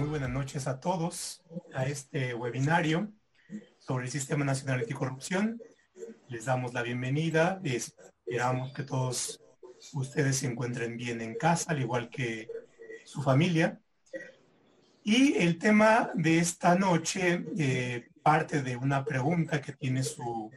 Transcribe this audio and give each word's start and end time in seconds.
Muy 0.00 0.08
buenas 0.08 0.30
noches 0.30 0.66
a 0.66 0.80
todos 0.80 1.42
a 1.74 1.84
este 1.84 2.32
webinario 2.32 3.12
sobre 3.78 4.06
el 4.06 4.10
Sistema 4.10 4.46
Nacional 4.46 4.80
Anticorrupción. 4.80 5.60
Les 6.28 6.46
damos 6.46 6.72
la 6.72 6.82
bienvenida 6.82 7.60
y 7.62 7.76
esperamos 7.76 8.72
que 8.72 8.82
todos 8.82 9.42
ustedes 9.92 10.38
se 10.38 10.46
encuentren 10.46 10.96
bien 10.96 11.20
en 11.20 11.34
casa, 11.34 11.72
al 11.72 11.82
igual 11.82 12.08
que 12.08 12.48
su 13.04 13.20
familia. 13.20 13.78
Y 15.04 15.34
el 15.34 15.58
tema 15.58 16.10
de 16.14 16.38
esta 16.38 16.76
noche 16.76 17.44
eh, 17.58 18.08
parte 18.22 18.62
de 18.62 18.78
una 18.78 19.04
pregunta 19.04 19.60
que 19.60 19.74
tiene 19.74 20.02
su, 20.02 20.50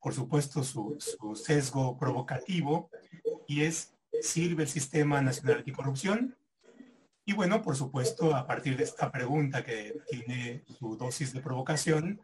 por 0.00 0.14
supuesto, 0.14 0.64
su, 0.64 0.96
su 0.98 1.36
sesgo 1.36 1.98
provocativo 1.98 2.88
y 3.46 3.64
es, 3.64 3.92
¿sirve 4.22 4.62
el 4.62 4.70
Sistema 4.70 5.20
Nacional 5.20 5.58
Anticorrupción? 5.58 6.34
Y 7.28 7.32
bueno, 7.32 7.60
por 7.60 7.74
supuesto, 7.74 8.36
a 8.36 8.46
partir 8.46 8.76
de 8.76 8.84
esta 8.84 9.10
pregunta 9.10 9.64
que 9.64 10.00
tiene 10.08 10.62
su 10.78 10.96
dosis 10.96 11.32
de 11.32 11.40
provocación, 11.40 12.20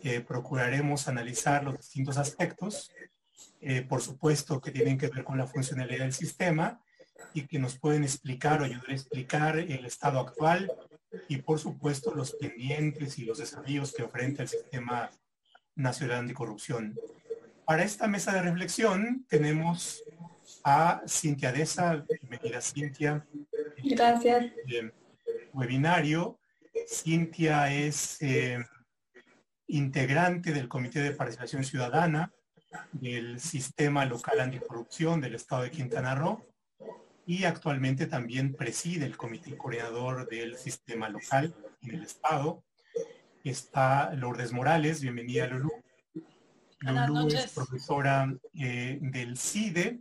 eh, 0.00 0.20
procuraremos 0.20 1.08
analizar 1.08 1.64
los 1.64 1.76
distintos 1.76 2.18
aspectos, 2.18 2.92
eh, 3.60 3.82
por 3.82 4.00
supuesto 4.00 4.60
que 4.60 4.70
tienen 4.70 4.96
que 4.96 5.08
ver 5.08 5.24
con 5.24 5.38
la 5.38 5.48
funcionalidad 5.48 6.04
del 6.04 6.12
sistema 6.12 6.80
y 7.32 7.48
que 7.48 7.58
nos 7.58 7.76
pueden 7.80 8.04
explicar 8.04 8.62
o 8.62 8.64
ayudar 8.64 8.90
a 8.90 8.94
explicar 8.94 9.58
el 9.58 9.84
estado 9.86 10.20
actual 10.20 10.70
y 11.28 11.38
por 11.38 11.58
supuesto 11.58 12.14
los 12.14 12.32
pendientes 12.34 13.18
y 13.18 13.24
los 13.24 13.38
desafíos 13.38 13.92
que 13.92 14.04
enfrenta 14.04 14.42
el 14.44 14.48
sistema 14.48 15.10
nacional 15.74 16.18
anticorrupción. 16.18 16.96
Para 17.64 17.82
esta 17.82 18.06
mesa 18.06 18.32
de 18.32 18.42
reflexión 18.42 19.26
tenemos 19.28 20.04
a 20.62 21.02
Cintia 21.08 21.50
Deza. 21.50 22.04
Bienvenida 22.20 22.60
Cintia. 22.60 23.26
Gracias. 23.84 24.52
webinario. 25.52 26.38
Cintia 26.88 27.72
es 27.72 28.20
eh, 28.20 28.58
integrante 29.68 30.52
del 30.52 30.68
Comité 30.68 31.00
de 31.00 31.12
Participación 31.12 31.64
Ciudadana 31.64 32.32
del 32.92 33.38
Sistema 33.38 34.04
Local 34.04 34.40
Anticorrupción 34.40 35.20
del 35.20 35.36
Estado 35.36 35.62
de 35.62 35.70
Quintana 35.70 36.14
Roo 36.14 36.44
y 37.26 37.44
actualmente 37.44 38.06
también 38.06 38.54
preside 38.54 39.06
el 39.06 39.16
Comité 39.16 39.56
Coordinador 39.56 40.28
del 40.28 40.56
Sistema 40.56 41.08
Local 41.08 41.54
en 41.82 41.94
el 41.94 42.02
Estado. 42.02 42.64
Está 43.44 44.12
Lourdes 44.14 44.52
Morales, 44.52 45.00
bienvenida 45.00 45.46
Lulu. 45.46 45.70
Lulu 46.80 47.28
es 47.28 47.52
profesora 47.52 48.34
eh, 48.58 48.98
del 49.00 49.38
CIDE 49.38 50.00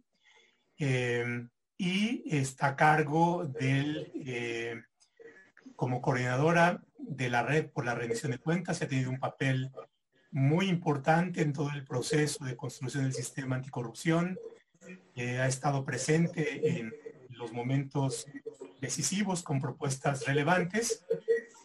eh, 0.79 1.47
y 1.77 2.23
está 2.25 2.67
a 2.67 2.75
cargo 2.75 3.45
del, 3.45 4.11
eh, 4.25 4.81
como 5.75 6.01
coordinadora 6.01 6.81
de 6.97 7.29
la 7.29 7.43
red 7.43 7.67
por 7.69 7.85
la 7.85 7.95
rendición 7.95 8.31
de 8.31 8.37
cuentas, 8.37 8.81
ha 8.81 8.87
tenido 8.87 9.09
un 9.09 9.19
papel 9.19 9.71
muy 10.31 10.67
importante 10.67 11.41
en 11.41 11.53
todo 11.53 11.69
el 11.71 11.83
proceso 11.83 12.43
de 12.45 12.55
construcción 12.55 13.03
del 13.03 13.13
sistema 13.13 13.55
anticorrupción, 13.55 14.39
eh, 15.15 15.39
ha 15.39 15.47
estado 15.47 15.85
presente 15.85 16.79
en 16.79 16.93
los 17.29 17.53
momentos 17.53 18.27
decisivos 18.81 19.43
con 19.43 19.59
propuestas 19.61 20.25
relevantes 20.25 21.05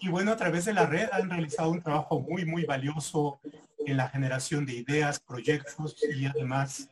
y 0.01 0.09
bueno, 0.09 0.33
a 0.33 0.37
través 0.37 0.65
de 0.65 0.75
la 0.75 0.87
red 0.87 1.09
han 1.13 1.31
realizado 1.31 1.71
un 1.71 1.83
trabajo 1.83 2.21
muy, 2.21 2.45
muy 2.45 2.65
valioso 2.65 3.41
en 3.85 3.97
la 3.97 4.09
generación 4.09 4.67
de 4.67 4.75
ideas, 4.75 5.19
proyectos 5.19 5.97
y 6.03 6.27
además 6.27 6.91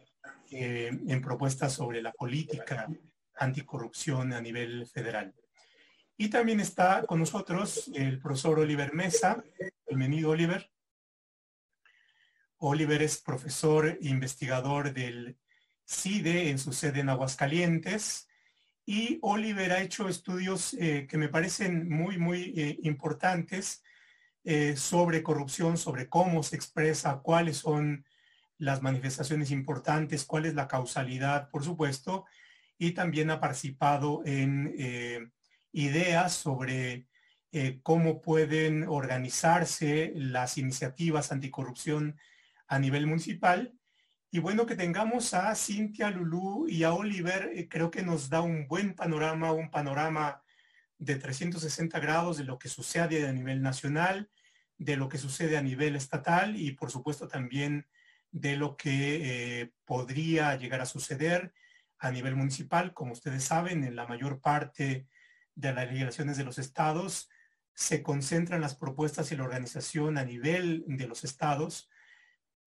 eh, 0.51 0.91
en 1.09 1.21
propuestas 1.21 1.73
sobre 1.73 2.01
la 2.01 2.13
política 2.13 2.89
anticorrupción 3.35 4.33
a 4.33 4.41
nivel 4.41 4.87
federal. 4.87 5.35
Y 6.17 6.29
también 6.29 6.61
está 6.61 7.03
con 7.03 7.21
nosotros 7.21 7.91
el 7.95 8.19
profesor 8.19 8.61
Oliver 8.61 8.95
Mesa. 8.95 9.43
Bienvenido, 9.87 10.31
Oliver. 10.31 10.71
Oliver 12.59 13.03
es 13.03 13.19
profesor 13.19 13.87
e 13.89 13.99
investigador 14.03 14.95
del 14.95 15.37
CIDE 15.85 16.51
en 16.51 16.59
su 16.59 16.73
sede 16.73 17.01
en 17.01 17.11
Aguascalientes. 17.11 18.29
Y 18.87 19.19
Oliver 19.23 19.73
ha 19.73 19.83
hecho 19.83 20.09
estudios 20.09 20.75
eh, 20.75 21.07
que 21.09 21.19
me 21.19 21.29
parecen 21.29 21.89
muy, 21.89 22.19
muy 22.19 22.55
eh, 22.57 22.79
importantes 22.83 23.83
sobre 24.77 25.25
corrupción, 25.25 25.77
sobre 25.77 26.09
cómo 26.09 26.41
se 26.45 26.55
expresa, 26.55 27.19
cuáles 27.21 27.57
son 27.57 28.07
las 28.59 28.83
manifestaciones 28.83 29.51
importantes, 29.51 30.25
cuál 30.25 30.47
es 30.47 30.55
la 30.55 30.69
causalidad, 30.69 31.51
por 31.51 31.65
supuesto, 31.65 32.25
y 32.79 32.93
también 32.93 33.31
ha 33.31 33.41
participado 33.41 34.23
en 34.25 34.75
eh, 34.79 35.29
ideas 35.73 36.33
sobre 36.33 37.07
eh, 37.53 37.81
cómo 37.83 38.21
pueden 38.21 38.85
organizarse 38.89 40.13
las 40.15 40.59
iniciativas 40.59 41.33
anticorrupción 41.33 42.19
a 42.67 42.79
nivel 42.79 43.07
municipal. 43.07 43.73
Y 44.31 44.41
bueno, 44.41 44.67
que 44.67 44.75
tengamos 44.75 45.33
a 45.33 45.55
Cintia 45.55 46.11
Lulú 46.11 46.67
y 46.69 46.83
a 46.83 46.93
Oliver, 46.93 47.51
eh, 47.55 47.69
creo 47.69 47.91
que 47.91 48.03
nos 48.03 48.29
da 48.29 48.41
un 48.41 48.67
buen 48.69 48.95
panorama, 48.95 49.53
un 49.53 49.71
panorama 49.71 50.43
de 50.99 51.17
360 51.17 51.99
grados 52.01 52.39
de 52.39 52.45
lo 52.45 52.59
que 52.59 52.69
sucede 52.69 53.27
a 53.27 53.33
nivel 53.33 53.63
nacional, 53.63 54.31
de 54.79 54.97
lo 54.97 55.09
que 55.09 55.19
sucede 55.19 55.57
a 55.57 55.63
nivel 55.63 55.97
estatal 55.97 56.57
y 56.57 56.73
por 56.73 56.91
supuesto 56.91 57.29
también 57.29 57.87
de 58.37 58.55
lo 58.55 58.77
que 58.77 59.63
eh, 59.63 59.73
podría 59.87 60.57
llegar 60.57 60.83
a 60.83 60.87
suceder 60.87 61.55
a 61.99 62.11
nivel 62.11 62.37
municipal. 62.37 62.93
Como 62.93 63.13
ustedes 63.13 63.45
saben, 63.45 63.83
en 63.83 63.97
la 63.97 64.07
mayor 64.07 64.43
parte 64.43 65.09
de 65.55 65.73
las 65.73 65.87
legislaciones 65.87 66.37
de 66.37 66.45
los 66.45 66.59
estados 66.59 67.31
se 67.73 68.03
concentran 68.03 68.61
las 68.61 68.75
propuestas 68.75 69.33
y 69.33 69.37
la 69.37 69.45
organización 69.45 70.19
a 70.19 70.25
nivel 70.25 70.85
de 70.87 71.07
los 71.07 71.25
estados. 71.25 71.89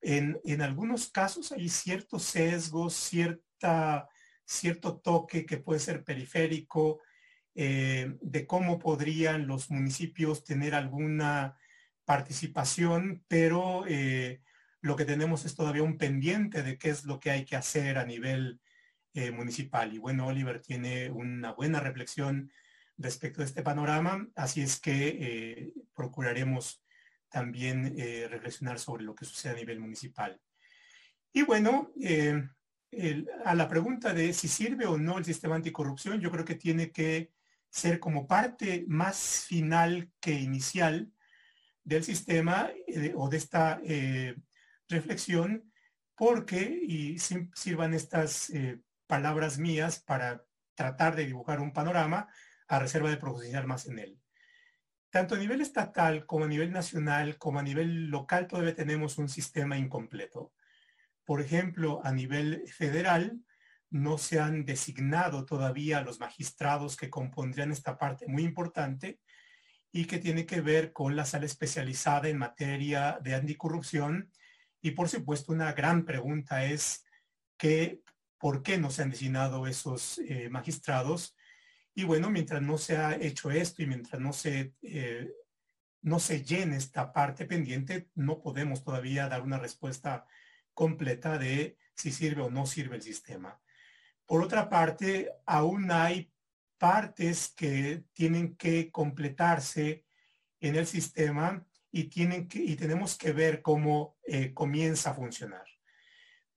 En, 0.02 0.40
algunos 0.62 1.12
casos 1.12 1.52
hay 1.52 1.70
ciertos 1.70 2.24
sesgos, 2.24 2.96
cierta, 2.96 4.10
cierto 4.46 4.98
toque 4.98 5.46
que 5.46 5.58
puede 5.58 5.80
ser 5.80 6.04
periférico 6.04 7.00
eh, 7.54 8.18
de 8.22 8.48
cómo 8.48 8.80
podrían 8.80 9.46
los 9.46 9.70
municipios 9.70 10.44
tener 10.44 10.74
alguna 10.74 11.58
participación, 12.06 13.24
pero 13.28 13.86
eh, 13.88 14.42
lo 14.82 14.96
que 14.96 15.06
tenemos 15.06 15.46
es 15.46 15.56
todavía 15.56 15.84
un 15.84 15.98
pendiente 15.98 16.64
de 16.64 16.78
qué 16.78 16.90
es 16.90 17.06
lo 17.06 17.20
que 17.20 17.32
hay 17.32 17.46
que 17.46 17.56
hacer 17.56 17.98
a 17.98 18.06
nivel 18.06 18.60
eh, 19.14 19.32
municipal. 19.32 19.94
Y 19.94 19.98
bueno, 19.98 20.28
Oliver 20.28 20.62
tiene 20.62 21.10
una 21.10 21.52
buena 21.52 21.80
reflexión 21.80 22.52
respecto 22.98 23.42
a 23.42 23.46
este 23.46 23.64
panorama, 23.64 24.28
así 24.36 24.62
es 24.62 24.80
que 24.80 25.08
eh, 25.08 25.74
procuraremos 25.96 26.84
también 27.30 27.96
eh, 27.98 28.28
reflexionar 28.30 28.80
sobre 28.80 29.04
lo 29.04 29.16
que 29.16 29.26
sucede 29.26 29.54
a 29.54 29.56
nivel 29.56 29.80
municipal. 29.80 30.40
Y 31.32 31.44
bueno, 31.44 31.92
a 33.46 33.56
la 33.56 33.68
pregunta 33.68 34.14
de 34.14 34.34
si 34.34 34.48
sirve 34.48 34.86
o 34.88 34.98
no 34.98 35.20
el 35.20 35.26
sistema 35.26 35.56
anticorrupción, 35.56 36.20
yo 36.20 36.32
creo 36.32 36.44
que 36.44 36.56
tiene 36.56 36.92
que 36.92 37.32
ser 37.70 38.00
como 38.00 38.26
parte 38.26 38.84
más 38.88 39.46
final 39.48 40.12
que 40.20 40.34
inicial 40.34 41.12
del 41.84 42.04
sistema 42.04 42.72
o 43.16 43.30
de 43.30 43.38
esta 43.38 43.80
reflexión 44.90 45.72
porque, 46.16 46.82
y 46.86 47.18
sirvan 47.20 47.94
estas 47.94 48.50
eh, 48.50 48.82
palabras 49.08 49.58
mías 49.58 50.00
para 50.00 50.44
tratar 50.76 51.16
de 51.16 51.26
dibujar 51.26 51.62
un 51.62 51.72
panorama 51.72 52.28
a 52.68 52.80
reserva 52.80 53.10
de 53.10 53.18
profundizar 53.18 53.66
más 53.66 53.88
en 53.88 54.00
él. 54.00 54.20
Tanto 55.10 55.36
a 55.36 55.38
nivel 55.40 55.62
estatal 55.62 56.26
como 56.26 56.46
a 56.46 56.48
nivel 56.48 56.72
nacional, 56.72 57.38
como 57.38 57.60
a 57.60 57.64
nivel 57.64 58.10
local, 58.10 58.48
todavía 58.48 58.76
tenemos 58.76 59.18
un 59.18 59.30
sistema 59.30 59.78
incompleto. 59.78 60.54
Por 61.26 61.42
ejemplo, 61.42 62.02
a 62.04 62.12
nivel 62.12 62.64
federal, 62.68 63.42
no 63.90 64.18
se 64.18 64.40
han 64.40 64.66
designado 64.66 65.46
todavía 65.46 66.02
los 66.02 66.20
magistrados 66.20 66.96
que 66.96 67.10
compondrían 67.10 67.72
esta 67.72 67.98
parte 67.98 68.28
muy 68.28 68.44
importante 68.44 69.20
y 69.92 70.06
que 70.06 70.20
tiene 70.20 70.46
que 70.46 70.62
ver 70.62 70.94
con 70.94 71.16
la 71.16 71.26
sala 71.26 71.46
especializada 71.46 72.30
en 72.30 72.38
materia 72.38 73.20
de 73.24 73.34
anticorrupción 73.34 74.32
y 74.82 74.92
por 74.92 75.10
supuesto, 75.10 75.52
una 75.52 75.74
gran 75.74 76.06
pregunta 76.06 76.66
es 76.66 77.04
que, 77.58 78.02
¿por 78.38 78.64
qué 78.64 78.78
no 78.78 78.90
se 78.90 79.04
han 79.04 79.10
designado 79.10 79.68
esos 79.68 80.20
eh, 80.20 80.50
magistrados? 80.50 81.36
Y 81.94 82.06
bueno, 82.06 82.30
mientras 82.30 82.62
no 82.62 82.78
se 82.78 82.98
ha 82.98 83.16
hecho 83.16 83.52
esto 83.52 83.84
y 83.84 83.88
mientras 83.88 84.22
no 84.22 84.32
se, 84.32 84.74
eh, 84.82 85.32
no 86.02 86.20
se 86.20 86.44
llene 86.44 86.78
esta 86.78 87.12
parte 87.12 87.46
pendiente, 87.46 88.10
no 88.16 88.42
podemos 88.42 88.84
todavía 88.84 89.28
dar 89.28 89.42
una 89.42 89.60
respuesta 89.60 90.26
completa 90.74 91.38
de 91.38 91.78
si 91.96 92.12
sirve 92.12 92.44
o 92.44 92.50
no 92.50 92.66
sirve 92.66 92.96
el 92.96 93.02
sistema. 93.02 93.60
Por 94.26 94.42
otra 94.42 94.70
parte, 94.70 95.30
aún 95.46 95.92
hay 95.92 96.32
partes 96.78 97.50
que 97.50 98.06
tienen 98.14 98.56
que 98.56 98.90
completarse 98.92 100.06
en 100.62 100.76
el 100.76 100.88
sistema 100.88 101.66
y, 101.92 102.06
tienen 102.06 102.48
que, 102.48 102.60
y 102.60 102.76
tenemos 102.76 103.18
que 103.18 103.32
ver 103.32 103.62
cómo 103.62 104.18
eh, 104.26 104.54
comienza 104.54 105.12
a 105.12 105.14
funcionar. 105.14 105.66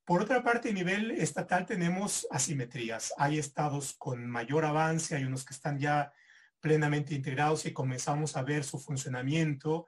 Por 0.04 0.20
otra 0.20 0.42
parte, 0.42 0.70
a 0.70 0.72
nivel 0.72 1.12
estatal 1.12 1.64
tenemos 1.64 2.26
asimetrías. 2.30 3.12
Hay 3.16 3.38
estados 3.38 3.94
con 3.94 4.28
mayor 4.28 4.64
avance, 4.64 5.14
hay 5.14 5.24
unos 5.24 5.44
que 5.44 5.54
están 5.54 5.78
ya 5.78 6.12
plenamente 6.60 7.14
integrados 7.14 7.66
y 7.66 7.72
comenzamos 7.72 8.36
a 8.36 8.42
ver 8.42 8.64
su 8.64 8.78
funcionamiento 8.78 9.86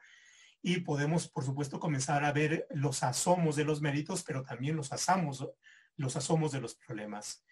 y 0.63 0.81
podemos, 0.81 1.29
por 1.29 1.45
supuesto, 1.45 1.79
comenzar 1.79 2.25
a 2.25 2.33
ver 2.33 2.67
los 2.71 3.03
asomos 3.03 3.57
de 3.57 3.65
los 3.65 3.81
méritos, 3.81 4.23
pero 4.23 4.43
también 4.43 4.77
los 4.77 4.93
asamos, 4.93 5.47
los 5.97 6.17
asomos 6.17 6.53
de 6.53 6.61
los 6.61 6.75
problemas 6.75 7.45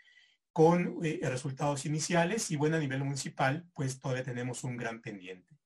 con 0.53 0.99
eh, 1.03 1.21
resultados 1.23 1.85
iniciales 1.87 2.51
y 2.51 2.57
bueno, 2.57 2.77
a 2.77 2.81
nivel 2.81 3.05
municipal, 3.05 3.67
pues 3.75 3.99
todavía 3.99 4.25
tenemos 4.25 4.65
un 4.65 4.77
gran 4.77 5.01
pendiente. 5.01 5.59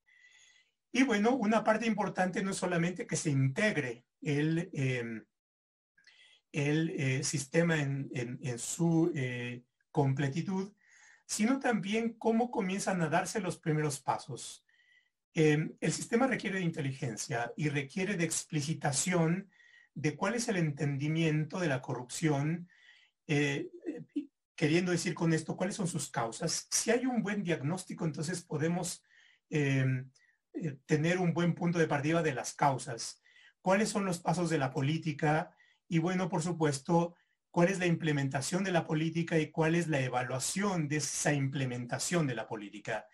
Y 0.97 1.03
bueno, 1.03 1.37
una 1.37 1.63
parte 1.63 1.85
importante 1.85 2.43
no 2.43 2.53
es 2.53 2.57
solamente 2.57 3.07
que 3.07 3.17
se 3.17 3.29
integre 3.29 4.07
el, 4.23 4.71
em, 4.73 5.27
el 6.53 6.89
eh, 6.89 7.23
sistema 7.23 7.77
en, 7.79 8.59
su 8.59 9.13
eh, 9.15 9.63
completitud, 9.91 10.73
sino 11.27 11.61
también 11.61 12.15
cómo 12.15 12.51
comienzan 12.51 13.03
a 13.03 13.11
darse 13.11 13.41
los 13.41 13.59
primeros 13.59 14.01
pasos. 14.01 14.65
Em, 15.35 15.77
el 15.83 15.93
sistema 15.93 16.27
requiere 16.27 16.61
de 16.61 16.65
inteligencia 16.65 17.53
y 17.59 17.69
requiere 17.69 18.17
de 18.17 18.25
explicitación 18.25 19.51
de 19.93 20.17
cuál 20.17 20.35
es 20.35 20.49
el 20.49 20.57
entendimiento 20.57 21.61
de 21.61 21.69
la 21.69 21.83
corrupción, 21.83 22.71
queriendo 24.55 24.93
decir 24.93 25.13
con 25.13 25.35
esto 25.35 25.59
cuáles 25.59 25.77
son 25.77 25.89
sus 25.89 26.11
causas. 26.11 26.67
Si 26.71 26.91
hay 26.91 27.05
un 27.05 27.23
buen 27.23 27.43
diagnóstico, 27.43 28.07
entonces 28.07 28.41
podemos 28.41 29.05
em, 29.51 30.09
eh, 30.63 30.79
tener 30.87 31.19
un 31.19 31.33
buen 31.35 31.55
punto 31.55 31.79
de 31.79 31.89
partida 31.89 32.23
de 32.23 32.35
las 32.35 32.55
causas. 32.55 33.23
¿Cuáles 33.61 33.89
son 33.89 34.05
los 34.05 34.19
pasos 34.19 34.51
de 34.51 34.59
la 34.59 34.71
política? 34.71 35.51
Y 35.89 35.99
bueno, 35.99 36.29
por 36.29 36.43
supuesto, 36.43 37.15
cuál 37.51 37.69
es 37.69 37.79
la 37.79 37.87
implementación 37.87 38.65
de 38.65 38.73
la 38.73 38.85
política 38.85 39.39
y 39.39 39.51
cuál 39.51 39.75
es 39.75 39.89
la 39.89 40.01
evaluación 40.01 40.89
de 40.89 40.97
esa 40.97 41.33
implementación 41.33 42.27
de 42.27 42.35
la 42.35 42.47
política. 42.47 43.07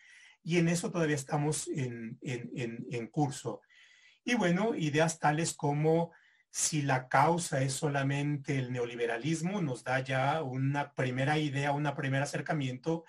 Y 0.42 0.58
en 0.58 0.68
eso 0.68 0.90
todavía 0.90 1.14
estamos 1.14 1.68
en, 1.68 2.18
en 2.20 3.06
curso. 3.08 3.62
Y 4.24 4.34
bueno, 4.34 4.74
ideas 4.74 5.18
tales 5.18 5.54
como 5.54 6.10
si 6.52 6.82
la 6.82 7.08
causa 7.08 7.62
es 7.62 7.72
solamente 7.72 8.58
el 8.58 8.72
neoliberalismo, 8.72 9.62
nos 9.62 9.84
da 9.84 10.00
ya 10.00 10.42
una 10.42 10.92
primera 10.92 11.38
idea, 11.38 11.72
un 11.72 11.90
primer 11.96 12.22
acercamiento 12.22 13.04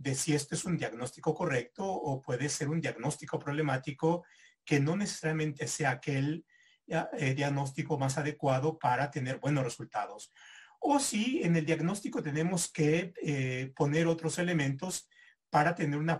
de 0.00 0.14
si 0.14 0.34
esto 0.34 0.54
es 0.54 0.64
un 0.64 0.78
diagnóstico 0.78 1.34
correcto 1.34 1.84
o 1.84 2.22
puede 2.22 2.48
ser 2.48 2.70
un 2.70 2.80
diagnóstico 2.80 3.38
problemático 3.38 4.24
que 4.64 4.80
no 4.80 4.96
necesariamente 4.96 5.66
sea 5.68 5.90
aquel 5.90 6.46
eh, 6.86 7.34
diagnóstico 7.34 7.98
más 7.98 8.16
adecuado 8.16 8.78
para 8.78 9.10
tener 9.10 9.38
buenos 9.38 9.62
resultados. 9.62 10.32
O 10.80 10.98
si 10.98 11.42
en 11.42 11.54
el 11.54 11.66
diagnóstico 11.66 12.22
tenemos 12.22 12.72
que 12.72 13.12
eh, 13.22 13.72
poner 13.76 14.06
otros 14.06 14.38
elementos 14.38 15.06
para 15.50 15.74
tener 15.74 15.98
una, 15.98 16.18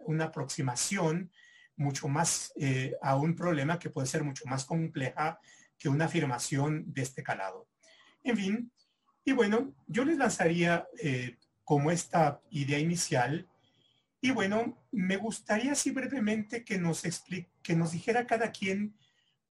una 0.00 0.24
aproximación 0.24 1.30
mucho 1.76 2.08
más 2.08 2.52
eh, 2.56 2.96
a 3.02 3.14
un 3.14 3.36
problema 3.36 3.78
que 3.78 3.90
puede 3.90 4.08
ser 4.08 4.24
mucho 4.24 4.46
más 4.46 4.64
compleja 4.64 5.38
que 5.78 5.88
una 5.88 6.06
afirmación 6.06 6.92
de 6.92 7.02
este 7.02 7.22
calado. 7.22 7.68
En 8.24 8.36
fin, 8.36 8.72
y 9.24 9.30
bueno, 9.30 9.72
yo 9.86 10.04
les 10.04 10.18
lanzaría 10.18 10.88
como 11.64 11.90
esta 11.90 12.40
idea 12.50 12.78
inicial. 12.78 13.48
Y 14.20 14.30
bueno, 14.30 14.78
me 14.90 15.16
gustaría 15.16 15.72
así 15.72 15.90
brevemente 15.90 16.64
que 16.64 16.78
nos 16.78 17.04
explique, 17.04 17.50
que 17.62 17.74
nos 17.74 17.92
dijera 17.92 18.26
cada 18.26 18.52
quien 18.52 18.96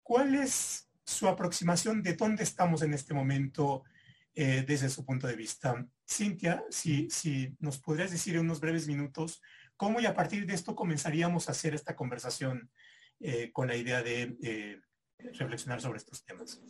cuál 0.03 0.35
es 0.35 0.89
su 1.05 1.29
aproximación 1.29 2.03
de 2.03 2.15
dónde 2.15 2.43
estamos 2.43 2.83
en 2.83 2.95
este 2.95 3.15
momento 3.15 3.85
eh, 4.35 4.65
desde 4.67 4.89
su 4.89 5.05
punto 5.05 5.27
de 5.27 5.37
vista. 5.37 5.87
Cintia, 6.09 6.65
si, 6.69 7.09
si 7.11 7.57
nos 7.61 7.79
podrías 7.79 8.11
decir 8.11 8.35
en 8.35 8.43
unos 8.43 8.61
breves 8.61 8.87
minutos 8.87 9.41
cómo 9.77 10.01
y 10.01 10.07
a 10.07 10.15
partir 10.15 10.47
de 10.47 10.55
esto 10.55 10.75
comenzaríamos 10.75 11.49
a 11.49 11.53
hacer 11.53 11.75
esta 11.75 11.95
conversación 11.95 12.71
eh, 13.21 13.51
con 13.53 13.69
la 13.69 13.77
idea 13.77 14.03
de 14.03 14.83
reflexionar 15.19 15.81
sobre 15.81 15.99
estos 15.99 16.25
temas. 16.25 16.61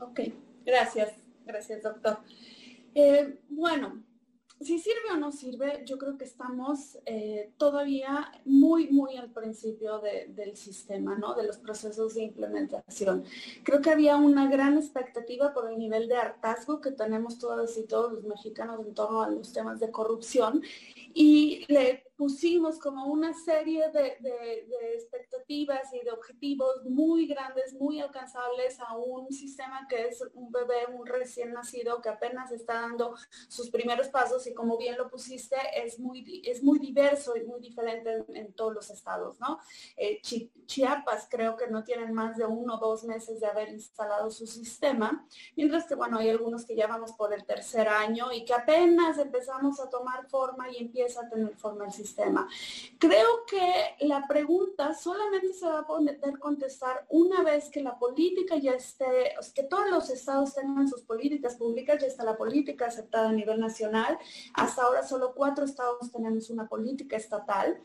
Ok, 0.00 0.20
gracias, 0.64 1.12
gracias 1.44 1.82
doctor. 1.82 2.20
Eh, 2.94 3.38
bueno, 3.48 4.04
si 4.64 4.78
sirve 4.78 5.12
o 5.12 5.16
no 5.16 5.32
sirve, 5.32 5.82
yo 5.86 5.98
creo 5.98 6.16
que 6.16 6.24
estamos 6.24 6.98
eh, 7.06 7.52
todavía 7.56 8.32
muy, 8.44 8.88
muy 8.88 9.16
al 9.16 9.30
principio 9.30 10.00
del 10.00 10.56
sistema, 10.56 11.16
¿no? 11.16 11.34
De 11.34 11.44
los 11.44 11.58
procesos 11.58 12.14
de 12.14 12.22
implementación. 12.22 13.24
Creo 13.64 13.80
que 13.80 13.90
había 13.90 14.16
una 14.16 14.48
gran 14.48 14.78
expectativa 14.78 15.52
por 15.52 15.70
el 15.70 15.78
nivel 15.78 16.08
de 16.08 16.16
hartazgo 16.16 16.80
que 16.80 16.92
tenemos 16.92 17.38
todos 17.38 17.76
y 17.76 17.84
todos 17.84 18.12
los 18.12 18.24
mexicanos 18.24 18.80
en 18.86 18.94
torno 18.94 19.22
a 19.22 19.30
los 19.30 19.52
temas 19.52 19.80
de 19.80 19.90
corrupción 19.90 20.62
y 21.14 21.64
le 21.68 22.11
pusimos 22.22 22.78
como 22.78 23.06
una 23.06 23.34
serie 23.34 23.90
de, 23.90 24.16
expectativas 24.94 25.92
y 25.92 26.04
de 26.04 26.12
objetivos 26.12 26.84
muy 26.84 27.26
grandes, 27.26 27.74
muy 27.74 28.00
alcanzables 28.00 28.78
a 28.78 28.96
un 28.96 29.32
sistema 29.32 29.88
que 29.88 30.06
es 30.06 30.22
un 30.34 30.52
bebé, 30.52 30.86
un 30.94 31.04
recién 31.04 31.52
nacido 31.52 32.00
que 32.00 32.10
apenas 32.10 32.52
está 32.52 32.74
dando 32.82 33.16
sus 33.48 33.70
primeros 33.70 34.06
pasos 34.06 34.46
y 34.46 34.54
como 34.54 34.78
bien 34.78 34.96
lo 34.96 35.10
pusiste, 35.10 35.56
es 35.74 35.98
muy, 35.98 36.42
es 36.44 36.62
muy 36.62 36.78
diverso 36.78 37.36
y 37.36 37.42
muy 37.42 37.58
diferente 37.58 38.24
en, 38.28 38.52
todos 38.52 38.72
los 38.72 38.90
estados, 38.90 39.40
¿no? 39.40 39.58
Eh, 39.96 40.20
Chiapas 40.66 41.26
creo 41.28 41.56
que 41.56 41.66
no 41.66 41.82
tienen 41.82 42.12
más 42.12 42.36
de 42.36 42.46
uno 42.46 42.76
o 42.76 42.78
dos 42.78 43.02
meses 43.02 43.40
de 43.40 43.46
haber 43.46 43.70
instalado 43.70 44.30
su 44.30 44.46
sistema, 44.46 45.26
mientras 45.56 45.86
que, 45.86 45.96
bueno, 45.96 46.18
hay 46.18 46.30
algunos 46.30 46.64
que 46.64 46.76
ya 46.76 46.86
vamos 46.86 47.14
por 47.14 47.34
el 47.34 47.44
tercer 47.44 47.88
año 47.88 48.30
y 48.30 48.44
que 48.44 48.54
apenas 48.54 49.18
empezamos 49.18 49.80
a 49.80 49.90
tomar 49.90 50.28
forma 50.28 50.70
y 50.70 50.76
empieza 50.76 51.22
a 51.22 51.28
tener 51.28 51.56
forma 51.56 51.86
el 51.86 51.92
sistema 51.92 52.11
Creo 52.98 53.44
que 53.46 54.06
la 54.06 54.26
pregunta 54.26 54.94
solamente 54.94 55.52
se 55.52 55.66
va 55.66 55.80
a 55.80 55.86
poder 55.86 56.38
contestar 56.38 57.06
una 57.08 57.42
vez 57.42 57.70
que 57.70 57.82
la 57.82 57.98
política 57.98 58.56
ya 58.56 58.72
esté, 58.72 59.34
que 59.54 59.64
todos 59.64 59.90
los 59.90 60.10
estados 60.10 60.54
tengan 60.54 60.88
sus 60.88 61.02
políticas 61.02 61.56
públicas, 61.56 62.00
ya 62.00 62.06
está 62.06 62.24
la 62.24 62.36
política 62.36 62.86
aceptada 62.86 63.28
a 63.28 63.32
nivel 63.32 63.60
nacional. 63.60 64.18
Hasta 64.54 64.82
ahora 64.82 65.02
solo 65.02 65.34
cuatro 65.34 65.64
estados 65.64 66.10
tenemos 66.12 66.50
una 66.50 66.68
política 66.68 67.16
estatal. 67.16 67.82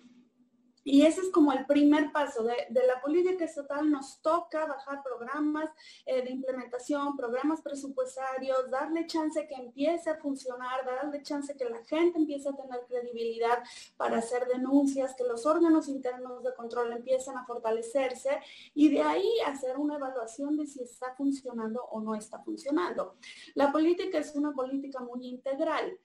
Y 0.90 1.06
ese 1.06 1.20
es 1.20 1.30
como 1.32 1.52
el 1.52 1.66
primer 1.66 2.14
paso 2.14 2.44
de, 2.44 2.56
la 2.70 3.02
política 3.02 3.44
estatal. 3.44 3.92
Nos 3.92 4.22
toca 4.22 4.66
bajar 4.66 5.04
programas 5.04 5.70
eh, 6.06 6.22
de 6.22 6.32
implementación, 6.32 7.18
programas 7.18 7.62
presupuestarios, 7.62 8.72
darle 8.72 9.06
chance 9.06 9.46
que 9.50 9.56
empiece 9.56 10.10
a 10.10 10.16
funcionar, 10.16 10.86
darle 10.86 11.22
chance 11.24 11.54
que 11.58 11.66
la 11.66 11.84
gente 11.84 12.18
empiece 12.18 12.48
a 12.48 12.56
tener 12.56 12.86
credibilidad 12.88 13.62
para 13.98 14.20
hacer 14.20 14.48
denuncias, 14.48 15.14
que 15.14 15.26
los 15.26 15.46
órganos 15.46 15.90
internos 15.90 16.42
de 16.42 16.56
control 16.56 16.94
empiecen 16.94 17.38
a 17.38 17.46
fortalecerse 17.46 18.40
y 18.74 18.88
de 18.88 19.02
ahí 19.02 19.30
hacer 19.46 19.78
una 19.78 19.98
evaluación 19.98 20.56
de 20.56 20.68
si 20.68 20.84
está 20.84 21.14
funcionando 21.16 21.84
o 21.84 22.00
no 22.00 22.16
está 22.16 22.40
funcionando. 22.40 23.18
La 23.56 23.74
política 23.74 24.20
es 24.20 24.34
una 24.36 24.54
política 24.54 25.02
muy 25.02 25.28
integral. 25.28 26.00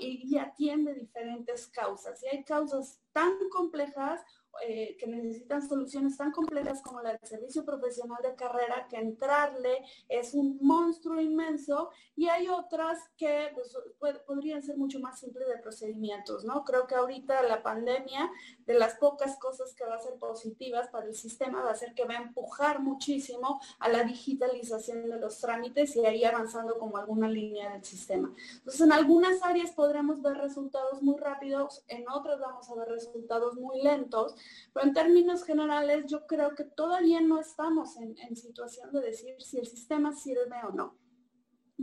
Y, 0.00 0.36
atiende 0.38 0.94
diferentes 0.94 1.68
causas. 1.68 2.22
Y 2.22 2.28
hay 2.28 2.44
causas 2.44 3.00
tan 3.12 3.32
complejas 3.50 4.20
eh, 4.66 4.96
que 4.98 5.06
necesitan 5.06 5.66
soluciones 5.66 6.16
tan 6.16 6.32
complejas 6.32 6.82
como 6.82 7.00
la 7.00 7.10
del 7.10 7.28
servicio 7.28 7.64
profesional 7.64 8.18
de 8.22 8.34
carrera, 8.34 8.86
que 8.88 8.96
entrarle 8.96 9.84
es 10.08 10.34
un 10.34 10.58
monstruo 10.60 11.20
inmenso, 11.20 11.90
y 12.16 12.28
hay 12.28 12.48
otras 12.48 12.98
que 13.16 13.52
pues, 14.00 14.18
podrían 14.26 14.62
ser 14.62 14.76
mucho 14.76 15.00
más 15.00 15.20
simples 15.20 15.48
de 15.48 15.58
procedimientos, 15.58 16.44
¿no? 16.44 16.64
Creo 16.64 16.86
que 16.86 16.94
ahorita 16.94 17.42
la 17.42 17.62
pandemia, 17.62 18.30
de 18.66 18.74
las 18.74 18.94
pocas 18.94 19.38
cosas 19.38 19.74
que 19.74 19.84
va 19.84 19.96
a 19.96 20.00
ser 20.00 20.14
positivas 20.18 20.88
para 20.88 21.06
el 21.06 21.14
sistema, 21.14 21.62
va 21.62 21.70
a 21.70 21.74
ser 21.74 21.94
que 21.94 22.04
va 22.04 22.14
a 22.14 22.22
empujar 22.22 22.80
muchísimo 22.80 23.60
a 23.78 23.88
la 23.88 24.04
digitalización 24.04 25.08
de 25.08 25.18
los 25.18 25.38
trámites 25.38 25.96
y 25.96 26.04
ahí 26.06 26.24
avanzando 26.24 26.78
como 26.78 26.96
alguna 26.96 27.28
línea 27.28 27.72
del 27.72 27.84
sistema. 27.84 28.34
Entonces, 28.54 28.80
en 28.80 28.92
algunas 28.92 29.42
áreas 29.42 29.70
podremos 29.72 30.22
ver 30.22 30.36
resultados 30.36 31.02
muy 31.02 31.18
rápidos, 31.18 31.84
en 31.88 32.08
otras 32.08 32.40
vamos 32.40 32.68
a 32.68 32.74
ver 32.74 32.88
resultados 32.88 33.56
muy 33.56 33.82
lentos, 33.82 34.34
pero 34.72 34.86
en 34.86 34.94
términos 34.94 35.44
generales 35.44 36.04
yo 36.06 36.26
creo 36.26 36.54
que 36.54 36.64
todavía 36.64 37.20
no 37.20 37.40
estamos 37.40 37.96
en, 37.96 38.36
situación 38.36 38.92
de 38.92 39.00
decir 39.00 39.34
si 39.40 39.58
el 39.58 39.66
sistema 39.66 40.12
sirve 40.12 40.56
o 40.68 40.72
no. 40.72 40.96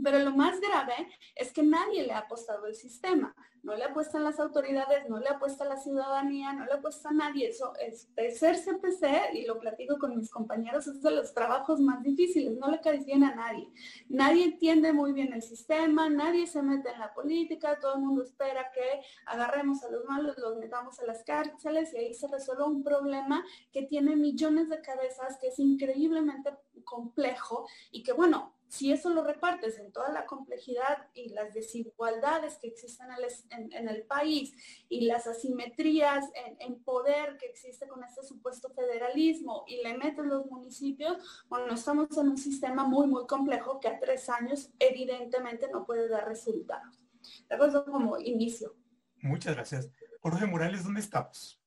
Pero 0.02 0.18
lo 0.18 0.32
más 0.32 0.60
grave 0.60 1.08
es 1.34 1.52
que 1.52 1.62
nadie 1.62 2.04
le 2.04 2.12
ha 2.12 2.18
apostado 2.18 2.66
el 2.66 2.74
sistema 2.74 3.34
no 3.66 3.74
le 3.74 3.82
apuestan 3.82 4.22
las 4.22 4.38
autoridades, 4.38 5.08
no 5.08 5.18
le 5.18 5.28
apuesta 5.28 5.64
la 5.64 5.76
ciudadanía, 5.76 6.52
no 6.52 6.64
le 6.66 6.74
apuesta 6.74 7.08
a 7.08 7.12
nadie. 7.12 7.48
Eso 7.48 7.72
es 7.80 8.14
de 8.14 8.30
ser 8.30 8.56
CPC, 8.56 9.34
y 9.34 9.44
lo 9.44 9.58
platico 9.58 9.98
con 9.98 10.16
mis 10.16 10.30
compañeros, 10.30 10.86
es 10.86 11.02
de 11.02 11.10
los 11.10 11.34
trabajos 11.34 11.80
más 11.80 12.00
difíciles, 12.00 12.56
no 12.58 12.70
le 12.70 12.80
cae 12.80 12.98
bien 12.98 13.24
a 13.24 13.34
nadie. 13.34 13.68
Nadie 14.08 14.44
entiende 14.44 14.92
muy 14.92 15.12
bien 15.12 15.32
el 15.32 15.42
sistema, 15.42 16.08
nadie 16.08 16.46
se 16.46 16.62
mete 16.62 16.90
en 16.90 17.00
la 17.00 17.12
política, 17.12 17.80
todo 17.80 17.96
el 17.96 18.02
mundo 18.02 18.22
espera 18.22 18.70
que 18.72 19.02
agarremos 19.26 19.82
a 19.82 19.90
los 19.90 20.04
malos, 20.04 20.38
los 20.38 20.58
metamos 20.58 21.00
a 21.00 21.06
las 21.06 21.24
cárceles 21.24 21.92
y 21.92 21.96
ahí 21.96 22.14
se 22.14 22.28
resuelve 22.28 22.62
un 22.62 22.84
problema 22.84 23.44
que 23.72 23.82
tiene 23.82 24.14
millones 24.14 24.68
de 24.68 24.80
cabezas, 24.80 25.38
que 25.40 25.48
es 25.48 25.58
increíblemente 25.58 26.50
complejo 26.84 27.66
y 27.90 28.04
que 28.04 28.12
bueno, 28.12 28.55
si 28.68 28.92
eso 28.92 29.10
lo 29.10 29.22
repartes 29.24 29.78
en 29.78 29.92
toda 29.92 30.10
la 30.10 30.26
complejidad 30.26 31.08
y 31.14 31.30
las 31.30 31.54
desigualdades 31.54 32.58
que 32.58 32.68
existen 32.68 33.08
en 33.50 33.88
el, 33.88 34.02
país 34.04 34.54
y 34.88 35.06
las 35.06 35.26
asimetrías 35.26 36.24
en, 36.58 36.82
poder 36.82 37.36
que 37.38 37.46
existe 37.46 37.88
con 37.88 38.04
este 38.04 38.22
supuesto 38.22 38.70
federalismo 38.70 39.64
y 39.66 39.82
le 39.82 39.96
metes 39.96 40.24
los 40.24 40.46
municipios, 40.46 41.44
bueno, 41.48 41.74
estamos 41.74 42.16
en 42.16 42.28
un 42.28 42.38
sistema 42.38 42.84
muy, 42.84 43.06
muy 43.06 43.26
complejo 43.26 43.80
que 43.80 43.88
a 43.88 43.98
tres 43.98 44.28
años 44.28 44.70
evidentemente 44.78 45.68
no 45.72 45.84
puede 45.84 46.08
dar 46.08 46.28
resultados. 46.28 47.00
De 47.48 47.54
acuerdo 47.54 47.84
como 47.84 48.18
inicio. 48.18 48.74
Muchas 49.22 49.54
gracias. 49.54 49.90
Jorge 50.20 50.46
Morales, 50.46 50.84
¿dónde 50.84 51.00
estamos? 51.00 51.60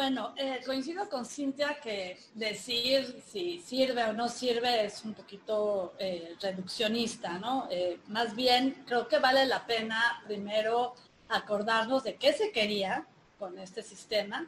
Bueno, 0.00 0.32
eh, 0.38 0.60
coincido 0.64 1.10
con 1.10 1.26
Cintia 1.26 1.78
que 1.78 2.18
decir 2.32 3.22
si 3.30 3.60
sirve 3.60 4.02
o 4.04 4.14
no 4.14 4.30
sirve 4.30 4.86
es 4.86 5.04
un 5.04 5.12
poquito 5.12 5.92
eh, 5.98 6.36
reduccionista, 6.40 7.38
¿no? 7.38 7.68
Eh, 7.70 8.00
más 8.06 8.34
bien 8.34 8.82
creo 8.86 9.06
que 9.06 9.18
vale 9.18 9.44
la 9.44 9.66
pena 9.66 10.22
primero 10.24 10.94
acordarnos 11.28 12.02
de 12.02 12.16
qué 12.16 12.32
se 12.32 12.50
quería 12.50 13.04
con 13.38 13.58
este 13.58 13.82
sistema 13.82 14.46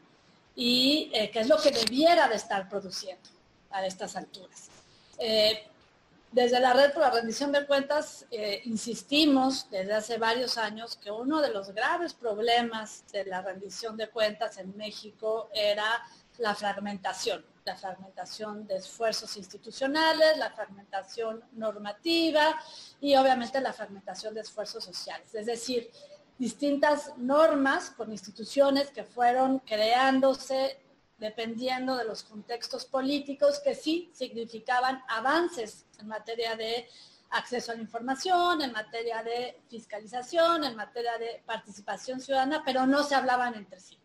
y 0.56 1.10
qué 1.10 1.40
es 1.40 1.48
lo 1.50 1.58
que 1.58 1.70
debiera 1.70 2.28
de 2.28 2.36
estar 2.36 2.66
produciendo 2.66 3.28
a 3.72 3.84
estas 3.84 4.16
alturas. 4.16 4.70
Desde 6.32 6.60
la 6.60 6.72
Red 6.72 6.94
por 6.94 7.02
la 7.02 7.10
Rendición 7.10 7.52
de 7.52 7.66
Cuentas 7.66 8.24
eh, 8.30 8.62
insistimos 8.64 9.68
desde 9.70 9.92
hace 9.92 10.16
varios 10.16 10.56
años 10.56 10.96
que 10.96 11.10
uno 11.10 11.42
de 11.42 11.52
los 11.52 11.74
graves 11.74 12.14
problemas 12.14 13.04
de 13.12 13.26
la 13.26 13.42
rendición 13.42 13.98
de 13.98 14.08
cuentas 14.08 14.56
en 14.56 14.74
México 14.74 15.50
era 15.52 15.84
la 16.38 16.54
fragmentación, 16.54 17.44
la 17.66 17.76
fragmentación 17.76 18.66
de 18.66 18.76
esfuerzos 18.76 19.36
institucionales, 19.36 20.38
la 20.38 20.50
fragmentación 20.50 21.44
normativa 21.52 22.58
y 22.98 23.14
obviamente 23.14 23.60
la 23.60 23.74
fragmentación 23.74 24.32
de 24.32 24.40
esfuerzos 24.40 24.82
sociales. 24.82 25.34
Es 25.34 25.44
decir, 25.44 25.90
distintas 26.38 27.12
normas 27.18 27.90
con 27.90 28.10
instituciones 28.10 28.90
que 28.90 29.04
fueron 29.04 29.58
creándose 29.58 30.78
dependiendo 31.22 31.96
de 31.96 32.04
los 32.04 32.24
contextos 32.24 32.84
políticos 32.84 33.60
que 33.60 33.76
sí 33.76 34.10
significaban 34.12 35.02
avances 35.08 35.86
en 36.00 36.08
materia 36.08 36.56
de 36.56 36.88
acceso 37.30 37.70
a 37.70 37.76
la 37.76 37.80
información, 37.80 38.60
en 38.60 38.72
materia 38.72 39.22
de 39.22 39.62
fiscalización, 39.68 40.64
en 40.64 40.74
materia 40.74 41.16
de 41.18 41.40
participación 41.46 42.20
ciudadana, 42.20 42.62
pero 42.64 42.86
no 42.86 43.04
se 43.04 43.14
hablaban 43.14 43.54
entre 43.54 43.78
sí. 43.78 43.96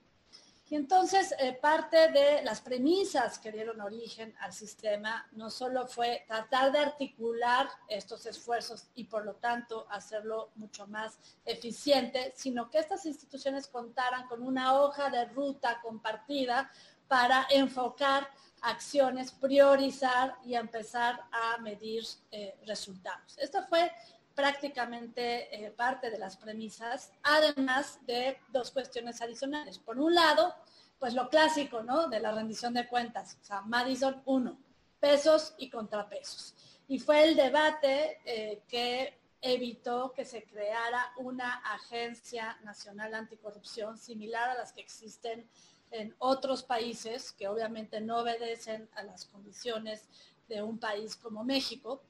Y 0.70 0.76
entonces 0.76 1.34
eh, 1.40 1.54
parte 1.54 2.12
de 2.12 2.44
las 2.44 2.60
premisas 2.60 3.40
que 3.40 3.54
dieron 3.54 3.80
origen 3.80 4.36
al 4.42 4.52
sistema 4.52 5.26
no 5.32 5.50
solo 5.50 5.88
fue 5.88 6.26
tratar 6.28 6.74
de 6.74 6.80
articular 6.80 7.70
estos 7.88 8.26
esfuerzos 8.26 8.90
y 8.94 9.06
por 9.06 9.24
lo 9.24 9.36
tanto 9.36 9.88
hacerlo 9.90 10.50
mucho 10.56 10.86
más 10.86 11.18
eficiente, 11.46 12.34
sino 12.36 12.70
que 12.70 12.80
estas 12.80 13.06
instituciones 13.06 13.68
contaran 13.68 14.28
con 14.28 14.44
una 14.44 14.74
hoja 14.82 15.10
de 15.10 15.24
ruta 15.26 15.80
compartida 15.82 16.70
para 17.08 17.48
enfocar 17.50 18.30
acciones, 18.62 19.32
priorizar 19.32 20.36
y 20.44 20.56
empezar 20.56 21.24
a 21.32 21.58
medir 21.60 22.04
eh, 22.32 22.58
resultados. 22.66 23.38
Esto 23.38 23.64
fue 23.68 23.92
prácticamente 24.36 25.66
eh, 25.66 25.72
parte 25.72 26.12
de 26.12 26.18
las 26.18 26.38
premisas, 26.38 27.12
además 27.24 28.00
de 28.06 28.38
dos 28.50 28.72
cuestiones 28.72 29.22
adicionales. 29.22 29.80
Por 29.80 29.98
un 29.98 30.14
lado, 30.14 30.54
pues 31.00 31.14
lo 31.14 31.30
clásico, 31.30 31.82
¿no? 31.84 32.08
De 32.08 32.20
la 32.20 32.32
rendición 32.32 32.74
de 32.74 32.88
cuentas, 32.88 33.38
o 33.42 33.46
sea, 33.46 33.62
Madison 33.62 34.22
1, 34.26 34.58
pesos 35.00 35.56
y 35.58 35.70
contrapesos. 35.70 36.56
Y 36.88 37.00
fue 37.00 37.24
el 37.24 37.36
debate 37.36 38.20
eh, 38.26 38.64
que 38.68 39.18
evitó 39.42 40.14
que 40.14 40.26
se 40.26 40.44
creara 40.44 41.14
una 41.18 41.56
agencia 41.74 42.58
nacional 42.64 43.14
anticorrupción 43.14 43.98
similar 43.98 44.50
a 44.50 44.56
las 44.56 44.74
que 44.74 44.82
existen 44.82 45.48
en 45.92 46.16
otros 46.20 46.64
países 46.64 47.32
que 47.32 47.48
obviamente 47.48 48.02
no 48.02 48.20
obedecen 48.20 48.90
a 48.96 49.04
las 49.04 49.26
condiciones 49.26 50.08
de 50.48 50.62
un 50.62 50.80
país 50.80 51.16
como 51.16 51.44
México 51.44 52.02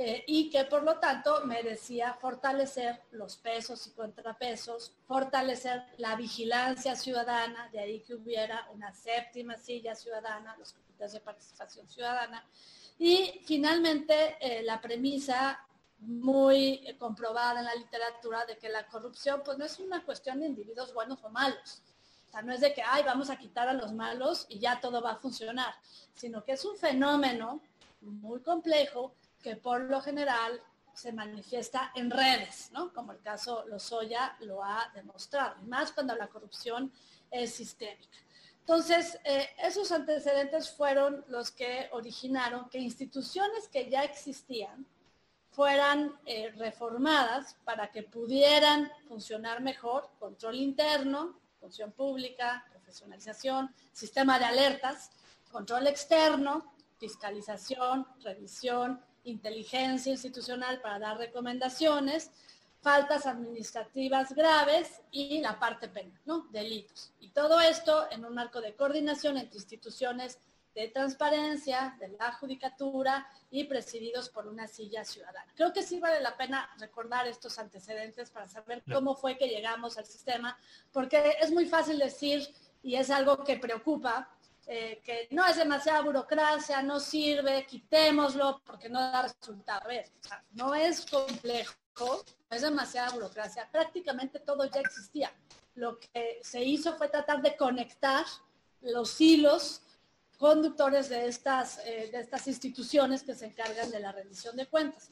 eh, 0.00 0.22
y 0.28 0.48
que 0.48 0.64
por 0.64 0.84
lo 0.84 1.00
tanto 1.00 1.44
merecía 1.44 2.14
fortalecer 2.14 3.02
los 3.10 3.36
pesos 3.36 3.84
y 3.88 3.90
contrapesos, 3.90 4.92
fortalecer 5.08 5.82
la 5.96 6.14
vigilancia 6.14 6.94
ciudadana, 6.94 7.68
de 7.72 7.80
ahí 7.80 8.00
que 8.00 8.14
hubiera 8.14 8.68
una 8.72 8.94
séptima 8.94 9.56
silla 9.56 9.96
ciudadana, 9.96 10.56
los 10.56 10.72
comités 10.72 11.12
de 11.14 11.20
participación 11.20 11.88
ciudadana, 11.88 12.46
y 12.96 13.40
finalmente 13.44 14.36
eh, 14.40 14.62
la 14.62 14.80
premisa 14.80 15.66
muy 15.98 16.96
comprobada 16.96 17.58
en 17.58 17.66
la 17.66 17.74
literatura 17.74 18.46
de 18.46 18.56
que 18.56 18.68
la 18.68 18.86
corrupción 18.86 19.42
pues 19.44 19.58
no 19.58 19.64
es 19.64 19.80
una 19.80 20.04
cuestión 20.04 20.38
de 20.38 20.46
individuos 20.46 20.94
buenos 20.94 21.18
o 21.24 21.28
malos, 21.28 21.82
o 22.28 22.30
sea, 22.30 22.42
no 22.42 22.52
es 22.52 22.60
de 22.60 22.74
que, 22.74 22.82
ay, 22.82 23.02
vamos 23.04 23.30
a 23.30 23.38
quitar 23.38 23.68
a 23.68 23.72
los 23.72 23.92
malos 23.92 24.46
y 24.48 24.58
ya 24.58 24.80
todo 24.80 25.00
va 25.02 25.12
a 25.12 25.16
funcionar, 25.16 25.74
sino 26.14 26.44
que 26.44 26.52
es 26.52 26.64
un 26.64 26.76
fenómeno 26.76 27.60
muy 28.00 28.40
complejo 28.40 29.14
que 29.42 29.56
por 29.56 29.82
lo 29.82 30.00
general 30.00 30.60
se 30.92 31.12
manifiesta 31.12 31.92
en 31.94 32.10
redes, 32.10 32.70
¿no? 32.72 32.92
Como 32.92 33.12
el 33.12 33.20
caso 33.20 33.64
Lozoya 33.68 34.36
lo 34.40 34.62
ha 34.64 34.90
demostrado, 34.94 35.62
más 35.62 35.92
cuando 35.92 36.14
la 36.16 36.28
corrupción 36.28 36.92
es 37.30 37.54
sistémica. 37.54 38.18
Entonces, 38.60 39.18
eh, 39.24 39.48
esos 39.62 39.90
antecedentes 39.92 40.70
fueron 40.70 41.24
los 41.28 41.50
que 41.50 41.88
originaron 41.92 42.68
que 42.68 42.78
instituciones 42.78 43.68
que 43.68 43.88
ya 43.88 44.02
existían 44.04 44.86
fueran 45.50 46.12
eh, 46.26 46.52
reformadas 46.56 47.56
para 47.64 47.90
que 47.90 48.02
pudieran 48.02 48.92
funcionar 49.08 49.60
mejor, 49.60 50.10
control 50.18 50.56
interno, 50.56 51.34
función 51.60 51.92
pública, 51.92 52.66
profesionalización, 52.70 53.74
sistema 53.92 54.38
de 54.38 54.46
alertas, 54.46 55.10
control 55.50 55.86
externo, 55.86 56.72
fiscalización, 56.98 58.06
revisión, 58.22 59.00
inteligencia 59.24 60.12
institucional 60.12 60.80
para 60.80 60.98
dar 60.98 61.18
recomendaciones, 61.18 62.30
faltas 62.80 63.26
administrativas 63.26 64.32
graves 64.34 65.00
y 65.10 65.40
la 65.40 65.58
parte 65.58 65.88
penal, 65.88 66.18
¿no? 66.24 66.46
Delitos. 66.50 67.12
Y 67.20 67.30
todo 67.30 67.60
esto 67.60 68.06
en 68.10 68.24
un 68.24 68.34
marco 68.34 68.60
de 68.60 68.74
coordinación 68.74 69.36
entre 69.36 69.58
instituciones 69.58 70.38
de 70.74 70.88
transparencia, 70.88 71.96
de 71.98 72.08
la 72.08 72.32
judicatura 72.32 73.26
y 73.50 73.64
presididos 73.64 74.28
por 74.28 74.46
una 74.46 74.68
silla 74.68 75.04
ciudadana. 75.04 75.52
Creo 75.54 75.72
que 75.72 75.82
sí 75.82 75.98
vale 75.98 76.20
la 76.20 76.36
pena 76.36 76.70
recordar 76.78 77.26
estos 77.26 77.58
antecedentes 77.58 78.30
para 78.30 78.46
saber 78.46 78.82
cómo 78.92 79.16
fue 79.16 79.36
que 79.36 79.48
llegamos 79.48 79.98
al 79.98 80.06
sistema, 80.06 80.56
porque 80.92 81.36
es 81.40 81.50
muy 81.50 81.66
fácil 81.66 81.98
decir, 81.98 82.48
y 82.82 82.94
es 82.94 83.10
algo 83.10 83.42
que 83.42 83.56
preocupa, 83.58 84.30
eh, 84.70 85.00
que 85.02 85.28
no 85.30 85.46
es 85.46 85.56
demasiada 85.56 86.02
burocracia, 86.02 86.82
no 86.82 87.00
sirve, 87.00 87.64
quitémoslo 87.66 88.60
porque 88.64 88.88
no 88.90 89.00
da 89.00 89.22
resultado. 89.22 89.80
A 89.82 89.88
ver, 89.88 90.10
no 90.52 90.74
es 90.74 91.06
complejo, 91.06 91.74
no 91.98 92.56
es 92.56 92.62
demasiada 92.62 93.10
burocracia, 93.10 93.68
prácticamente 93.72 94.40
todo 94.40 94.66
ya 94.66 94.80
existía. 94.80 95.32
Lo 95.74 95.98
que 95.98 96.40
se 96.42 96.62
hizo 96.62 96.96
fue 96.96 97.08
tratar 97.08 97.40
de 97.40 97.56
conectar 97.56 98.26
los 98.82 99.18
hilos 99.20 99.82
conductores 100.38 101.08
de 101.08 101.26
estas, 101.26 101.78
eh, 101.84 102.08
de 102.12 102.20
estas 102.20 102.46
instituciones 102.46 103.22
que 103.22 103.34
se 103.34 103.46
encargan 103.46 103.90
de 103.90 104.00
la 104.00 104.12
rendición 104.12 104.56
de 104.56 104.66
cuentas. 104.66 105.10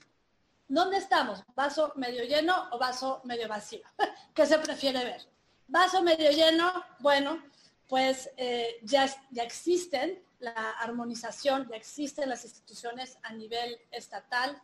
¿Dónde 0.68 0.97
estamos? 0.97 1.42
¿Vaso 1.54 1.92
medio 1.97 2.25
lleno 2.25 2.68
o 2.71 2.78
vaso 2.78 3.21
medio 3.25 3.49
vacío? 3.49 3.83
¿Qué 4.35 4.47
se 4.47 4.59
prefiere 4.59 5.04
ver? 5.04 5.23
Vaso 5.68 6.00
medio 6.02 6.30
lleno, 6.30 6.73
bueno, 7.00 7.42
pues 7.88 8.30
eh, 8.37 8.76
ya, 8.83 9.06
ya 9.30 9.42
existen 9.42 10.23
la 10.38 10.71
armonización, 10.71 11.68
ya 11.68 11.76
existen 11.76 12.28
las 12.28 12.45
instituciones 12.45 13.18
a 13.23 13.33
nivel 13.33 13.78
estatal, 13.90 14.61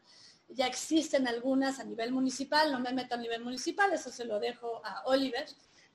ya 0.49 0.67
existen 0.67 1.27
algunas 1.27 1.81
a 1.81 1.85
nivel 1.85 2.13
municipal, 2.13 2.71
no 2.71 2.79
me 2.79 2.93
meto 2.93 3.15
a 3.15 3.19
nivel 3.19 3.43
municipal, 3.43 3.93
eso 3.93 4.11
se 4.11 4.25
lo 4.25 4.39
dejo 4.39 4.81
a 4.85 5.03
Oliver, 5.07 5.47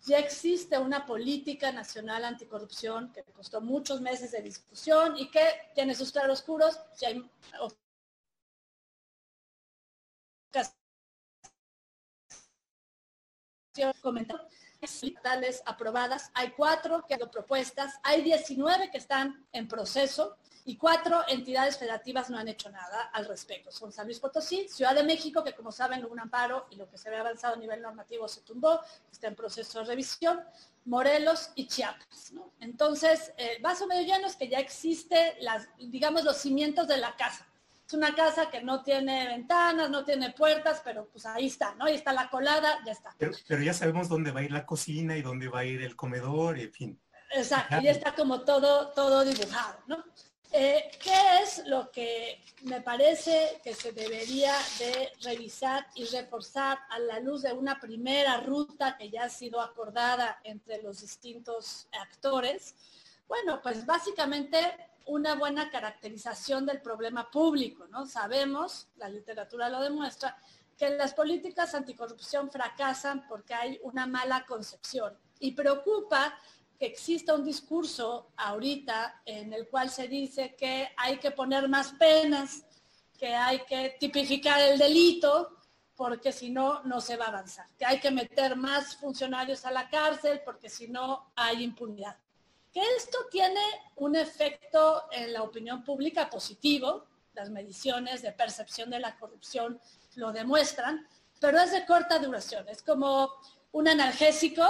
ya 0.06 0.20
existe 0.20 0.77
una 0.77 1.06
política 1.06 1.72
nacional 1.72 2.25
anticorrupción 2.25 3.12
que 3.12 3.24
costó 3.24 3.62
muchos 3.62 4.01
meses 4.01 4.32
de 4.32 4.42
discusión 4.42 5.18
y 5.18 5.30
que 5.30 5.46
tiene 5.75 5.96
sus 5.96 6.12
claroscuros. 6.12 6.80
Si 6.96 7.06
hay 13.84 13.94
comentarios 14.01 15.62
aprobadas, 15.66 16.32
hay 16.34 16.51
cuatro 16.51 17.06
que 17.08 17.13
han 17.13 17.30
propuestas, 17.30 18.00
hay 18.04 18.22
19 18.22 18.89
que 18.89 18.98
están 18.98 19.46
en 19.51 19.68
proceso 19.68 20.38
y 20.67 20.75
cuatro 20.75 21.24
entidades 21.29 21.77
federativas 21.77 22.29
no 22.29 22.38
han 22.38 22.50
hecho 22.50 22.69
nada 22.69 23.03
al 23.13 23.25
respecto. 23.25 23.71
Son 23.71 23.89
San 23.89 24.05
Luis 24.05 24.19
Potosí, 24.19 24.67
Ciudad 24.67 24.93
de 24.93 25.01
México, 25.01 25.41
que 25.41 25.53
como 25.53 25.71
saben 25.71 26.03
hubo 26.03 26.12
un 26.12 26.19
amparo 26.19 26.67
y 26.71 26.75
lo 26.75 26.89
que 26.89 26.97
se 26.97 27.07
había 27.07 27.21
avanzado 27.21 27.55
a 27.55 27.57
nivel 27.57 27.81
normativo 27.81 28.27
se 28.27 28.41
tumbó, 28.41 28.81
está 29.09 29.27
en 29.27 29.36
proceso 29.36 29.79
de 29.79 29.86
revisión, 29.86 30.41
Morelos 30.83 31.51
y 31.55 31.67
Chiapas. 31.67 32.33
Entonces, 32.59 33.31
eh, 33.38 33.59
vaso 33.62 33.88
medio 33.88 34.05
lleno 34.13 34.27
es 34.27 34.36
que 34.36 34.50
ya 34.50 34.59
existe, 34.59 35.38
las, 35.39 35.69
digamos, 35.77 36.25
los 36.25 36.36
cimientos 36.36 36.86
de 36.89 36.97
la 36.97 37.15
casa. 37.15 37.47
es 37.88 37.93
una 37.93 38.13
casa 38.13 38.50
que 38.50 38.62
no 38.62 38.83
tiene 38.83 39.25
ventanas, 39.25 39.89
no 39.89 40.03
tiene 40.03 40.31
puertas, 40.31 40.81
pero 40.83 41.07
pues 41.07 41.25
ahí 41.25 41.47
está, 41.47 41.75
¿no? 41.75 41.86
Ahí 41.86 41.95
está 41.95 42.12
la 42.12 42.29
colada, 42.29 42.79
ya 42.86 42.91
está. 42.91 43.15
Pero, 43.17 43.63
ya 43.63 43.74
sabemos 43.74 44.09
dónde 44.09 44.31
va 44.31 44.41
a 44.41 44.43
ir 44.43 44.51
la 44.51 44.65
cocina 44.65 45.15
y 45.15 45.21
dónde 45.21 45.47
va 45.47 45.59
a 45.59 45.65
ir 45.65 45.81
el 45.81 45.95
comedor, 45.95 46.59
en 46.59 46.74
fin. 46.74 47.00
Exacto, 47.31 47.79
ya 47.81 47.91
está 47.91 48.13
como 48.13 48.41
todo, 48.41 48.89
todo 48.89 49.24
dibujado, 49.24 49.79
¿no? 49.88 50.03
Eh, 50.51 50.92
¿Qué 51.01 51.42
es 51.44 51.68
lo 51.68 51.92
que 51.92 52.42
me 52.63 52.82
parece 52.82 53.60
que 53.63 53.74
se 53.74 53.92
debería 53.92 54.54
de 54.80 55.12
revisar 55.22 55.86
y 55.96 56.06
reforzar 56.06 56.80
a 56.89 57.00
la 57.00 57.20
luz 57.20 57.42
de 57.42 57.51
una 57.51 57.80
primera 57.80 58.39
ruta 58.39 58.98
que 58.98 59.10
ya 59.10 59.25
ha 59.25 59.30
sido 59.30 59.60
acordada 59.60 60.39
entre 60.44 60.82
los 60.82 61.01
distintos 61.01 61.88
actores? 61.92 62.75
Bueno, 63.27 63.60
pues 63.62 63.86
básicamente 63.86 64.58
una 65.06 65.36
buena 65.36 65.70
caracterización 65.70 66.66
del 66.66 66.82
problema 66.82 67.30
público, 67.30 67.86
¿no? 67.88 68.06
Sabemos, 68.06 68.88
la 68.96 69.10
literatura 69.10 69.70
lo 69.70 69.82
demuestra, 69.82 70.38
que 70.77 70.89
las 70.92 71.13
políticas 71.13 71.74
anticorrupción 71.75 72.51
fracasan 72.51 73.27
porque 73.27 73.54
hay 73.54 73.80
una 73.84 74.06
mala 74.06 74.46
concepción 74.46 75.18
y 75.39 75.51
preocupa 75.51 76.38
que 76.77 76.86
exista 76.86 77.34
un 77.34 77.43
discurso 77.43 78.31
ahorita 78.38 79.22
en 79.25 79.53
el 79.53 79.67
cual 79.67 79.89
se 79.89 80.07
dice 80.07 80.55
que 80.55 80.89
hay 80.96 81.17
que 81.17 81.31
poner 81.31 81.67
más 81.67 81.93
penas, 81.93 82.63
que 83.17 83.34
hay 83.34 83.60
que 83.65 83.98
tipificar 84.00 84.62
el 84.62 84.77
delito, 84.77 85.57
porque 85.96 86.31
si 86.31 86.51
no, 86.51 86.84
no 86.84 87.01
se 87.01 87.17
va 87.17 87.25
a 87.25 87.29
avanzar, 87.29 87.65
que 87.77 87.86
hay 87.86 88.00
que 88.00 88.12
meter 88.12 88.55
más 88.55 88.96
funcionarios 88.98 89.65
a 89.65 89.72
la 89.72 89.89
cárcel, 89.89 90.41
porque 90.46 90.69
si 90.69 90.88
no, 90.88 91.31
hay 91.36 91.63
impunidad. 91.63 92.15
Que 92.72 92.84
esto 92.96 93.17
tiene 93.31 93.62
un 93.96 94.15
efecto 94.15 95.05
en 95.12 95.34
la 95.34 95.41
opinión 95.41 95.84
pública 95.84 96.29
positivo, 96.29 97.05
las 97.34 97.50
mediciones 97.50 98.22
de 98.22 98.31
percepción 98.31 98.91
de 98.91 99.00
la 99.00 99.17
corrupción 99.17 99.81
lo 100.15 100.31
demuestran, 100.31 101.07
pero 101.39 101.60
es 101.60 101.72
de 101.72 101.86
corta 101.86 102.19
duración, 102.19 102.67
es 102.69 102.84
como 102.84 103.31
un 103.72 103.88
analgésico, 103.88 104.63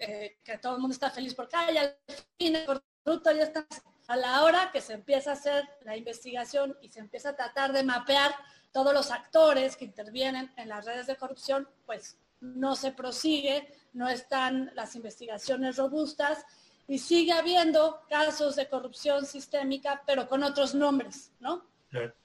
eh, 0.00 0.38
que 0.42 0.58
todo 0.58 0.74
el 0.74 0.80
mundo 0.80 0.94
está 0.94 1.10
feliz 1.10 1.34
porque 1.34 1.56
hay 1.56 1.76
al 1.76 1.96
fin 2.38 2.56
el 2.56 2.64
corrupto 2.64 3.32
ya 3.32 3.44
está. 3.44 3.66
A 4.08 4.16
la 4.16 4.42
hora 4.42 4.70
que 4.72 4.80
se 4.80 4.94
empieza 4.94 5.30
a 5.30 5.34
hacer 5.34 5.68
la 5.82 5.96
investigación 5.96 6.76
y 6.82 6.88
se 6.88 6.98
empieza 6.98 7.28
a 7.28 7.36
tratar 7.36 7.72
de 7.72 7.84
mapear 7.84 8.34
todos 8.72 8.92
los 8.92 9.10
actores 9.10 9.76
que 9.76 9.84
intervienen 9.84 10.52
en 10.56 10.68
las 10.68 10.84
redes 10.84 11.06
de 11.06 11.16
corrupción, 11.16 11.68
pues 11.86 12.16
no 12.40 12.74
se 12.74 12.92
prosigue, 12.92 13.72
no 13.92 14.08
están 14.08 14.72
las 14.74 14.96
investigaciones 14.96 15.76
robustas 15.76 16.44
y 16.88 16.98
sigue 16.98 17.32
habiendo 17.32 18.02
casos 18.08 18.56
de 18.56 18.68
corrupción 18.68 19.26
sistémica, 19.26 20.02
pero 20.06 20.28
con 20.28 20.42
otros 20.42 20.74
nombres, 20.74 21.32
¿no? 21.38 21.68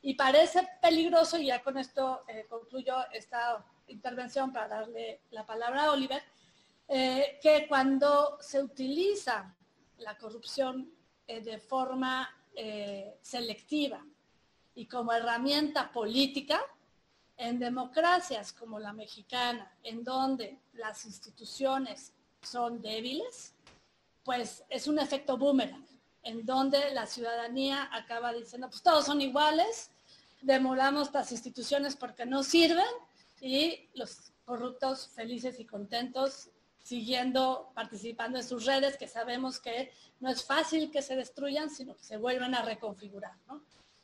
Y 0.01 0.13
parece 0.13 0.67
peligroso, 0.81 1.37
y 1.37 1.47
ya 1.47 1.63
con 1.63 1.77
esto 1.77 2.23
eh, 2.27 2.45
concluyo 2.47 2.97
esta 3.11 3.65
intervención 3.87 4.53
para 4.53 4.67
darle 4.67 5.21
la 5.31 5.45
palabra 5.45 5.85
a 5.85 5.91
Oliver, 5.91 6.21
eh, 6.87 7.39
que 7.41 7.67
cuando 7.67 8.37
se 8.41 8.61
utiliza 8.61 9.55
la 9.97 10.17
corrupción 10.17 10.91
eh, 11.27 11.41
de 11.41 11.59
forma 11.59 12.29
selectiva 13.21 14.01
y 14.75 14.85
como 14.85 15.11
herramienta 15.11 15.91
política, 15.91 16.61
en 17.37 17.59
democracias 17.59 18.53
como 18.53 18.79
la 18.79 18.93
mexicana, 18.93 19.69
en 19.83 20.05
donde 20.05 20.59
las 20.73 21.05
instituciones 21.05 22.13
son 22.41 22.81
débiles, 22.81 23.53
pues 24.23 24.63
es 24.69 24.87
un 24.87 24.99
efecto 24.99 25.37
boomerang, 25.37 25.85
en 26.23 26.45
donde 26.45 26.91
la 26.91 27.05
ciudadanía 27.05 27.89
acaba 27.91 28.33
diciendo, 28.33 28.69
pues 28.69 28.81
todos 28.81 29.05
son 29.05 29.21
iguales, 29.21 29.91
demolamos 30.41 31.13
las 31.13 31.31
instituciones 31.31 31.95
porque 31.95 32.25
no 32.25 32.43
sirven 32.43 32.85
y 33.41 33.89
los 33.95 34.31
corruptos 34.45 35.09
felices 35.09 35.59
y 35.59 35.65
contentos 35.65 36.49
siguiendo, 36.85 37.71
participando 37.73 38.37
en 38.37 38.43
sus 38.43 38.63
redes, 38.63 38.95
que 38.95 39.07
sabemos 39.07 39.59
que 39.59 39.91
no 40.19 40.29
es 40.29 40.43
fácil 40.45 40.91
que 40.91 41.01
se 41.01 41.15
destruyan, 41.15 41.71
sino 41.71 41.95
que 41.95 42.03
se 42.03 42.17
vuelven 42.17 42.53
a 42.53 42.61
reconfigurar. 42.61 43.33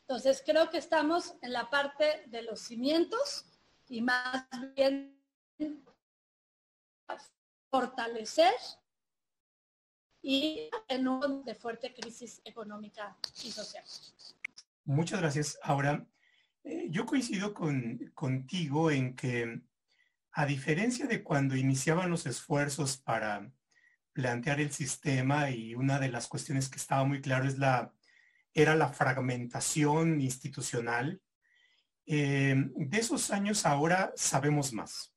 Entonces, 0.02 0.42
creo 0.44 0.72
que 0.72 0.80
estamos 0.80 1.36
en 1.44 1.54
la 1.54 1.70
parte 1.70 2.24
de 2.26 2.42
los 2.42 2.60
cimientos 2.60 3.46
y 3.88 4.02
más 4.02 4.48
bien 4.76 5.16
fortalecer 7.70 8.56
y 10.24 10.68
en 10.88 11.08
un 11.08 11.44
de 11.44 11.54
fuerte 11.54 11.94
crisis 11.94 12.42
económica 12.44 13.16
y 13.44 13.52
social. 13.52 13.84
Muchas 14.86 15.22
gracias. 15.22 15.60
Ahora, 15.62 16.04
eh, 16.64 16.88
yo 16.90 17.06
coincido 17.06 17.54
con, 17.54 18.12
contigo 18.16 18.90
en 18.90 19.16
que, 19.16 19.62
a 20.34 20.46
diferencia 20.46 21.06
de 21.08 21.24
cuando 21.24 21.56
iniciaban 21.56 22.10
los 22.10 22.26
esfuerzos 22.26 22.98
para 22.98 23.52
plantear 24.14 24.60
el 24.60 24.72
sistema 24.72 25.50
y 25.50 25.76
una 25.76 26.00
de 26.00 26.10
las 26.10 26.28
cuestiones 26.28 26.70
que 26.70 26.78
estaba 26.78 27.04
muy 27.04 27.22
claro 27.22 27.46
es 27.46 27.58
la, 27.58 27.94
era 28.54 28.76
la 28.76 28.90
fragmentación 28.90 30.22
institucional, 30.22 31.22
eh, 32.06 32.56
de 32.76 32.98
esos 32.98 33.32
años 33.32 33.66
ahora 33.66 34.12
sabemos 34.16 34.74
más. 34.74 35.14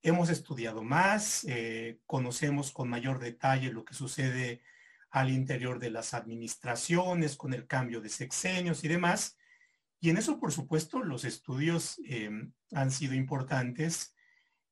Hemos 0.00 0.30
estudiado 0.30 0.84
más, 0.84 1.44
eh, 1.48 1.98
conocemos 2.06 2.70
con 2.70 2.88
mayor 2.88 3.18
detalle 3.18 3.72
lo 3.72 3.84
que 3.84 3.94
sucede 3.94 4.62
al 5.10 5.30
interior 5.30 5.80
de 5.80 5.90
las 5.90 6.14
administraciones 6.14 7.36
con 7.36 7.52
el 7.52 7.66
cambio 7.66 8.00
de 8.00 8.08
sexenios 8.08 8.84
y 8.84 8.88
demás. 8.88 9.37
Y 10.00 10.10
en 10.10 10.16
eso, 10.16 10.38
por 10.38 10.52
supuesto, 10.52 11.02
los 11.02 11.24
estudios 11.24 12.00
em, 12.04 12.52
han 12.72 12.90
sido 12.90 13.14
importantes. 13.14 14.14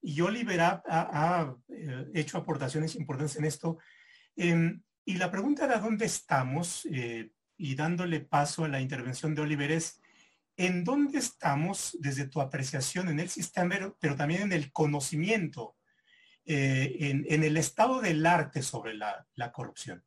Y 0.01 0.21
Oliver 0.21 0.61
ha, 0.61 1.55
eh, 1.69 2.07
hecho 2.15 2.39
aportaciones 2.39 2.95
importantes 2.95 3.37
en 3.37 3.45
esto. 3.45 3.79
Em, 4.37 4.83
y 5.05 5.17
la 5.17 5.31
pregunta 5.31 5.67
de 5.67 5.81
dónde 5.81 6.07
estamos, 6.07 6.87
eh, 6.93 7.31
y 7.57 7.75
dándole 7.75 8.21
paso 8.21 8.65
a 8.65 8.69
la 8.69 8.81
intervención 8.81 9.35
de 9.35 9.43
Oliver, 9.43 9.73
es 9.73 10.01
¿en 10.57 10.85
dónde 10.85 11.19
estamos 11.19 11.97
desde 12.01 12.29
tu 12.29 12.41
apreciación 12.41 13.09
en 13.09 13.21
el 13.21 13.29
sistema, 13.29 13.95
pero 13.99 14.17
también 14.17 14.43
en 14.43 14.53
el 14.53 14.73
conocimiento, 14.73 15.77
eh, 16.45 17.25
en, 17.29 17.43
el 17.43 17.57
estado 17.57 18.01
del 18.01 18.25
arte 18.25 18.63
sobre 18.63 18.95
la, 18.95 19.53
corrupción? 19.53 20.05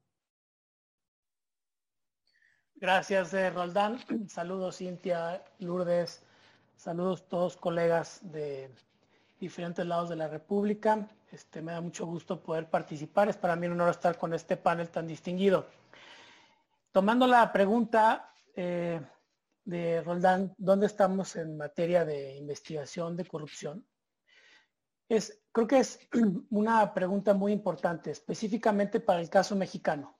Gracias, 2.81 3.33
eh, 3.33 3.49
Roldán. 3.49 3.99
Saludos, 4.29 4.77
Cintia, 4.77 5.43
Lourdes. 5.59 6.23
Saludos 6.75 7.27
todos 7.27 7.57
colegas 7.57 8.19
de 8.23 8.71
diferentes 9.39 9.85
lados 9.85 10.09
de 10.09 10.15
la 10.15 10.27
República. 10.27 11.07
Este, 11.31 11.61
me 11.61 11.73
da 11.73 11.81
mucho 11.81 12.05
gusto 12.05 12.41
poder 12.41 12.69
participar. 12.69 13.27
Es 13.27 13.37
para 13.37 13.55
mí 13.55 13.67
un 13.67 13.73
honor 13.73 13.89
estar 13.89 14.17
con 14.17 14.33
este 14.33 14.55
panel 14.55 14.89
tan 14.89 15.07
distinguido. 15.07 15.67
Tomando 16.91 17.27
la 17.27 17.51
pregunta, 17.51 18.33
eh, 18.55 19.01
de 19.69 20.01
Roldán, 20.01 20.55
¿dónde 20.57 20.87
estamos 20.87 21.35
en 21.35 21.55
materia 21.55 22.03
de 22.03 22.35
investigación 22.37 23.15
de 23.15 23.25
corrupción? 23.25 23.85
Es, 25.07 25.41
creo 25.51 25.67
que 25.67 25.79
es 25.79 25.99
una 26.49 26.93
pregunta 26.93 27.33
muy 27.33 27.51
importante, 27.51 28.11
específicamente 28.11 28.99
para 28.99 29.21
el 29.21 29.29
caso 29.29 29.55
mexicano, 29.55 30.17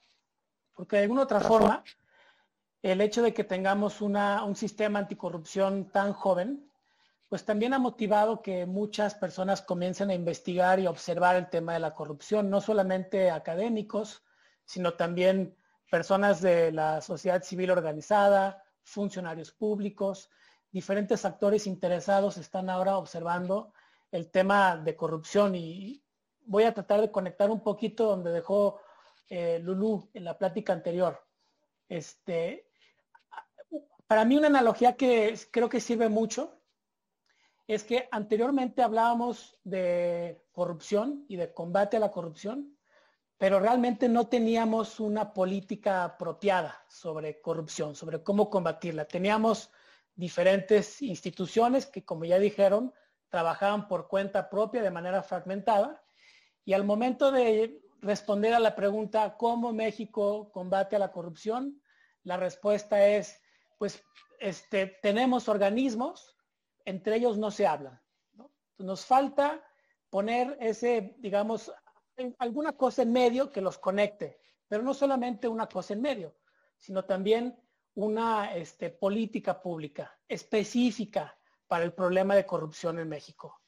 porque 0.74 0.96
de 0.96 1.02
alguna 1.02 1.22
otra 1.22 1.40
forma, 1.40 1.82
el 2.82 3.00
hecho 3.00 3.22
de 3.22 3.34
que 3.34 3.44
tengamos 3.44 4.00
un 4.00 4.56
sistema 4.56 4.98
anticorrupción 4.98 5.90
tan 5.90 6.12
joven, 6.12 6.70
pues 7.28 7.44
también 7.44 7.74
ha 7.74 7.78
motivado 7.78 8.42
que 8.42 8.66
muchas 8.66 9.14
personas 9.14 9.62
comiencen 9.62 10.10
a 10.10 10.14
investigar 10.14 10.80
y 10.80 10.86
observar 10.86 11.36
el 11.36 11.48
tema 11.48 11.74
de 11.74 11.80
la 11.80 11.94
corrupción, 11.94 12.50
no 12.50 12.60
solamente 12.60 13.30
académicos, 13.30 14.24
sino 14.64 14.94
también 14.94 15.56
personas 15.90 16.40
de 16.40 16.72
la 16.72 17.00
sociedad 17.00 17.42
civil 17.42 17.70
organizada, 17.70 18.62
funcionarios 18.82 19.52
públicos, 19.52 20.30
diferentes 20.72 21.24
actores 21.24 21.66
interesados 21.66 22.36
están 22.38 22.70
ahora 22.70 22.96
observando 22.96 23.72
el 24.10 24.30
tema 24.30 24.76
de 24.76 24.96
corrupción 24.96 25.54
y 25.54 26.02
voy 26.46 26.64
a 26.64 26.74
tratar 26.74 27.00
de 27.00 27.10
conectar 27.10 27.50
un 27.50 27.62
poquito 27.62 28.06
donde 28.06 28.32
dejó 28.32 28.80
eh, 29.28 29.60
Lulú 29.62 30.10
en 30.14 30.24
la 30.24 30.36
plática 30.38 30.72
anterior. 30.72 31.24
Este, 31.88 32.69
para 34.10 34.24
mí 34.24 34.36
una 34.36 34.48
analogía 34.48 34.96
que 34.96 35.38
creo 35.52 35.68
que 35.68 35.78
sirve 35.78 36.08
mucho 36.08 36.60
es 37.68 37.84
que 37.84 38.08
anteriormente 38.10 38.82
hablábamos 38.82 39.56
de 39.62 40.42
corrupción 40.50 41.24
y 41.28 41.36
de 41.36 41.54
combate 41.54 41.96
a 41.96 42.00
la 42.00 42.10
corrupción 42.10 42.76
pero 43.38 43.60
realmente 43.60 44.08
no 44.08 44.26
teníamos 44.26 44.98
una 44.98 45.32
política 45.32 46.02
apropiada 46.02 46.84
sobre 46.88 47.40
corrupción, 47.40 47.94
sobre 47.94 48.20
cómo 48.24 48.50
combatirla. 48.50 49.06
Teníamos 49.06 49.70
diferentes 50.16 51.00
instituciones 51.02 51.86
que, 51.86 52.04
como 52.04 52.24
ya 52.24 52.40
dijeron, 52.40 52.92
trabajaban 53.28 53.86
por 53.86 54.08
cuenta 54.08 54.50
propia 54.50 54.82
de 54.82 54.90
manera 54.90 55.22
fragmentada 55.22 56.02
y 56.64 56.72
al 56.72 56.82
momento 56.82 57.30
de 57.30 57.80
responder 58.00 58.54
a 58.54 58.58
la 58.58 58.74
pregunta 58.74 59.36
cómo 59.38 59.72
México 59.72 60.50
combate 60.50 60.96
a 60.96 60.98
la 60.98 61.12
corrupción, 61.12 61.80
la 62.24 62.36
respuesta 62.36 63.06
es 63.06 63.39
pues 63.80 64.04
este, 64.40 64.98
tenemos 65.00 65.48
organismos, 65.48 66.36
entre 66.84 67.16
ellos 67.16 67.38
no 67.38 67.50
se 67.50 67.66
hablan. 67.66 67.98
Nos 68.76 69.06
falta 69.06 69.64
poner 70.10 70.58
ese, 70.60 71.16
digamos, 71.16 71.72
alguna 72.36 72.74
cosa 72.74 73.00
en 73.00 73.12
medio 73.12 73.50
que 73.50 73.62
los 73.62 73.78
conecte, 73.78 74.38
pero 74.68 74.82
no 74.82 74.92
solamente 74.92 75.48
una 75.48 75.66
cosa 75.66 75.94
en 75.94 76.02
medio, 76.02 76.36
sino 76.76 77.06
también 77.06 77.58
una 77.94 78.54
este, 78.54 78.90
política 78.90 79.62
pública 79.62 80.14
específica 80.28 81.38
para 81.66 81.82
el 81.82 81.94
problema 81.94 82.34
de 82.34 82.44
corrupción 82.44 82.98
en 82.98 83.08
México. 83.08 83.62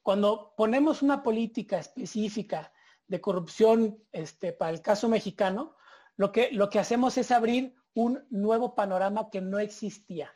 Cuando 0.00 0.54
ponemos 0.56 1.02
una 1.02 1.22
política 1.22 1.78
específica 1.78 2.72
de 3.06 3.20
corrupción 3.20 4.02
este, 4.12 4.54
para 4.54 4.70
el 4.70 4.80
caso 4.80 5.10
mexicano, 5.10 5.76
lo 6.16 6.32
que, 6.32 6.52
lo 6.52 6.70
que 6.70 6.78
hacemos 6.78 7.18
es 7.18 7.30
abrir 7.30 7.76
un 7.98 8.24
nuevo 8.30 8.76
panorama 8.76 9.28
que 9.28 9.40
no 9.40 9.58
existía. 9.58 10.32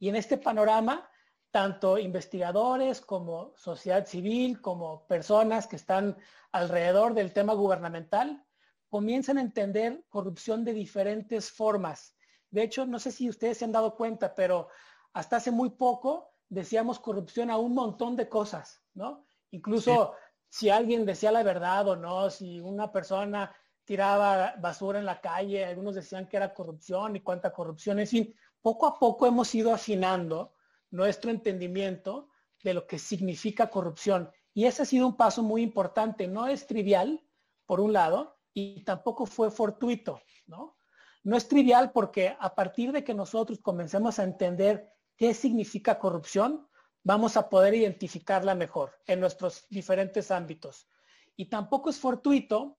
Y 0.00 0.08
en 0.08 0.16
este 0.16 0.38
panorama, 0.38 1.08
tanto 1.52 1.98
investigadores 1.98 3.00
como 3.00 3.54
sociedad 3.56 4.04
civil, 4.06 4.60
como 4.60 5.06
personas 5.06 5.68
que 5.68 5.76
están 5.76 6.16
alrededor 6.50 7.14
del 7.14 7.32
tema 7.32 7.54
gubernamental, 7.54 8.44
comienzan 8.88 9.38
a 9.38 9.42
entender 9.42 10.04
corrupción 10.08 10.64
de 10.64 10.72
diferentes 10.72 11.52
formas. 11.52 12.16
De 12.50 12.64
hecho, 12.64 12.86
no 12.86 12.98
sé 12.98 13.12
si 13.12 13.28
ustedes 13.28 13.58
se 13.58 13.64
han 13.64 13.72
dado 13.72 13.94
cuenta, 13.94 14.34
pero 14.34 14.66
hasta 15.12 15.36
hace 15.36 15.52
muy 15.52 15.70
poco 15.70 16.32
decíamos 16.48 16.98
corrupción 16.98 17.52
a 17.52 17.56
un 17.56 17.72
montón 17.72 18.16
de 18.16 18.28
cosas, 18.28 18.82
¿no? 18.94 19.24
Incluso 19.52 20.14
si 20.48 20.70
alguien 20.70 21.06
decía 21.06 21.30
la 21.30 21.44
verdad 21.44 21.86
o 21.86 21.94
no, 21.94 22.30
si 22.30 22.60
una 22.60 22.90
persona 22.90 23.54
tiraba 23.86 24.56
basura 24.58 24.98
en 24.98 25.06
la 25.06 25.20
calle, 25.20 25.64
algunos 25.64 25.94
decían 25.94 26.28
que 26.28 26.36
era 26.36 26.52
corrupción 26.52 27.16
y 27.16 27.20
cuánta 27.20 27.52
corrupción, 27.52 28.00
en 28.00 28.06
fin, 28.06 28.34
poco 28.60 28.86
a 28.86 28.98
poco 28.98 29.26
hemos 29.26 29.54
ido 29.54 29.72
afinando 29.72 30.54
nuestro 30.90 31.30
entendimiento 31.30 32.28
de 32.64 32.74
lo 32.74 32.86
que 32.86 32.98
significa 32.98 33.70
corrupción. 33.70 34.28
Y 34.52 34.64
ese 34.64 34.82
ha 34.82 34.86
sido 34.86 35.06
un 35.06 35.16
paso 35.16 35.42
muy 35.42 35.62
importante. 35.62 36.26
No 36.26 36.48
es 36.48 36.66
trivial, 36.66 37.24
por 37.64 37.80
un 37.80 37.92
lado, 37.92 38.36
y 38.52 38.82
tampoco 38.82 39.24
fue 39.24 39.50
fortuito, 39.50 40.20
¿no? 40.46 40.76
No 41.22 41.36
es 41.36 41.46
trivial 41.46 41.92
porque 41.92 42.36
a 42.38 42.54
partir 42.54 42.90
de 42.90 43.04
que 43.04 43.14
nosotros 43.14 43.60
comencemos 43.60 44.18
a 44.18 44.24
entender 44.24 44.88
qué 45.16 45.32
significa 45.34 45.98
corrupción, 45.98 46.66
vamos 47.04 47.36
a 47.36 47.48
poder 47.48 47.74
identificarla 47.74 48.56
mejor 48.56 48.92
en 49.06 49.20
nuestros 49.20 49.66
diferentes 49.68 50.30
ámbitos. 50.32 50.88
Y 51.36 51.46
tampoco 51.46 51.90
es 51.90 51.98
fortuito 51.98 52.78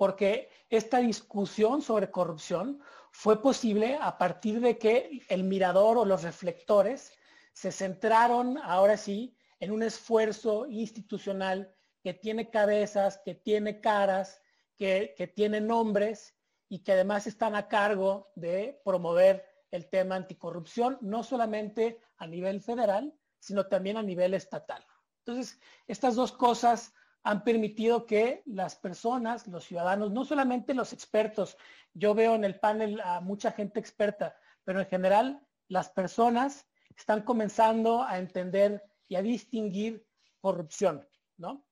porque 0.00 0.48
esta 0.70 0.96
discusión 0.96 1.82
sobre 1.82 2.10
corrupción 2.10 2.80
fue 3.10 3.42
posible 3.42 3.98
a 4.00 4.16
partir 4.16 4.58
de 4.58 4.78
que 4.78 5.20
el 5.28 5.44
mirador 5.44 5.98
o 5.98 6.06
los 6.06 6.22
reflectores 6.22 7.12
se 7.52 7.70
centraron 7.70 8.56
ahora 8.56 8.96
sí 8.96 9.36
en 9.58 9.70
un 9.70 9.82
esfuerzo 9.82 10.66
institucional 10.68 11.76
que 12.02 12.14
tiene 12.14 12.48
cabezas, 12.48 13.20
que 13.26 13.34
tiene 13.34 13.82
caras, 13.82 14.40
que, 14.74 15.12
que 15.18 15.26
tiene 15.26 15.60
nombres 15.60 16.34
y 16.70 16.78
que 16.78 16.92
además 16.92 17.26
están 17.26 17.54
a 17.54 17.68
cargo 17.68 18.32
de 18.36 18.80
promover 18.82 19.44
el 19.70 19.90
tema 19.90 20.16
anticorrupción, 20.16 20.96
no 21.02 21.22
solamente 21.22 22.00
a 22.16 22.26
nivel 22.26 22.62
federal, 22.62 23.12
sino 23.38 23.66
también 23.66 23.98
a 23.98 24.02
nivel 24.02 24.32
estatal. 24.32 24.82
Entonces, 25.18 25.60
estas 25.86 26.14
dos 26.14 26.32
cosas 26.32 26.94
han 27.22 27.44
permitido 27.44 28.06
que 28.06 28.42
las 28.46 28.76
personas, 28.76 29.46
los 29.46 29.64
ciudadanos, 29.64 30.10
no 30.10 30.24
solamente 30.24 30.74
los 30.74 30.92
expertos, 30.92 31.56
yo 31.92 32.14
veo 32.14 32.34
en 32.34 32.44
el 32.44 32.58
panel 32.58 33.00
a 33.00 33.20
mucha 33.20 33.52
gente 33.52 33.78
experta, 33.78 34.34
pero 34.64 34.80
en 34.80 34.86
general 34.86 35.46
las 35.68 35.90
personas 35.90 36.66
están 36.96 37.22
comenzando 37.22 38.02
a 38.02 38.18
entender 38.18 38.82
y 39.08 39.16
a 39.16 39.22
distinguir 39.22 40.06
corrupción, 40.40 41.06
¿no? 41.36 41.66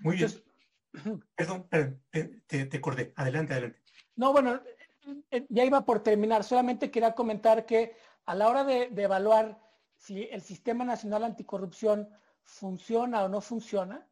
Muy 0.00 0.16
bien. 0.16 0.30
Perdón, 1.36 1.68
te, 2.10 2.66
te 2.66 2.76
acordé. 2.76 3.12
Adelante, 3.16 3.54
adelante. 3.54 3.82
No, 4.16 4.32
bueno, 4.32 4.60
eh, 5.30 5.46
ya 5.48 5.64
iba 5.64 5.84
por 5.84 6.02
terminar. 6.02 6.44
Solamente 6.44 6.90
quería 6.90 7.14
comentar 7.14 7.66
que 7.66 7.96
a 8.26 8.34
la 8.34 8.48
hora 8.48 8.64
de, 8.64 8.90
evaluar 8.96 9.60
si 9.96 10.24
el 10.24 10.42
Sistema 10.42 10.84
Nacional 10.84 11.24
Anticorrupción 11.24 12.08
funciona 12.42 13.24
o 13.24 13.28
no 13.28 13.40
funciona, 13.40 14.06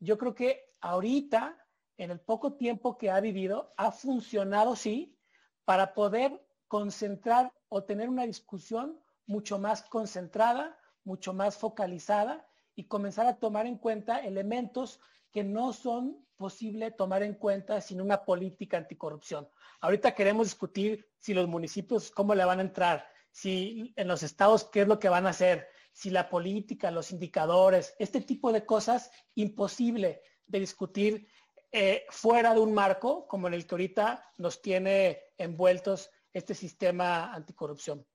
yo 0.00 0.18
creo 0.18 0.34
que 0.34 0.72
ahorita, 0.80 1.56
en 1.96 2.10
el 2.10 2.20
poco 2.20 2.54
tiempo 2.54 2.96
que 2.98 3.10
ha 3.10 3.20
vivido, 3.20 3.72
ha 3.76 3.90
funcionado, 3.90 4.76
sí, 4.76 5.18
para 5.64 5.94
poder 5.94 6.44
concentrar 6.68 7.52
o 7.68 7.84
tener 7.84 8.08
una 8.08 8.24
discusión 8.24 9.00
mucho 9.26 9.58
más 9.58 9.82
concentrada, 9.82 10.78
mucho 11.04 11.32
más 11.32 11.56
focalizada 11.56 12.46
y 12.74 12.84
comenzar 12.84 13.26
a 13.26 13.38
tomar 13.38 13.66
en 13.66 13.78
cuenta 13.78 14.18
elementos 14.18 15.00
que 15.32 15.44
no 15.44 15.72
son 15.72 16.24
posible 16.36 16.92
tomar 16.92 17.22
en 17.22 17.34
cuenta 17.34 17.80
sin 17.80 18.00
una 18.00 18.24
política 18.24 18.76
anticorrupción. 18.76 19.48
Ahorita 19.80 20.14
queremos 20.14 20.46
discutir 20.46 21.06
si 21.18 21.34
los 21.34 21.48
municipios, 21.48 22.10
cómo 22.10 22.34
le 22.34 22.44
van 22.44 22.60
a 22.60 22.62
entrar, 22.62 23.06
si 23.30 23.92
en 23.96 24.08
los 24.08 24.22
estados, 24.22 24.64
qué 24.64 24.82
es 24.82 24.88
lo 24.88 24.98
que 24.98 25.08
van 25.08 25.26
a 25.26 25.30
hacer, 25.30 25.68
si 25.92 26.10
la 26.10 26.28
política, 26.28 26.90
los 26.90 27.10
indicadores, 27.10 27.94
este 27.98 28.20
tipo 28.20 28.52
de 28.52 28.64
cosas, 28.64 29.10
imposible 29.34 30.22
de 30.46 30.60
discutir 30.60 31.28
eh, 31.72 32.06
fuera 32.10 32.54
de 32.54 32.60
un 32.60 32.72
marco 32.72 33.26
como 33.26 33.48
en 33.48 33.54
el 33.54 33.66
que 33.66 33.74
ahorita 33.74 34.24
nos 34.38 34.62
tiene 34.62 35.20
envueltos 35.36 36.10
este 36.32 36.54
sistema 36.54 37.34
anticorrupción. 37.34 38.06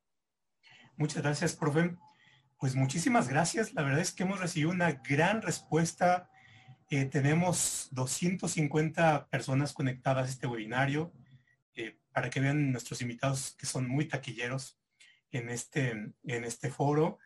Muchas 0.96 1.22
gracias, 1.24 1.56
profe. 1.56 1.96
Pues 2.58 2.76
muchísimas 2.76 3.28
gracias. 3.28 3.74
La 3.74 3.84
verdad 3.84 4.00
es 4.00 4.12
que 4.12 4.24
hemos 4.24 4.40
recibido 4.40 4.72
una 4.72 4.92
gran 4.92 5.42
respuesta 5.42 6.30
eh, 6.96 7.06
tenemos 7.06 7.88
250 7.90 9.28
personas 9.30 9.74
conectadas 9.74 10.28
a 10.28 10.30
este 10.30 10.46
webinario 10.46 11.12
eh, 11.74 11.98
para 12.12 12.30
que 12.30 12.40
vean 12.40 12.72
nuestros 12.72 13.02
invitados 13.02 13.56
que 13.58 13.66
son 13.66 13.88
muy 13.88 14.08
taquilleros 14.08 14.80
en 15.32 15.50
este, 15.50 15.90
en 15.90 16.44
este 16.44 16.70
foro. 16.70 17.18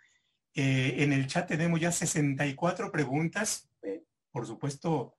Eh, 0.58 1.04
en 1.04 1.14
el 1.14 1.28
chat 1.28 1.48
tenemos 1.48 1.80
ya 1.80 1.92
64 1.92 2.92
preguntas. 2.92 3.70
por 4.32 4.46
supuesto, 4.46 5.16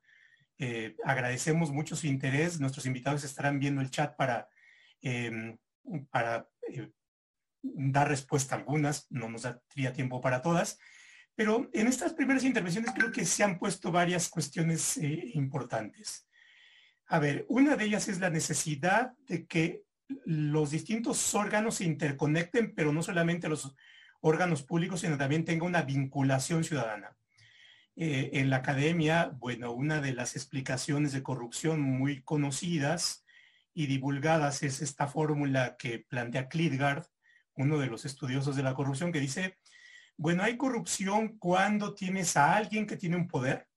agradecemos 1.05 1.70
mucho 1.72 1.96
su 1.96 2.07
interés. 2.07 2.61
Nuestros 2.61 2.87
invitados 2.87 3.24
estarán 3.24 3.59
viendo 3.59 3.81
el 3.81 3.90
chat 3.90 4.14
para, 4.16 4.48
em, 5.01 5.57
para 6.11 6.48
dar 7.62 8.09
respuesta 8.09 8.55
a 8.55 8.59
algunas. 8.59 9.07
No 9.11 9.29
nos 9.29 9.42
daría 9.42 9.92
tiempo 9.92 10.20
para 10.20 10.42
todas. 10.42 10.79
Pero 11.38 11.70
en 11.72 11.87
estas 11.87 12.14
primeras 12.14 12.42
intervenciones 12.42 12.90
creo 12.92 13.12
que 13.12 13.24
se 13.24 13.44
han 13.44 13.61
puesto 13.61 13.92
varias 13.92 14.29
cuestiones 14.29 14.96
eh, 14.96 15.31
importantes. 15.35 16.27
A 17.07 17.20
ver, 17.20 17.46
una 17.48 17.77
de 17.77 17.85
ellas 17.85 18.09
es 18.09 18.18
la 18.18 18.29
necesidad 18.29 19.12
de 19.29 19.46
que 19.46 19.85
los 20.24 20.72
distintos 20.72 21.33
órganos 21.37 21.77
se 21.77 21.85
interconecten, 21.85 22.74
pero 22.74 22.92
no 22.92 23.05
solamente 23.05 23.48
los 23.48 23.72
órganos 24.20 24.62
públicos, 24.62 25.00
sino 25.00 25.16
también 25.16 25.44
tenga 25.44 25.66
una 25.66 25.83
vinculación 25.83 26.64
ciudadana. 26.64 27.16
Eh, 27.96 28.31
en 28.35 28.50
la 28.50 28.57
academia, 28.57 29.33
bueno, 29.38 29.72
una 29.72 30.00
de 30.00 30.12
las 30.12 30.37
explicaciones 30.37 31.12
de 31.12 31.22
corrupción 31.22 31.81
muy 31.81 32.22
conocidas 32.22 33.24
y 33.74 33.87
divulgadas 33.87 34.62
es 34.62 34.83
esta 34.83 35.09
fórmula 35.09 35.76
que 35.78 36.00
plantea 36.09 36.48
Klitgard, 36.48 37.07
uno 37.54 37.78
de 37.78 37.87
los 37.87 38.04
estudiosos 38.04 38.54
de 38.54 38.62
la 38.62 38.74
corrupción, 38.74 39.11
que 39.11 39.20
dice 39.20 39.57
bueno, 40.20 40.42
hay 40.42 40.57
corrupción 40.57 41.38
cuando 41.38 41.94
tienes 41.94 42.37
a 42.37 42.57
alguien 42.57 42.88
que 42.88 42.96
tiene 42.96 43.14
un 43.14 43.28
poder, 43.28 43.68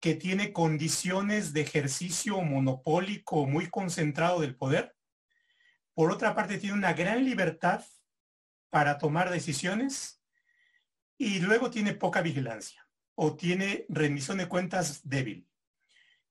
que 0.00 0.16
tiene 0.16 0.52
condiciones 0.52 1.52
de 1.52 1.60
ejercicio 1.60 2.40
monopólico 2.42 3.46
muy 3.46 3.70
concentrado 3.70 4.40
del 4.40 4.56
poder. 4.56 4.96
Por 5.94 6.10
otra 6.10 6.34
parte, 6.34 6.58
tiene 6.58 6.74
una 6.74 6.94
gran 6.94 7.24
libertad 7.24 7.84
para 8.70 8.98
tomar 8.98 9.30
decisiones 9.30 10.22
y 11.18 11.40
luego 11.40 11.70
tiene 11.70 11.94
poca 11.94 12.22
vigilancia 12.22 12.88
o 13.14 13.36
tiene 13.36 13.84
rendición 13.88 14.38
de 14.38 14.48
cuentas 14.48 15.00
débil. 15.04 15.46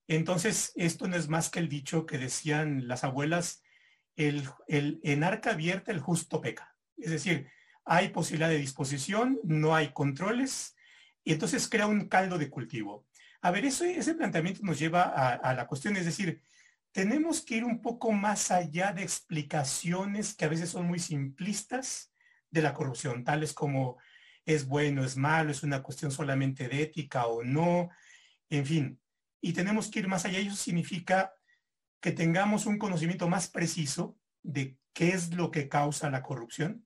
Entonces, 0.08 0.72
esto 0.76 1.08
no 1.08 1.16
es 1.16 1.30
más 1.30 1.50
que 1.50 1.60
el 1.60 1.70
dicho 1.70 2.06
que 2.08 2.18
decían 2.18 2.88
las 2.88 3.04
abuelas, 3.04 3.62
el, 4.16 4.50
el 4.68 5.00
en 5.04 5.24
arca 5.24 5.52
abierta 5.52 5.92
el 5.92 6.00
justo 6.00 6.42
peca. 6.42 6.76
Es 6.98 7.12
decir, 7.12 7.48
hay 7.86 8.10
posibilidad 8.10 8.50
de 8.50 8.58
disposición, 8.58 9.40
no 9.44 9.76
hay 9.76 9.94
controles, 9.94 10.76
y 11.24 11.34
entonces 11.34 11.70
crea 11.70 11.86
un 11.86 12.08
caldo 12.08 12.38
de 12.38 12.50
cultivo. 12.50 13.06
A 13.42 13.52
ver, 13.52 13.66
ese 13.66 14.16
planteamiento 14.16 14.62
nos 14.64 14.80
lleva 14.80 15.04
a, 15.04 15.54
la 15.54 15.68
cuestión, 15.68 15.96
es 15.96 16.06
decir, 16.06 16.42
tenemos 16.92 17.42
que 17.42 17.58
ir 17.58 17.64
un 17.64 17.82
poco 17.82 18.12
más 18.12 18.52
allá 18.52 18.92
de 18.92 19.04
explicaciones 19.04 20.34
que 20.34 20.46
a 20.46 20.50
veces 20.50 20.70
son 20.70 20.88
muy 20.88 21.00
simplistas 21.00 22.12
de 22.52 22.62
la 22.62 22.74
corrupción, 22.74 23.24
tales 23.24 23.54
como 23.54 23.98
es 24.46 24.66
bueno, 24.68 25.04
es 25.04 25.16
malo, 25.16 25.52
es 25.52 25.64
una 25.64 25.84
cuestión 25.84 26.12
solamente 26.12 26.68
de 26.68 26.82
ética 26.82 27.28
o 27.28 27.44
no, 27.44 27.90
en 28.50 28.66
fin. 28.66 29.02
Y 29.42 29.54
tenemos 29.54 29.90
que 29.90 30.00
ir 30.00 30.08
más 30.08 30.26
allá. 30.26 30.40
Eso 30.40 30.56
significa 30.56 31.34
que 32.02 32.12
tengamos 32.12 32.66
un 32.66 32.78
conocimiento 32.78 33.28
más 33.28 33.50
preciso 33.50 34.18
de 34.42 34.78
qué 34.94 35.10
es 35.10 35.34
lo 35.34 35.52
que 35.52 35.70
causa 35.70 36.10
la 36.10 36.24
corrupción. 36.24 36.86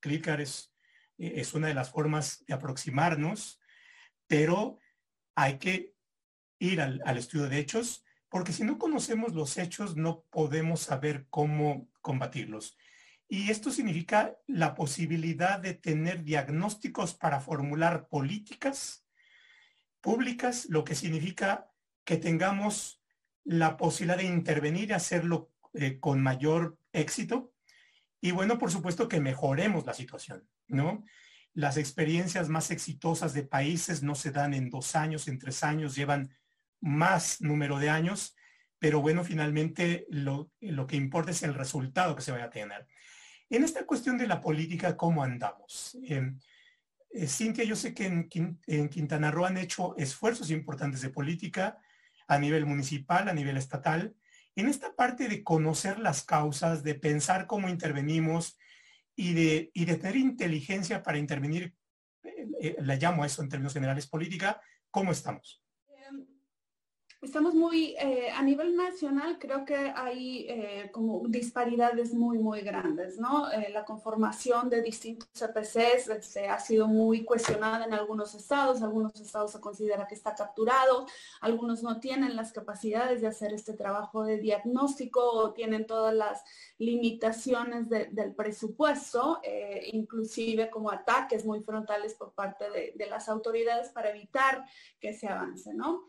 CLICAR 0.00 0.40
es, 0.40 0.72
es 1.18 1.54
una 1.54 1.68
de 1.68 1.74
las 1.74 1.90
formas 1.90 2.44
de 2.46 2.54
aproximarnos, 2.54 3.60
pero 4.26 4.78
hay 5.34 5.58
que 5.58 5.94
ir 6.58 6.80
al 6.80 7.18
estudio 7.18 7.48
de 7.48 7.58
hechos, 7.58 8.04
porque 8.28 8.52
si 8.52 8.64
no 8.64 8.78
conocemos 8.78 9.34
los 9.34 9.58
hechos 9.58 9.96
no 9.96 10.24
podemos 10.30 10.80
saber 10.80 11.26
cómo 11.28 11.88
combatirlos. 12.00 12.78
Y 13.32 13.50
esto 13.50 13.70
significa 13.70 14.36
la 14.46 14.74
posibilidad 14.74 15.58
de 15.58 15.72
tener 15.72 16.22
diagnósticos 16.22 17.14
para 17.14 17.40
formular 17.40 18.08
políticas 18.08 19.06
públicas, 20.02 20.66
lo 20.68 20.84
que 20.84 20.94
significa 20.94 21.70
que 22.04 22.18
tengamos 22.18 23.02
la 23.42 23.78
posibilidad 23.78 24.18
de 24.18 24.24
intervenir 24.24 24.90
y 24.90 24.92
hacerlo 24.92 25.50
eh, 25.72 25.98
con 25.98 26.22
mayor 26.22 26.76
éxito. 26.92 27.54
Y 28.20 28.32
bueno, 28.32 28.58
por 28.58 28.70
supuesto 28.70 29.08
que 29.08 29.18
mejoremos 29.18 29.86
la 29.86 29.94
situación, 29.94 30.46
¿no? 30.66 31.02
Las 31.54 31.78
experiencias 31.78 32.50
más 32.50 32.70
exitosas 32.70 33.32
de 33.32 33.44
países 33.44 34.02
no 34.02 34.14
se 34.14 34.30
dan 34.30 34.52
en 34.52 34.68
dos 34.68 34.94
años, 34.94 35.26
en 35.26 35.38
tres 35.38 35.64
años, 35.64 35.94
llevan 35.94 36.36
más 36.82 37.40
número 37.40 37.78
de 37.78 37.88
años, 37.88 38.36
pero 38.78 39.00
bueno, 39.00 39.24
finalmente 39.24 40.06
lo, 40.10 40.50
lo 40.60 40.86
que 40.86 40.96
importa 40.96 41.30
es 41.30 41.42
el 41.42 41.54
resultado 41.54 42.14
que 42.14 42.20
se 42.20 42.32
vaya 42.32 42.44
a 42.44 42.50
tener. 42.50 42.86
En 43.52 43.64
esta 43.64 43.84
cuestión 43.84 44.16
de 44.16 44.26
la 44.26 44.40
política, 44.40 44.96
¿cómo 44.96 45.22
andamos? 45.22 45.98
Eh, 46.08 46.32
eh, 47.10 47.26
Cintia, 47.26 47.64
yo 47.64 47.76
sé 47.76 47.92
que 47.92 48.06
en, 48.06 48.58
en, 48.66 48.88
Quintana 48.88 49.30
Roo 49.30 49.44
han 49.44 49.58
hecho 49.58 49.94
esfuerzos 49.98 50.50
importantes 50.50 51.02
de 51.02 51.10
política 51.10 51.78
a 52.26 52.38
nivel 52.38 52.64
municipal, 52.64 53.28
a 53.28 53.34
nivel 53.34 53.58
estatal. 53.58 54.16
En 54.56 54.68
esta 54.68 54.94
parte 54.94 55.28
de 55.28 55.44
conocer 55.44 55.98
las 55.98 56.24
causas, 56.24 56.82
de 56.82 56.94
pensar 56.94 57.46
cómo 57.46 57.68
intervenimos 57.68 58.58
y 59.14 59.34
de, 59.34 59.70
y 59.74 59.84
de 59.84 59.96
tener 59.96 60.16
inteligencia 60.16 61.02
para 61.02 61.18
intervenir, 61.18 61.74
eh, 62.22 62.46
eh 62.58 62.76
la 62.78 62.96
llamo 62.96 63.22
a 63.22 63.26
eso 63.26 63.42
en 63.42 63.50
términos 63.50 63.74
generales 63.74 64.06
política, 64.06 64.62
¿cómo 64.90 65.12
estamos? 65.12 65.61
Estamos 67.22 67.54
muy, 67.54 67.94
eh, 68.00 68.30
a 68.34 68.42
nivel 68.42 68.74
nacional 68.74 69.38
creo 69.38 69.64
que 69.64 69.76
hay 69.76 70.44
eh, 70.48 70.90
como 70.90 71.22
disparidades 71.28 72.12
muy, 72.12 72.40
muy 72.40 72.62
grandes, 72.62 73.16
¿no? 73.16 73.48
Eh, 73.52 73.70
la 73.70 73.84
conformación 73.84 74.68
de 74.68 74.82
distintos 74.82 75.28
CPCs 75.32 76.08
este, 76.08 76.48
ha 76.48 76.58
sido 76.58 76.88
muy 76.88 77.24
cuestionada 77.24 77.84
en 77.84 77.94
algunos 77.94 78.34
estados, 78.34 78.82
algunos 78.82 79.14
estados 79.20 79.52
se 79.52 79.60
considera 79.60 80.08
que 80.08 80.16
está 80.16 80.34
capturado, 80.34 81.06
algunos 81.40 81.84
no 81.84 82.00
tienen 82.00 82.34
las 82.34 82.52
capacidades 82.52 83.20
de 83.20 83.28
hacer 83.28 83.52
este 83.52 83.74
trabajo 83.74 84.24
de 84.24 84.38
diagnóstico 84.38 85.20
o 85.24 85.52
tienen 85.52 85.86
todas 85.86 86.12
las 86.12 86.42
limitaciones 86.78 87.88
del 87.88 88.34
presupuesto, 88.34 89.40
inclusive 89.92 90.70
como 90.70 90.90
ataques 90.90 91.44
muy 91.44 91.62
frontales 91.62 92.14
por 92.14 92.32
parte 92.32 92.68
de, 92.70 92.92
de 92.96 93.06
las 93.06 93.28
autoridades 93.28 93.90
para 93.90 94.10
evitar 94.10 94.66
que 94.98 95.12
se 95.12 95.28
avance, 95.28 95.72
¿no? 95.72 96.08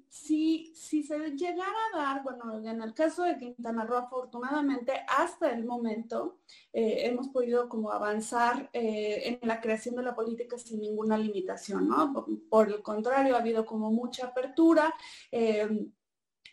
Eh, 0.00 0.04
si, 0.08 0.72
si 0.74 1.02
se 1.02 1.18
llegara 1.36 1.78
a 1.92 1.96
dar, 1.96 2.22
bueno, 2.22 2.58
en 2.58 2.82
el 2.82 2.94
caso 2.94 3.24
de 3.24 3.38
Quintana 3.38 3.84
Roo, 3.84 3.98
afortunadamente, 3.98 4.92
hasta 5.08 5.52
el 5.52 5.64
momento 5.64 6.38
eh, 6.72 7.06
hemos 7.06 7.28
podido 7.28 7.68
como 7.68 7.92
avanzar 7.92 8.70
eh, 8.72 9.38
en 9.42 9.48
la 9.48 9.60
creación 9.60 9.96
de 9.96 10.02
la 10.02 10.14
política 10.14 10.58
sin 10.58 10.80
ninguna 10.80 11.16
limitación, 11.18 11.88
¿no? 11.88 12.12
Por, 12.12 12.26
por 12.48 12.68
el 12.68 12.82
contrario, 12.82 13.36
ha 13.36 13.40
habido 13.40 13.64
como 13.64 13.90
mucha 13.90 14.26
apertura 14.26 14.92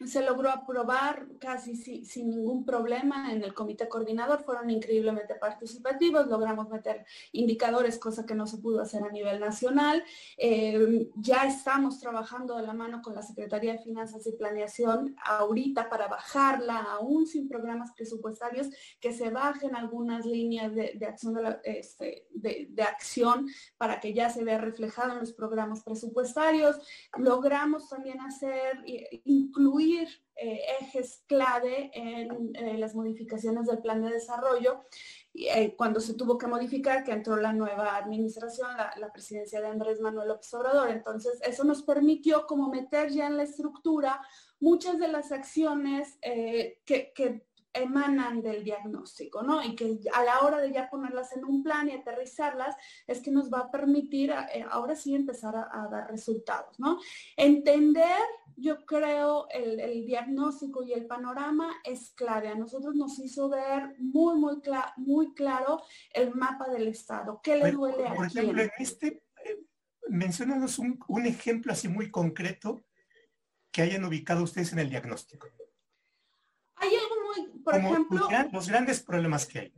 se 0.05 0.21
logró 0.21 0.49
aprobar 0.49 1.27
casi 1.39 1.75
sin 1.75 2.29
ningún 2.29 2.65
problema 2.65 3.31
en 3.31 3.43
el 3.43 3.53
comité 3.53 3.87
coordinador, 3.87 4.43
fueron 4.43 4.69
increíblemente 4.69 5.35
participativos, 5.35 6.27
logramos 6.27 6.69
meter 6.69 7.05
indicadores, 7.31 7.97
cosa 7.97 8.25
que 8.25 8.35
no 8.35 8.45
se 8.45 8.57
pudo 8.57 8.81
hacer 8.81 9.03
a 9.03 9.11
nivel 9.11 9.39
nacional. 9.39 10.03
Eh, 10.37 11.09
ya 11.15 11.45
estamos 11.45 11.99
trabajando 11.99 12.57
de 12.57 12.63
la 12.63 12.73
mano 12.73 13.01
con 13.01 13.15
la 13.15 13.23
Secretaría 13.23 13.73
de 13.73 13.79
Finanzas 13.79 14.25
y 14.27 14.33
Planeación 14.33 15.15
ahorita 15.25 15.89
para 15.89 16.07
bajarla, 16.07 16.77
aún 16.77 17.25
sin 17.25 17.47
programas 17.47 17.91
presupuestarios, 17.93 18.67
que 18.99 19.13
se 19.13 19.29
bajen 19.29 19.75
algunas 19.75 20.25
líneas 20.25 20.75
de, 20.75 20.93
de, 20.95 21.15
este, 21.63 22.27
de 22.31 22.83
acción 22.83 23.47
para 23.77 23.99
que 23.99 24.13
ya 24.13 24.29
se 24.29 24.43
vea 24.43 24.57
reflejado 24.57 25.13
en 25.13 25.19
los 25.19 25.33
programas 25.33 25.83
presupuestarios. 25.83 26.77
Logramos 27.17 27.89
también 27.89 28.21
hacer, 28.21 28.83
incluir 29.25 29.86
eh, 29.95 30.61
ejes 30.81 31.23
clave 31.27 31.89
en 31.93 32.55
eh, 32.55 32.77
las 32.77 32.93
modificaciones 32.93 33.65
del 33.65 33.79
plan 33.79 34.03
de 34.03 34.11
desarrollo. 34.11 34.85
Eh, 35.33 35.75
cuando 35.75 35.99
se 35.99 36.13
tuvo 36.13 36.37
que 36.37 36.47
modificar, 36.47 37.03
que 37.03 37.11
entró 37.11 37.37
la 37.37 37.53
nueva 37.53 37.97
administración, 37.97 38.69
la, 38.75 39.11
presidencia 39.11 39.61
de 39.61 39.67
Andrés 39.67 39.99
Manuel 39.99 40.27
López 40.27 40.53
Obrador. 40.53 40.89
Entonces, 40.89 41.39
eso 41.43 41.63
nos 41.63 41.83
permitió 41.83 42.45
como 42.45 42.69
meter 42.69 43.09
ya 43.09 43.27
en 43.27 43.37
la 43.37 43.43
estructura 43.43 44.21
muchas 44.59 44.99
de 44.99 45.07
las 45.07 45.31
acciones 45.31 46.17
que 46.21 47.46
emanan 47.77 48.41
del 48.41 48.63
diagnóstico, 48.63 49.43
¿no? 49.43 49.63
Y 49.63 49.75
que 49.75 49.99
a 50.13 50.23
la 50.23 50.41
hora 50.41 50.59
de 50.59 50.71
ya 50.71 50.89
ponerlas 50.89 51.35
en 51.35 51.45
un 51.45 51.63
plan 51.63 51.89
y 51.89 51.93
aterrizarlas, 51.93 52.75
es 53.05 53.21
que 53.21 53.31
nos 53.31 53.51
va 53.51 53.59
a 53.59 53.71
permitir 53.71 54.33
ahora 54.69 54.95
sí 54.95 55.15
empezar 55.15 55.55
a, 55.55 55.69
a, 55.71 55.87
dar 55.87 56.09
resultados, 56.09 56.79
¿no? 56.79 56.99
Entender 57.35 58.17
yo 58.57 58.85
creo 58.85 59.47
el, 59.49 59.79
el, 59.79 60.05
diagnóstico 60.05 60.83
y 60.83 60.91
el 60.91 61.05
panorama 61.05 61.75
es 61.83 62.11
clave. 62.15 62.49
A 62.49 62.55
nosotros 62.55 62.95
nos 62.95 63.19
hizo 63.19 63.49
ver 63.49 63.95
muy, 63.99 64.39
muy, 64.39 64.55
muy 64.97 65.33
claro 65.35 65.83
el 66.11 66.33
mapa 66.33 66.67
del 66.69 66.87
Estado. 66.87 67.39
¿Qué 67.43 67.57
le 67.57 67.71
duele 67.71 68.07
a 68.07 68.15
Por 68.15 68.25
ejemplo, 68.25 68.63
en 68.63 68.71
este, 68.79 69.23
eh, 69.45 69.63
mencionanos 70.09 70.79
un, 70.79 70.99
un, 71.07 71.27
ejemplo 71.27 71.71
así 71.71 71.87
muy 71.87 72.09
concreto 72.09 72.83
que 73.71 73.83
hayan 73.83 74.03
ubicado 74.05 74.43
ustedes 74.43 74.73
en 74.73 74.79
el 74.79 74.89
diagnóstico. 74.89 75.47
Por 77.67 77.75
ejemplo... 77.75 78.27
Los, 78.29 78.53
los 78.53 78.67
grandes 78.69 79.01
problemas 79.01 79.45
que 79.45 79.59
hay. 79.59 79.73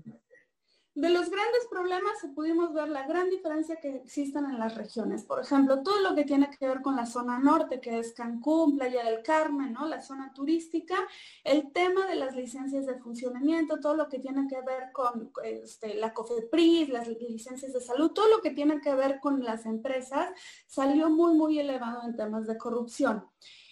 De 0.99 1.09
los 1.09 1.29
grandes 1.29 1.65
problemas 1.71 2.11
pudimos 2.35 2.73
ver 2.73 2.89
la 2.89 3.07
gran 3.07 3.29
diferencia 3.29 3.77
que 3.77 3.95
existen 3.95 4.43
en 4.43 4.59
las 4.59 4.75
regiones. 4.75 5.23
Por 5.23 5.39
ejemplo, 5.39 5.81
todo 5.81 6.01
lo 6.01 6.13
que 6.13 6.25
tiene 6.25 6.49
que 6.49 6.67
ver 6.67 6.81
con 6.81 6.97
la 6.97 7.05
zona 7.05 7.39
norte, 7.39 7.79
que 7.79 7.99
es 7.99 8.11
Cancún, 8.11 8.77
Playa 8.77 9.05
del 9.05 9.23
Carmen, 9.23 9.71
¿no? 9.71 9.87
la 9.87 10.01
zona 10.01 10.33
turística, 10.33 10.97
el 11.45 11.71
tema 11.71 12.05
de 12.05 12.15
las 12.15 12.35
licencias 12.35 12.85
de 12.85 12.99
funcionamiento, 12.99 13.79
todo 13.79 13.95
lo 13.95 14.09
que 14.09 14.19
tiene 14.19 14.45
que 14.49 14.61
ver 14.61 14.91
con 14.91 15.31
este, 15.43 15.93
la 15.95 16.13
COFEPRIS, 16.13 16.89
las 16.89 17.07
licencias 17.07 17.71
de 17.71 17.79
salud, 17.79 18.11
todo 18.11 18.27
lo 18.27 18.41
que 18.41 18.51
tiene 18.51 18.81
que 18.81 18.93
ver 18.93 19.21
con 19.21 19.41
las 19.41 19.65
empresas, 19.65 20.29
salió 20.67 21.09
muy, 21.09 21.33
muy 21.33 21.59
elevado 21.59 22.03
en 22.03 22.17
temas 22.17 22.45
de 22.45 22.57
corrupción. 22.57 23.25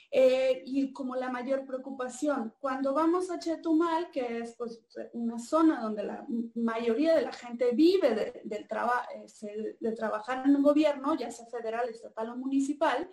Eh, 0.10 0.64
y 0.66 0.94
como 0.94 1.18
la 1.18 1.30
mayor 1.30 1.66
preocupación. 1.66 2.54
Cuando 2.62 2.94
vamos 2.94 3.30
a 3.30 3.40
Chetumal, 3.40 4.10
que 4.10 4.40
es 4.40 4.56
pues, 4.56 4.82
una 5.12 5.38
zona 5.38 5.82
donde 5.82 6.04
la 6.04 6.26
mayoría 6.56 7.14
de 7.14 7.24
la 7.24 7.34
gente 7.34 7.72
vive 7.74 8.16
de, 8.16 8.42
del 8.46 8.68
de 9.80 9.92
trabajar 9.92 10.46
en 10.46 10.56
el 10.56 10.62
gobierno, 10.62 11.16
ya 11.18 11.30
sea 11.30 11.46
federal, 11.48 11.90
estatal 11.90 12.30
o 12.30 12.38
municipal, 12.38 13.10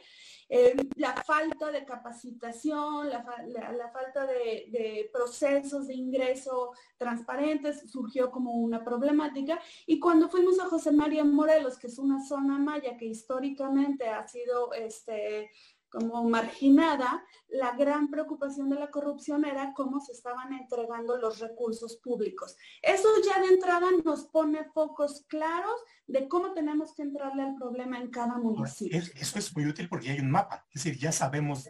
eh, 0.48 0.76
la 0.94 1.14
falta 1.14 1.72
de 1.72 1.84
capacitación, 1.84 3.08
la, 3.08 3.24
falta 3.24 4.26
de, 4.26 4.68
de, 4.70 5.10
procesos 5.12 5.88
de 5.88 5.94
ingreso 5.94 6.72
transparentes 6.96 7.90
surgió 7.90 8.30
como 8.30 8.52
una 8.52 8.84
problemática. 8.84 9.58
Y 9.86 9.98
cuando 9.98 10.28
fuimos 10.28 10.60
a 10.60 10.66
José 10.66 10.92
María 10.92 11.24
Morelos, 11.24 11.76
que 11.76 11.88
es 11.88 11.98
una 11.98 12.24
zona 12.24 12.56
maya 12.58 12.96
que 12.96 13.06
históricamente 13.06 14.08
ha 14.08 14.26
sido 14.28 14.72
este, 14.74 15.50
como 15.94 16.28
marginada, 16.28 17.24
la 17.48 17.76
gran 17.76 18.08
preocupación 18.10 18.68
de 18.68 18.76
la 18.76 18.90
corrupción 18.90 19.44
era 19.44 19.72
cómo 19.72 20.00
se 20.00 20.12
estaban 20.12 20.52
entregando 20.52 21.16
los 21.16 21.38
recursos 21.38 21.96
públicos. 21.98 22.56
Eso 22.82 23.08
ya 23.24 23.40
de 23.40 23.54
entrada 23.54 23.86
nos 24.04 24.24
pone 24.26 24.64
focos 24.64 25.24
claros 25.28 25.80
de 26.06 26.28
cómo 26.28 26.52
tenemos 26.52 26.94
que 26.94 27.02
entrarle 27.02 27.42
al 27.42 27.54
problema 27.54 27.98
en 27.98 28.10
cada 28.10 28.36
municipio. 28.38 28.98
Eso 28.98 29.38
es 29.38 29.56
muy 29.56 29.66
útil 29.66 29.88
porque 29.88 30.10
hay 30.10 30.18
un 30.18 30.30
mapa, 30.30 30.66
es 30.68 30.82
decir, 30.82 31.00
ya 31.00 31.12
sabemos 31.12 31.68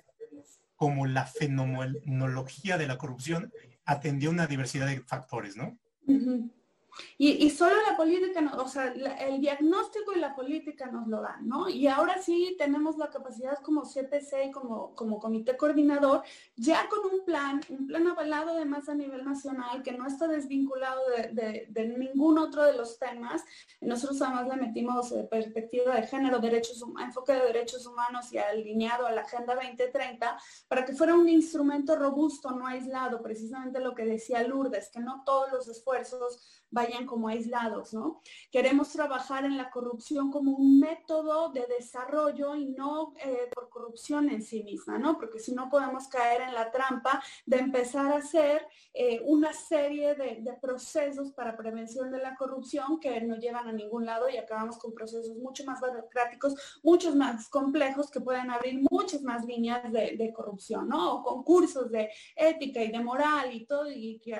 cómo 0.74 1.06
la 1.06 1.26
fenomenología 1.26 2.78
de 2.78 2.86
la 2.86 2.98
corrupción 2.98 3.52
atendió 3.84 4.30
una 4.30 4.46
diversidad 4.46 4.86
de 4.86 5.00
factores, 5.00 5.56
¿no? 5.56 5.78
Y, 7.16 7.48
solo 7.50 7.74
la 7.88 7.96
política, 7.96 8.52
o 8.56 8.68
sea, 8.68 8.92
el 8.92 9.40
diagnóstico 9.40 10.12
y 10.12 10.18
la 10.18 10.34
política 10.34 10.86
nos 10.86 11.06
lo 11.06 11.20
dan, 11.20 11.46
¿no? 11.48 11.68
Y 11.68 11.86
ahora 11.86 12.20
sí 12.20 12.54
tenemos 12.58 12.96
la 12.98 13.10
capacidad 13.10 13.58
como 13.62 13.82
CPC 13.82 14.50
como, 14.52 14.94
como 14.94 15.18
comité 15.18 15.56
coordinador, 15.56 16.22
ya 16.56 16.88
con 16.88 17.12
un 17.12 17.24
plan, 17.24 17.60
un 17.68 17.86
plan 17.86 18.06
avalado 18.06 18.52
además 18.52 18.88
a 18.88 18.94
nivel 18.94 19.24
nacional, 19.24 19.82
que 19.82 19.92
no 19.92 20.06
está 20.06 20.28
desvinculado 20.28 21.00
de, 21.32 21.94
ningún 21.96 22.38
otro 22.38 22.64
de 22.64 22.74
los 22.74 22.98
temas. 22.98 23.44
Nosotros 23.80 24.20
además 24.22 24.48
le 24.48 24.56
metimos 24.56 25.12
eh, 25.12 25.26
perspectiva 25.30 25.94
de 25.94 26.06
género, 26.06 26.38
derechos, 26.38 26.82
enfoque 27.00 27.32
de 27.32 27.46
derechos 27.46 27.86
humanos 27.86 28.32
y 28.32 28.38
alineado 28.38 29.06
a 29.06 29.12
la 29.12 29.22
Agenda 29.22 29.54
2030, 29.54 30.38
para 30.68 30.84
que 30.84 30.92
fuera 30.92 31.14
un 31.14 31.28
instrumento 31.28 31.96
robusto, 31.96 32.50
no 32.50 32.66
aislado, 32.66 33.22
precisamente 33.22 33.80
lo 33.80 33.94
que 33.94 34.04
decía 34.04 34.42
Lourdes, 34.42 34.90
que 34.90 35.00
no 35.00 35.22
todos 35.24 35.52
los 35.52 35.68
esfuerzos 35.68 36.62
vayan 36.70 36.83
como 37.06 37.28
aislados, 37.28 37.92
¿no? 37.92 38.20
Queremos 38.50 38.90
trabajar 38.90 39.44
en 39.44 39.56
la 39.56 39.70
corrupción 39.70 40.30
como 40.30 40.52
un 40.52 40.78
método 40.78 41.50
de 41.50 41.66
desarrollo 41.66 42.54
y 42.54 42.66
no 42.66 43.14
eh, 43.24 43.48
por 43.54 43.68
corrupción 43.68 44.30
en 44.30 44.42
sí 44.42 44.62
misma, 44.62 44.98
¿no? 44.98 45.16
Porque 45.16 45.38
si 45.38 45.54
no 45.54 45.68
podemos 45.68 46.08
caer 46.08 46.42
en 46.42 46.54
la 46.54 46.70
trampa 46.70 47.22
de 47.46 47.58
empezar 47.58 48.12
a 48.12 48.18
hacer 48.18 48.66
eh, 48.92 49.20
una 49.24 49.52
serie 49.52 50.14
de, 50.14 50.44
procesos 50.60 51.32
para 51.32 51.56
prevención 51.56 52.10
de 52.12 52.18
la 52.18 52.36
corrupción 52.36 53.00
que 53.00 53.20
no 53.20 53.36
llevan 53.36 53.68
a 53.68 53.72
ningún 53.72 54.06
lado 54.06 54.28
y 54.28 54.36
acabamos 54.36 54.78
con 54.78 54.94
procesos 54.94 55.36
mucho 55.36 55.64
más 55.64 55.80
burocráticos, 55.80 56.80
muchos 56.82 57.14
más 57.16 57.48
complejos 57.48 58.10
que 58.10 58.20
pueden 58.20 58.50
abrir 58.50 58.80
muchas 58.88 59.22
más 59.22 59.44
líneas 59.44 59.92
de, 59.92 60.16
de 60.16 60.32
corrupción, 60.32 60.88
¿no? 60.88 61.14
O 61.14 61.22
concursos 61.22 61.90
de 61.90 62.10
ética 62.36 62.82
y 62.82 62.92
de 62.92 63.00
moral 63.00 63.52
y 63.52 63.66
todo, 63.66 63.90
y 63.90 64.20
que 64.20 64.34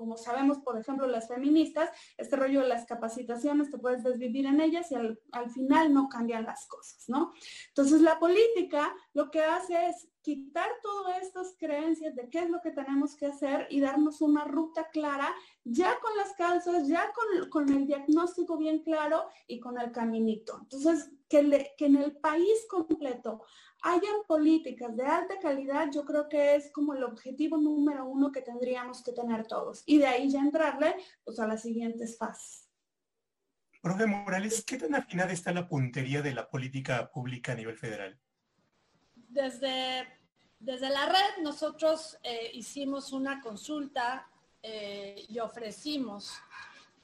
como 0.00 0.16
sabemos, 0.16 0.60
por 0.60 0.78
ejemplo, 0.78 1.06
las 1.06 1.28
feministas, 1.28 1.90
este 2.16 2.34
rollo 2.34 2.62
de 2.62 2.68
las 2.68 2.86
capacitaciones, 2.86 3.70
te 3.70 3.76
puedes 3.76 4.02
desvivir 4.02 4.46
en 4.46 4.58
ellas 4.58 4.90
y 4.90 4.94
al, 4.94 5.50
final 5.50 5.92
no 5.92 6.08
cambian 6.08 6.46
las 6.46 6.66
cosas, 6.66 7.04
¿no? 7.06 7.34
Entonces, 7.68 8.00
la 8.00 8.18
política 8.18 8.94
lo 9.12 9.30
que 9.30 9.42
hace 9.42 9.88
es 9.88 10.08
quitar 10.22 10.70
todas 10.82 11.20
estas 11.20 11.54
creencias 11.58 12.14
de 12.14 12.30
qué 12.30 12.38
es 12.38 12.48
lo 12.48 12.62
que 12.62 12.70
tenemos 12.70 13.14
que 13.14 13.26
hacer 13.26 13.66
y 13.68 13.80
darnos 13.80 14.22
una 14.22 14.44
ruta 14.44 14.88
clara, 14.88 15.34
ya 15.64 15.98
con 16.00 16.16
las 16.16 16.32
causas, 16.32 16.88
ya 16.88 17.12
con, 17.12 17.50
con 17.50 17.68
el 17.68 17.86
diagnóstico 17.86 18.56
bien 18.56 18.82
claro 18.82 19.26
y 19.46 19.60
con 19.60 19.78
el 19.78 19.92
caminito. 19.92 20.60
Entonces, 20.62 21.10
que, 21.28 21.74
que 21.76 21.84
en 21.84 21.96
el 21.96 22.16
país 22.16 22.66
completo 22.70 23.42
hayan 23.82 24.22
políticas 24.26 24.96
de 24.96 25.04
alta 25.04 25.38
calidad, 25.40 25.88
yo 25.92 26.04
creo 26.04 26.28
que 26.28 26.56
es 26.56 26.70
como 26.72 26.94
el 26.94 27.02
objetivo 27.04 27.56
número 27.56 28.06
uno 28.06 28.30
que 28.30 28.42
tendríamos 28.42 29.02
que 29.02 29.12
tener 29.12 29.46
todos. 29.46 29.82
Y 29.86 29.98
de 29.98 30.06
ahí 30.06 30.30
ya 30.30 30.40
entrarle 30.40 30.96
pues, 31.24 31.38
a 31.38 31.46
las 31.46 31.62
siguientes 31.62 32.16
fases. 32.18 32.68
Profe 33.82 34.06
Morales, 34.06 34.62
¿qué 34.64 34.76
tan 34.76 34.94
afinada 34.94 35.32
está 35.32 35.52
la 35.52 35.66
puntería 35.66 36.20
de 36.20 36.34
la 36.34 36.48
política 36.48 37.10
pública 37.10 37.52
a 37.52 37.54
nivel 37.54 37.78
federal? 37.78 38.18
Desde, 39.14 40.06
desde 40.58 40.90
la 40.90 41.06
red 41.06 41.42
nosotros 41.42 42.18
eh, 42.22 42.50
hicimos 42.52 43.12
una 43.12 43.40
consulta 43.40 44.28
eh, 44.62 45.24
y 45.28 45.38
ofrecimos 45.38 46.38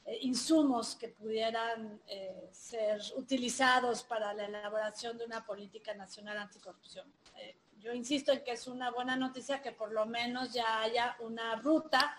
eh, 0.06 0.18
insumos 0.20 0.94
que 0.94 1.08
pudieran 1.08 2.00
eh, 2.06 2.48
ser 2.52 3.00
utilizados 3.16 4.04
para 4.04 4.32
la 4.34 4.44
elaboración 4.44 5.18
de 5.18 5.24
una 5.24 5.44
política 5.44 5.94
nacional 5.94 6.38
anticorrupción. 6.38 7.12
Eh, 7.34 7.58
yo 7.80 7.92
insisto 7.92 8.30
en 8.30 8.44
que 8.44 8.52
es 8.52 8.68
una 8.68 8.92
buena 8.92 9.16
noticia 9.16 9.60
que 9.60 9.72
por 9.72 9.90
lo 9.90 10.06
menos 10.06 10.52
ya 10.52 10.80
haya 10.80 11.16
una 11.18 11.56
ruta 11.56 12.16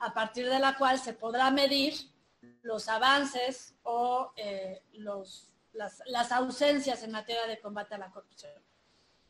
a 0.00 0.12
partir 0.12 0.48
de 0.48 0.58
la 0.58 0.76
cual 0.76 0.98
se 0.98 1.12
podrá 1.12 1.52
medir 1.52 1.94
los 2.62 2.88
avances 2.88 3.76
o 3.84 4.32
los, 4.94 5.52
las, 5.72 6.32
ausencias 6.32 7.02
en 7.04 7.12
materia 7.12 7.46
de 7.46 7.60
combate 7.60 7.94
a 7.94 7.98
la 7.98 8.10
corrupción. 8.10 8.52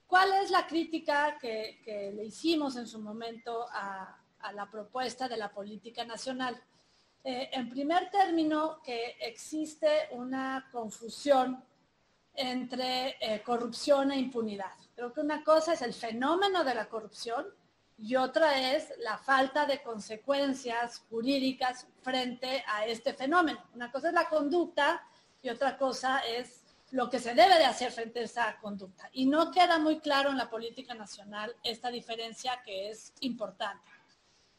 ¿Cuál 0.07 0.33
es 0.43 0.51
la 0.51 0.67
crítica 0.67 1.39
que, 1.39 2.13
le 2.15 2.25
hicimos 2.25 2.77
en 2.77 2.87
su 2.87 3.01
momento 3.01 3.67
a, 3.71 4.19
a 4.41 4.53
la 4.53 4.71
propuesta 4.71 5.29
de 5.29 5.37
la 5.37 5.51
política 5.51 6.05
nacional? 6.05 6.63
Eh, 7.31 7.51
en 7.53 7.69
primer 7.69 8.09
término, 8.09 8.81
que 8.83 9.19
existe 9.21 10.09
una 10.13 10.67
confusión 10.73 11.63
entre 12.35 13.19
eh, 13.21 13.43
corrupción 13.45 14.13
e 14.13 14.19
impunidad. 14.19 14.73
Creo 14.95 15.13
que 15.13 15.21
una 15.21 15.45
cosa 15.45 15.75
es 15.75 15.83
el 15.83 15.93
fenómeno 15.93 16.65
de 16.65 16.75
la 16.75 16.89
corrupción 16.89 17.45
y 17.99 18.17
otra 18.17 18.73
es 18.73 18.95
la 19.01 19.19
falta 19.19 19.67
de 19.67 19.83
consecuencias 19.83 21.03
jurídicas 21.11 21.87
frente 22.01 22.65
a 22.67 22.87
este 22.87 23.13
fenómeno. 23.13 23.63
Una 23.75 23.93
cosa 23.93 24.09
es 24.09 24.15
la 24.15 24.31
conducta 24.31 25.07
y 25.43 25.51
otra 25.51 25.77
cosa 25.77 26.21
es 26.21 26.63
lo 26.93 27.11
que 27.11 27.19
se 27.19 27.35
debe 27.35 27.59
de 27.59 27.67
hacer 27.67 27.93
frente 27.93 28.21
a 28.21 28.25
esa 28.25 28.59
conducta. 28.59 29.11
Y 29.13 29.27
no 29.27 29.51
queda 29.51 29.79
muy 29.79 29.99
claro 30.01 30.31
en 30.31 30.39
la 30.39 30.49
política 30.49 30.95
nacional 30.95 31.55
esta 31.63 31.91
diferencia 31.91 32.63
que 32.65 32.89
es 32.89 33.13
importante. 33.21 33.85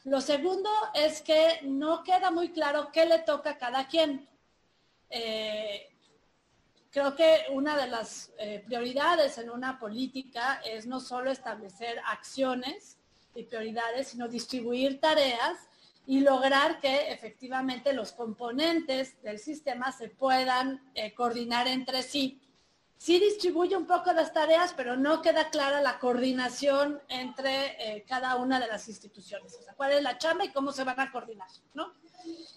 Lo 0.04 0.22
segundo 0.22 0.70
es 0.94 1.20
que 1.20 1.60
no 1.62 2.02
queda 2.02 2.30
muy 2.30 2.50
claro 2.50 2.90
qué 2.90 3.04
le 3.04 3.18
toca 3.18 3.50
a 3.50 3.58
cada 3.58 3.86
quien. 3.86 4.26
Eh, 5.10 5.90
creo 6.90 7.14
que 7.14 7.44
una 7.50 7.76
de 7.76 7.86
las 7.86 8.32
eh, 8.38 8.62
prioridades 8.64 9.36
en 9.36 9.50
una 9.50 9.78
política 9.78 10.62
es 10.64 10.86
no 10.86 11.00
solo 11.00 11.30
establecer 11.30 12.00
acciones 12.06 12.96
y 13.34 13.42
prioridades, 13.42 14.08
sino 14.08 14.26
distribuir 14.26 15.00
tareas 15.00 15.68
y 16.06 16.20
lograr 16.20 16.80
que 16.80 17.12
efectivamente 17.12 17.92
los 17.92 18.12
componentes 18.12 19.20
del 19.22 19.38
sistema 19.38 19.92
se 19.92 20.08
puedan 20.08 20.90
eh, 20.94 21.12
coordinar 21.12 21.68
entre 21.68 22.02
sí 22.02 22.40
sí 23.00 23.18
distribuye 23.18 23.74
un 23.76 23.86
poco 23.86 24.12
las 24.12 24.30
tareas, 24.30 24.74
pero 24.76 24.94
no 24.94 25.22
queda 25.22 25.48
clara 25.48 25.80
la 25.80 25.98
coordinación 25.98 27.00
entre 27.08 27.96
eh, 27.96 28.04
cada 28.06 28.36
una 28.36 28.60
de 28.60 28.68
las 28.68 28.88
instituciones. 28.88 29.56
O 29.58 29.62
sea, 29.62 29.72
cuál 29.72 29.92
es 29.92 30.02
la 30.02 30.18
chamba 30.18 30.44
y 30.44 30.52
cómo 30.52 30.70
se 30.70 30.84
van 30.84 31.00
a 31.00 31.10
coordinar, 31.10 31.48
¿no? 31.72 31.94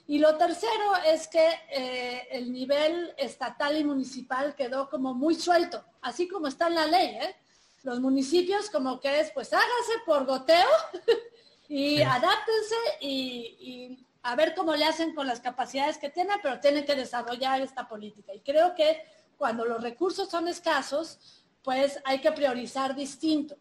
Y 0.06 0.19
lo 0.19 0.36
tercero 0.36 0.97
es 1.08 1.29
que 1.29 1.47
eh, 1.71 2.27
el 2.29 2.51
nivel 2.51 3.13
estatal 3.17 3.77
y 3.77 3.86
municipal 3.86 4.53
quedó 4.53 4.89
como 4.89 5.13
muy 5.13 5.36
suelto, 5.36 5.82
así 6.01 6.27
como 6.27 6.47
está 6.47 6.67
en 6.67 6.75
la 6.75 6.88
ley, 6.88 7.15
¿eh? 7.21 7.36
Los 7.84 8.01
municipios 8.01 8.69
como 8.69 8.99
que 8.99 9.21
es, 9.21 9.32
pues 9.32 9.53
hágase 9.53 9.93
por 10.06 10.25
goteo 10.25 10.67
y 11.69 12.01
adáptense 12.01 12.75
y, 12.99 13.56
y 13.62 14.08
a 14.23 14.36
ver 14.36 14.53
cómo 14.56 14.75
le 14.75 14.84
hacen 14.84 15.15
con 15.15 15.25
las 15.25 15.39
capacidades 15.39 15.97
que 15.97 16.10
tienen, 16.10 16.38
pero 16.43 16.60
tienen 16.60 16.86
que 16.86 16.95
desarrollar 16.95 17.62
esta 17.62 17.88
política. 17.88 18.34
Y 18.34 18.41
creo 18.41 18.75
que 18.75 19.01
cuando 19.43 19.65
los 19.65 19.84
recursos 19.84 20.29
son 20.29 20.47
escasos, 20.47 21.19
pues 21.62 21.99
hay 22.06 22.21
que 22.21 22.32
priorizar 22.32 22.95
distinto. 22.95 23.58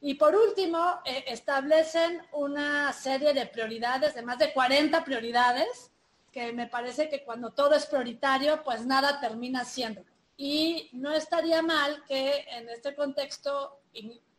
Y 0.00 0.14
por 0.14 0.34
último, 0.34 1.00
eh, 1.04 1.24
establecen 1.26 2.22
una 2.32 2.90
serie 2.94 3.34
de 3.34 3.44
prioridades, 3.44 4.14
de 4.14 4.22
más 4.22 4.38
de 4.38 4.54
40 4.54 5.04
prioridades, 5.04 5.90
que 6.32 6.54
me 6.54 6.66
parece 6.66 7.10
que 7.10 7.24
cuando 7.24 7.50
todo 7.50 7.74
es 7.74 7.84
prioritario, 7.84 8.62
pues 8.64 8.86
nada 8.86 9.20
termina 9.20 9.66
siendo. 9.66 10.02
Y 10.38 10.88
no 10.94 11.12
estaría 11.12 11.60
mal 11.60 12.02
que 12.08 12.46
en 12.48 12.70
este 12.70 12.94
contexto, 12.94 13.82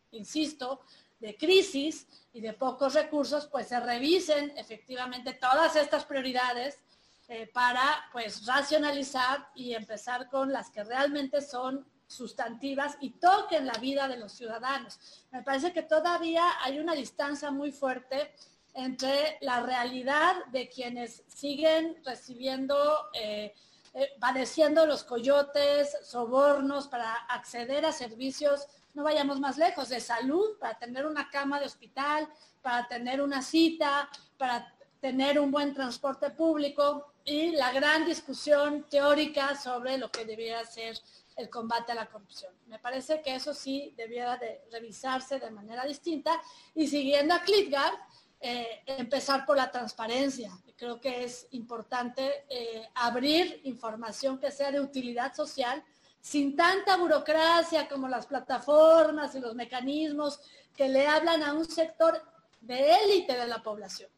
insisto, 0.10 0.82
de 1.20 1.38
crisis 1.38 2.08
y 2.34 2.42
de 2.42 2.54
pocos 2.54 2.96
recursos, 2.96 3.46
pues 3.46 3.68
se 3.68 3.80
revisen 3.80 4.58
efectivamente 4.58 5.34
todas 5.34 5.76
estas 5.76 6.04
prioridades 6.04 6.80
eh, 7.28 7.50
para 7.54 8.06
pues 8.12 8.46
racionalizar 8.46 9.50
y 9.56 9.74
empezar 9.74 10.30
con 10.30 10.52
las 10.52 10.70
que 10.70 10.84
realmente 10.84 11.42
son 11.42 11.86
sustantivas 12.06 12.98
y 13.00 13.12
toquen 13.12 13.66
la 13.66 13.74
vida 13.74 14.08
de 14.08 14.18
los 14.18 14.34
ciudadanos. 14.34 15.00
Me 15.32 15.42
parece 15.42 15.74
que 15.74 15.84
todavía 15.84 16.44
hay 16.62 16.80
una 16.80 16.94
distancia 16.94 17.50
muy 17.50 17.72
fuerte 17.72 18.34
entre 18.74 19.38
la 19.42 19.62
realidad 19.62 20.36
de 20.52 20.68
quienes 20.70 21.24
siguen 21.28 21.98
recibiendo, 22.04 22.76
eh, 23.14 23.54
eh, 23.94 24.10
padeciendo 24.20 24.86
los 24.86 25.04
coyotes, 25.04 25.96
sobornos 26.04 26.88
para 26.88 27.14
acceder 27.14 27.86
a 27.86 27.92
servicios, 27.92 28.68
no 28.94 29.04
vayamos 29.04 29.40
más 29.40 29.58
lejos, 29.58 29.90
de 29.90 30.00
salud, 30.00 30.58
para 30.60 30.78
tener 30.78 31.06
una 31.06 31.30
cama 31.30 31.60
de 31.60 31.66
hospital, 31.66 32.28
para 32.62 32.88
tener 32.88 33.22
una 33.22 33.42
cita, 33.42 34.10
para 34.38 34.72
tener 35.04 35.38
un 35.38 35.52
buen 35.52 35.74
transporte 35.74 36.30
público 36.30 37.12
y 37.26 37.52
la 37.52 37.74
gran 37.74 38.06
discusión 38.06 38.86
teórica 38.90 39.54
sobre 39.54 39.98
lo 39.98 40.10
que 40.10 40.24
debiera 40.24 40.64
ser 40.64 40.98
el 41.36 41.50
combate 41.50 41.92
a 41.92 41.96
la 41.96 42.06
corrupción. 42.06 42.54
Me 42.68 42.80
parece 42.80 43.22
que 43.22 43.36
eso 43.36 43.54
sí 43.54 43.94
debiera 43.98 44.38
de 44.38 44.62
revisarse 44.72 45.42
de 45.42 45.52
manera 45.52 45.84
distinta 45.84 46.42
y 46.74 46.88
siguiendo 46.88 47.34
a 47.34 47.42
Klitgard, 47.42 47.96
eh, 48.40 48.82
empezar 48.86 49.46
por 49.46 49.58
la 49.58 49.70
transparencia. 49.70 50.58
Creo 50.78 51.02
que 51.02 51.26
es 51.26 51.48
importante 51.52 52.46
eh, 52.50 52.88
abrir 52.96 53.60
información 53.66 54.40
que 54.40 54.52
sea 54.52 54.72
de 54.72 54.80
utilidad 54.80 55.36
social 55.36 55.84
sin 56.22 56.56
tanta 56.56 56.96
burocracia 56.96 57.90
como 57.90 58.08
las 58.08 58.26
plataformas 58.26 59.36
y 59.36 59.42
los 59.42 59.54
mecanismos 59.54 60.40
que 60.74 60.88
le 60.88 61.06
hablan 61.08 61.44
a 61.44 61.52
un 61.52 61.66
sector 61.66 62.24
de 62.62 62.96
élite 63.04 63.38
de 63.38 63.48
la 63.48 63.62
población, 63.62 64.10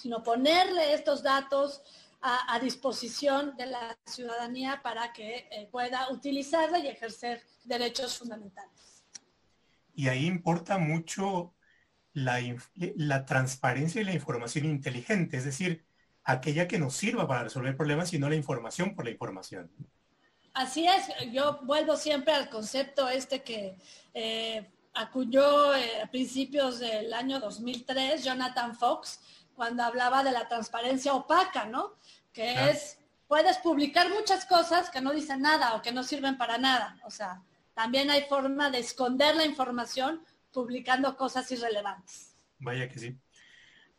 sino 0.00 0.22
ponerle 0.22 0.94
estos 0.94 1.22
datos 1.22 1.82
a, 2.22 2.58
disposición 2.58 3.56
de 3.56 3.66
la 3.66 3.96
ciudadanía 4.04 4.80
para 4.82 5.10
que 5.12 5.48
eh, 5.50 5.68
pueda 5.70 6.10
utilizarla 6.10 6.78
y 6.78 6.86
ejercer 6.86 7.42
derechos 7.64 8.18
fundamentales. 8.18 9.04
Y 9.94 10.08
ahí 10.08 10.26
importa 10.26 10.76
mucho 10.76 11.54
la, 12.12 12.38
la 12.74 13.24
transparencia 13.24 14.02
y 14.02 14.04
la 14.04 14.12
información 14.12 14.66
inteligente, 14.66 15.38
es 15.38 15.46
decir, 15.46 15.84
aquella 16.24 16.68
que 16.68 16.78
nos 16.78 16.94
sirva 16.94 17.26
para 17.26 17.44
resolver 17.44 17.76
problemas 17.76 18.12
y 18.12 18.18
no 18.18 18.28
la 18.28 18.36
información 18.36 18.94
por 18.94 19.06
la 19.06 19.12
información. 19.12 19.70
Así 20.52 20.86
es, 20.86 21.32
yo 21.32 21.60
vuelvo 21.62 21.96
siempre 21.96 22.34
al 22.34 22.50
concepto 22.50 23.08
este 23.08 23.42
que 23.42 23.76
eh, 24.12 24.68
acuñó 24.94 25.74
eh, 25.74 26.02
a 26.02 26.10
principios 26.10 26.80
del 26.80 27.12
año 27.14 27.38
2003 27.40 28.24
Jonathan 28.24 28.74
Fox, 28.74 29.20
cuando 29.54 29.82
hablaba 29.82 30.22
de 30.22 30.32
la 30.32 30.48
transparencia 30.48 31.14
opaca, 31.14 31.66
¿no? 31.66 31.96
Que 32.32 32.70
es, 32.70 32.98
puedes 33.26 33.58
publicar 33.58 34.08
muchas 34.10 34.44
cosas 34.46 34.90
que 34.90 35.00
no 35.00 35.12
dicen 35.12 35.42
nada 35.42 35.74
o 35.74 35.82
que 35.82 35.92
no 35.92 36.02
sirven 36.02 36.36
para 36.36 36.58
nada. 36.58 36.98
O 37.04 37.10
sea, 37.10 37.42
también 37.74 38.10
hay 38.10 38.22
forma 38.22 38.70
de 38.70 38.78
esconder 38.78 39.36
la 39.36 39.44
información 39.44 40.24
publicando 40.52 41.16
cosas 41.16 41.50
irrelevantes. 41.52 42.34
Vaya 42.58 42.88
que 42.88 42.98
sí. 42.98 43.18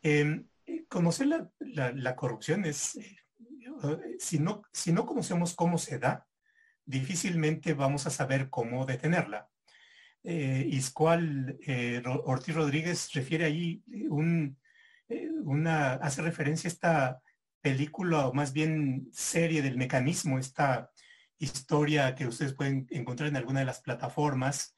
Em, 0.02 0.46
conocer 0.88 1.28
la, 1.58 2.16
corrupción 2.16 2.64
es, 2.64 2.96
eh, 2.96 3.16
si, 4.18 4.38
no, 4.38 4.62
si 4.72 4.92
no 4.92 5.06
conocemos 5.06 5.54
cómo 5.54 5.78
se 5.78 5.98
da, 5.98 6.26
difícilmente 6.84 7.74
vamos 7.74 8.06
a 8.06 8.10
saber 8.10 8.50
cómo 8.50 8.84
detenerla. 8.86 9.48
Eh, 10.24 10.66
Iscual 10.70 11.58
eh, 11.66 12.02
Ortiz 12.24 12.54
Rodríguez 12.54 13.12
refiere 13.12 13.44
ahí 13.44 13.82
un, 14.08 14.56
una, 15.44 15.94
hace 15.94 16.22
referencia 16.22 16.68
a 16.68 16.72
esta 16.72 17.22
película 17.60 18.26
o 18.26 18.34
más 18.34 18.52
bien 18.52 19.08
serie 19.12 19.62
del 19.62 19.76
mecanismo, 19.76 20.38
esta 20.38 20.90
historia 21.38 22.14
que 22.14 22.26
ustedes 22.26 22.54
pueden 22.54 22.86
encontrar 22.90 23.28
en 23.28 23.36
alguna 23.36 23.60
de 23.60 23.66
las 23.66 23.80
plataformas, 23.80 24.74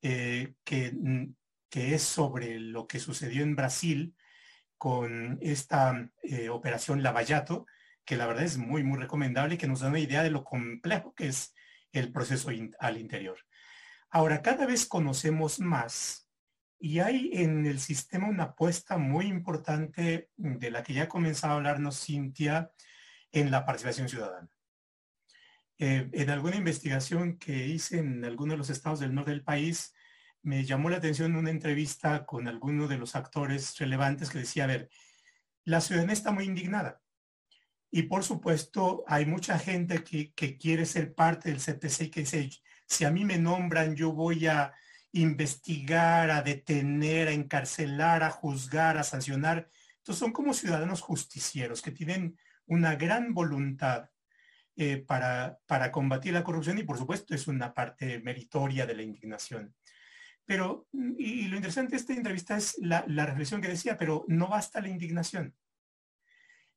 que, 0.00 0.54
que, 0.64 1.94
es 1.94 2.02
sobre 2.02 2.60
lo 2.60 2.86
que 2.86 3.00
sucedió 3.00 3.42
en 3.42 3.56
Brasil 3.56 4.14
con 4.78 5.38
esta 5.40 6.08
operación 6.50 7.02
Lavallato, 7.02 7.66
que 8.04 8.16
la 8.16 8.26
verdad 8.26 8.44
es 8.44 8.56
muy, 8.56 8.84
muy 8.84 8.98
recomendable 8.98 9.56
y 9.56 9.58
que 9.58 9.66
nos 9.66 9.80
da 9.80 9.88
una 9.88 9.98
idea 9.98 10.22
de 10.22 10.30
lo 10.30 10.44
complejo 10.44 11.12
que 11.14 11.26
es 11.26 11.54
el 11.92 12.12
proceso 12.12 12.50
al 12.78 12.98
interior. 12.98 13.38
Ahora, 14.10 14.42
cada 14.42 14.66
vez 14.66 14.86
conocemos 14.86 15.58
más 15.60 16.25
y 16.78 17.00
hay 17.00 17.30
en 17.32 17.66
el 17.66 17.80
sistema 17.80 18.28
una 18.28 18.44
apuesta 18.44 18.98
muy 18.98 19.26
importante 19.26 20.30
de 20.36 20.70
la 20.70 20.82
que 20.82 20.94
ya 20.94 21.04
ha 21.04 21.08
comenzado 21.08 21.54
a 21.54 21.56
hablarnos 21.56 22.04
Cintia 22.04 22.70
en 23.32 23.50
la 23.50 23.64
participación 23.64 24.08
ciudadana. 24.08 24.48
Eh, 25.78 26.08
en 26.12 26.30
alguna 26.30 26.56
investigación 26.56 27.38
que 27.38 27.66
hice 27.66 27.98
en 27.98 28.24
alguno 28.24 28.52
de 28.52 28.58
los 28.58 28.70
estados 28.70 29.00
del 29.00 29.14
norte 29.14 29.30
del 29.30 29.44
país, 29.44 29.94
me 30.42 30.64
llamó 30.64 30.90
la 30.90 30.98
atención 30.98 31.34
una 31.36 31.50
entrevista 31.50 32.24
con 32.24 32.48
alguno 32.48 32.88
de 32.88 32.98
los 32.98 33.16
actores 33.16 33.76
relevantes 33.78 34.30
que 34.30 34.38
decía, 34.38 34.64
a 34.64 34.68
ver, 34.68 34.90
la 35.64 35.80
ciudadanía 35.80 36.14
está 36.14 36.30
muy 36.30 36.44
indignada. 36.44 37.02
Y 37.90 38.02
por 38.02 38.24
supuesto, 38.24 39.04
hay 39.06 39.26
mucha 39.26 39.58
gente 39.58 40.04
que, 40.04 40.32
quiere 40.58 40.86
ser 40.86 41.14
parte 41.14 41.50
del 41.50 41.60
CPC 41.60 42.02
y 42.02 42.10
que 42.10 42.20
dice, 42.20 42.50
si 42.86 43.04
a 43.04 43.10
mí 43.10 43.24
me 43.24 43.38
nombran, 43.38 43.96
yo 43.96 44.12
voy 44.12 44.46
a 44.46 44.72
investigar, 45.12 46.30
a 46.30 46.42
detener, 46.42 47.28
a 47.28 47.32
encarcelar, 47.32 48.22
a 48.22 48.30
juzgar, 48.30 48.98
a 48.98 49.04
sancionar. 49.04 49.68
Entonces 49.98 50.20
son 50.20 50.32
como 50.32 50.54
ciudadanos 50.54 51.00
justicieros 51.00 51.82
que 51.82 51.90
tienen 51.90 52.38
una 52.66 52.96
gran 52.96 53.34
voluntad 53.34 54.10
eh, 54.76 54.98
para, 54.98 55.58
para 55.66 55.90
combatir 55.90 56.32
la 56.32 56.44
corrupción 56.44 56.78
y 56.78 56.82
por 56.82 56.98
supuesto 56.98 57.34
es 57.34 57.46
una 57.46 57.72
parte 57.72 58.20
meritoria 58.20 58.86
de 58.86 58.94
la 58.94 59.02
indignación. 59.02 59.74
Pero, 60.44 60.86
y, 60.92 61.48
lo 61.48 61.56
interesante 61.56 61.92
de 61.92 61.96
esta 61.96 62.12
entrevista 62.12 62.56
es 62.56 62.76
la, 62.78 63.04
la 63.08 63.26
reflexión 63.26 63.60
que 63.60 63.68
decía, 63.68 63.96
pero 63.96 64.24
no 64.28 64.48
basta 64.48 64.80
la 64.80 64.88
indignación 64.88 65.54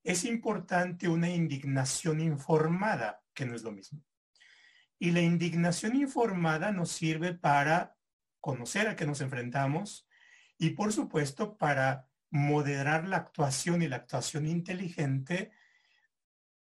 es 0.03 0.23
importante 0.25 1.07
una 1.07 1.29
indignación 1.29 2.19
informada, 2.19 3.21
que 3.33 3.45
no 3.45 3.55
es 3.55 3.63
lo 3.63 3.71
mismo. 3.71 4.03
Y 4.97 5.11
la 5.11 5.21
indignación 5.21 5.95
informada 5.95 6.71
nos 6.71 6.91
sirve 6.91 7.33
para 7.33 7.95
conocer 8.39 8.87
a 8.87 8.95
qué 8.95 9.05
nos 9.05 9.21
enfrentamos 9.21 10.07
y 10.57 10.71
por 10.71 10.93
supuesto 10.93 11.57
para 11.57 12.07
moderar 12.29 13.07
la 13.07 13.17
actuación 13.17 13.81
y 13.81 13.87
la 13.87 13.97
actuación 13.97 14.47
inteligente 14.47 15.51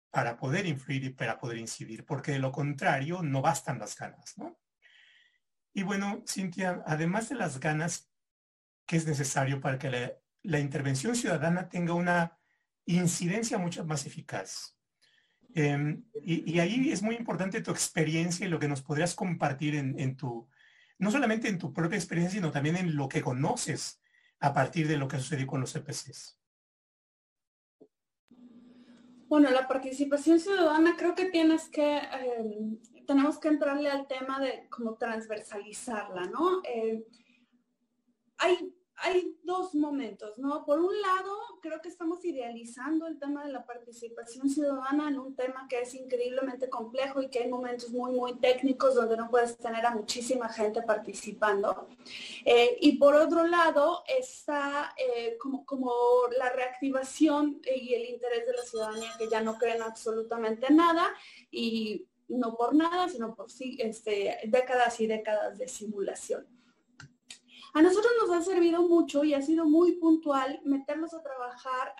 para 0.09 0.37
poder 0.37 0.65
influir 0.65 1.03
y 1.05 1.09
para 1.09 1.39
poder 1.39 1.57
incidir, 1.57 2.05
porque 2.05 2.33
de 2.33 2.39
lo 2.39 2.51
contrario 2.51 3.21
no 3.21 3.41
bastan 3.41 3.79
las 3.79 3.95
ganas, 3.95 4.37
¿no? 4.37 4.59
Y 5.73 5.83
bueno, 5.83 6.23
Cintia, 6.27 6.83
además 6.85 7.29
de 7.29 7.35
las 7.35 7.59
ganas 7.59 8.11
que 8.85 8.97
es 8.97 9.07
necesario 9.07 9.61
para 9.61 9.79
que 9.79 10.19
la 10.43 10.59
intervención 10.59 11.15
ciudadana 11.15 11.69
tenga 11.69 11.93
una 11.93 12.37
incidencia 12.85 13.57
mucho 13.57 13.85
más 13.85 14.05
eficaz. 14.05 14.75
Em, 15.53 16.03
y, 16.23 16.59
ahí 16.59 16.91
es 16.91 17.01
muy 17.01 17.15
importante 17.15 17.61
tu 17.61 17.71
experiencia 17.71 18.45
y 18.45 18.49
lo 18.49 18.59
que 18.59 18.67
nos 18.67 18.81
podrías 18.81 19.15
compartir 19.15 19.75
en, 19.75 20.15
tu, 20.15 20.47
no 21.01 21.09
solamente 21.09 21.49
en 21.49 21.57
tu 21.57 21.73
propia 21.73 21.97
experiencia, 21.97 22.39
sino 22.39 22.51
también 22.51 22.77
en 22.77 22.95
lo 22.95 23.09
que 23.09 23.23
conoces 23.23 23.99
a 24.39 24.53
partir 24.53 24.87
de 24.87 24.97
lo 24.97 25.07
que 25.07 25.17
sucedió 25.17 25.47
con 25.47 25.59
los 25.59 25.73
CPCs. 25.73 26.39
Bueno, 29.27 29.49
la 29.49 29.67
participación 29.67 30.39
ciudadana 30.39 30.95
creo 30.97 31.15
que 31.15 31.31
tienes 31.31 31.69
que, 31.69 31.97
em, 31.97 32.77
tenemos 33.07 33.39
que 33.39 33.47
entrarle 33.47 33.89
al 33.89 34.05
tema 34.07 34.39
de 34.39 34.67
cómo 34.69 34.95
transversalizarla, 34.95 36.27
¿no? 36.27 36.61
Eh, 36.65 37.03
hay 38.37 38.75
hay 39.03 39.35
dos 39.43 39.73
momentos, 39.73 40.37
¿no? 40.37 40.63
Por 40.65 40.79
un 40.79 41.01
lado, 41.01 41.35
creo 41.61 41.81
que 41.81 41.89
estamos 41.89 42.23
idealizando 42.23 43.07
el 43.07 43.17
tema 43.17 43.43
de 43.43 43.51
la 43.51 43.65
participación 43.65 44.49
ciudadana 44.49 45.09
en 45.09 45.19
un 45.19 45.35
tema 45.35 45.67
que 45.67 45.81
es 45.81 45.93
increíblemente 45.95 46.69
complejo 46.69 47.21
y 47.21 47.29
que 47.29 47.39
hay 47.39 47.49
momentos 47.49 47.89
muy, 47.89 48.11
muy 48.11 48.35
técnicos 48.35 48.95
donde 48.95 49.17
no 49.17 49.29
puedes 49.29 49.57
tener 49.57 49.85
a 49.85 49.91
muchísima 49.91 50.49
gente 50.49 50.83
participando. 50.83 51.87
Eh, 52.45 52.77
y 52.81 52.97
por 52.97 53.15
otro 53.15 53.47
lado, 53.47 54.03
está 54.07 54.93
eh, 54.97 55.37
como, 55.39 55.65
como 55.65 55.91
la 56.37 56.49
reactivación 56.49 57.61
y 57.63 57.93
el 57.93 58.05
interés 58.05 58.45
de 58.45 58.53
la 58.53 58.63
ciudadanía 58.63 59.13
que 59.17 59.29
ya 59.29 59.41
no 59.41 59.57
creen 59.57 59.81
absolutamente 59.81 60.71
nada 60.71 61.07
y 61.49 62.07
no 62.27 62.55
por 62.55 62.75
nada, 62.75 63.09
sino 63.09 63.35
por 63.35 63.51
sí, 63.51 63.77
este, 63.79 64.37
décadas 64.45 64.99
y 64.99 65.07
décadas 65.07 65.57
de 65.57 65.67
simulación. 65.67 66.60
A 67.73 67.81
nosotros 67.81 68.11
nos 68.19 68.35
ha 68.35 68.41
servido 68.41 68.81
mucho 68.87 69.23
y 69.23 69.33
ha 69.33 69.41
sido 69.41 69.65
muy 69.65 69.93
puntual 69.93 70.59
meternos 70.65 71.13
a 71.13 71.23
trabajar 71.23 71.95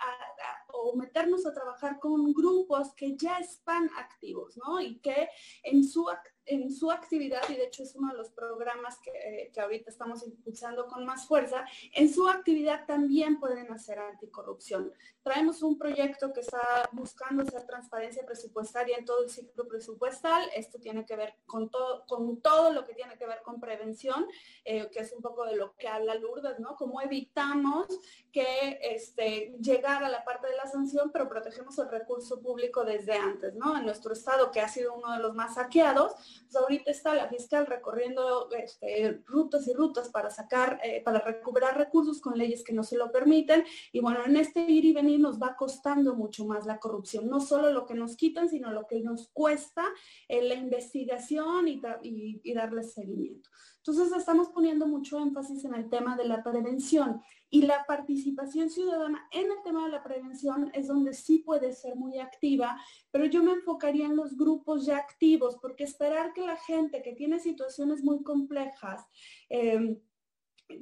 o 0.68 0.96
meternos 0.96 1.46
a 1.46 1.54
trabajar 1.54 2.00
con 2.00 2.34
grupos 2.34 2.94
que 2.94 3.16
ya 3.16 3.38
están 3.38 3.90
activos, 3.98 4.58
¿no? 4.58 4.82
Y 4.82 5.00
que 5.00 5.30
en 5.64 5.84
su 5.84 6.10
en 6.46 6.72
su 6.72 6.92
actividad, 6.92 7.42
y 7.50 7.56
de 7.56 7.66
hecho 7.66 7.84
es 7.84 7.96
uno 7.96 8.12
de 8.12 8.18
los 8.18 8.30
programas 8.30 9.00
que, 9.00 9.52
ahorita 9.60 9.90
estamos 9.90 10.24
impulsando 10.26 10.88
con 10.88 11.06
más 11.06 11.28
fuerza, 11.28 11.66
en 11.94 12.12
su 12.12 12.28
actividad 12.28 12.86
también 12.86 13.40
pueden 13.40 13.72
hacer 13.72 14.00
anticorrupción. 14.00 14.92
Traemos 15.24 15.62
un 15.62 15.78
proyecto 15.78 16.34
que 16.34 16.40
está 16.40 16.90
buscando 16.94 17.44
hacer 17.44 17.66
transparencia 17.66 18.26
presupuestaria 18.26 18.98
en 18.98 19.06
todo 19.06 19.24
el 19.24 19.30
ciclo 19.30 19.68
presupuestal. 19.68 20.50
Esto 20.56 20.80
tiene 20.80 21.06
que 21.06 21.16
ver 21.16 21.36
con 21.46 21.70
todo, 21.70 22.06
con 22.08 22.42
todo 22.42 22.72
lo 22.72 22.86
que 22.86 22.96
tiene 22.96 23.18
que 23.18 23.28
ver 23.28 23.42
con 23.44 23.60
prevención, 23.60 24.26
eh, 24.66 24.90
que 24.92 25.00
es 25.00 25.14
un 25.14 25.22
poco 25.22 25.46
de 25.46 25.56
lo 25.56 25.76
que 25.76 25.88
habla 25.88 26.16
Lourdes, 26.16 26.60
¿no? 26.60 26.76
Cómo 26.76 27.02
evitamos 27.02 27.86
que 28.32 28.80
este, 28.82 29.54
a 29.86 30.10
la 30.10 30.24
parte 30.24 30.48
de 30.48 30.56
la 30.56 30.66
sanción, 30.66 31.12
pero 31.12 31.30
protegemos 31.30 31.78
el 31.80 31.90
recurso 31.90 32.42
público 32.42 32.84
desde 32.84 33.14
antes, 33.14 33.54
¿no? 33.56 33.78
En 33.78 33.86
nuestro 33.86 34.14
estado, 34.14 34.52
que 34.52 34.62
ha 34.62 34.68
sido 34.68 34.94
uno 34.94 35.12
de 35.14 35.20
los 35.20 35.36
más 35.36 35.56
saqueados, 35.56 36.14
pues 36.44 36.56
ahorita 36.56 36.92
está 36.92 37.14
la 37.14 37.28
fiscal 37.28 37.66
recorriendo 37.66 38.50
este, 38.52 39.22
rutas 39.26 39.68
y 39.68 39.74
rutas 39.74 40.10
para 40.10 40.30
sacar, 40.30 40.80
eh, 40.84 41.02
para 41.04 41.20
recuperar 41.20 41.78
recursos 41.78 42.22
con 42.22 42.38
leyes 42.38 42.64
que 42.64 42.74
no 42.74 42.84
se 42.84 42.98
lo 42.98 43.12
permiten. 43.12 43.64
Y 43.92 44.00
bueno, 44.00 44.20
en 44.26 44.38
este 44.38 44.62
ir 44.62 44.86
y 44.86 44.94
venir 44.94 45.20
nos 45.20 45.42
va 45.42 45.56
costando 45.56 46.16
mucho 46.16 46.46
más 46.46 46.66
la 46.66 46.80
corrupción, 46.80 47.28
no 47.28 47.40
solo 47.40 47.72
lo 47.72 47.86
que 47.86 47.94
nos 47.94 48.16
quitan, 48.16 48.50
sino 48.50 48.72
lo 48.72 48.88
que 48.88 49.02
nos 49.02 49.30
cuesta 49.30 49.86
en 50.28 50.50
la 50.50 50.56
investigación 50.56 51.68
y, 51.68 51.82
y 52.02 52.54
darle 52.54 52.84
seguimiento. 52.84 53.50
Entonces 53.78 54.16
estamos 54.16 54.50
poniendo 54.50 54.86
mucho 54.86 55.20
énfasis 55.20 55.66
en 55.66 55.74
el 55.74 55.90
tema 55.90 56.16
de 56.16 56.26
la 56.26 56.44
prevención 56.44 57.22
y 57.52 57.64
la 57.64 57.86
participación 57.86 58.70
ciudadana 58.70 59.28
en 59.32 59.52
el 59.52 59.62
tema 59.64 59.86
de 59.86 59.92
la 59.92 60.02
prevención 60.02 60.72
es 60.74 60.88
donde 60.88 61.14
sí 61.14 61.40
puede 61.40 61.74
ser 61.74 61.98
muy 61.98 62.18
activa, 62.18 62.80
pero 63.12 63.26
yo 63.26 63.44
me 63.44 63.52
enfocaría 63.52 64.06
en 64.06 64.16
los 64.16 64.38
grupos 64.38 64.86
ya 64.86 64.98
activos, 64.98 65.58
porque 65.62 65.84
esperar 65.84 66.34
que 66.34 66.42
la 66.42 66.56
gente 66.56 67.02
que 67.04 67.14
tiene 67.14 67.40
situaciones 67.40 68.04
muy 68.04 68.24
complejas, 68.24 69.06
em, 69.50 70.00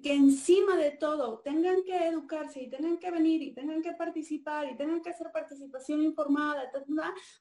que 0.02 0.14
encima 0.14 0.76
de 0.78 0.92
todo 0.92 1.40
tengan 1.40 1.84
que 1.84 2.08
educarse 2.08 2.62
y 2.62 2.70
tengan 2.70 2.98
que 2.98 3.12
venir 3.12 3.42
y 3.42 3.54
tengan 3.54 3.82
que 3.82 3.94
participar 3.94 4.72
y 4.72 4.76
tengan 4.76 5.02
que 5.02 5.10
hacer 5.10 5.32
participación 5.32 6.02
informada, 6.02 6.72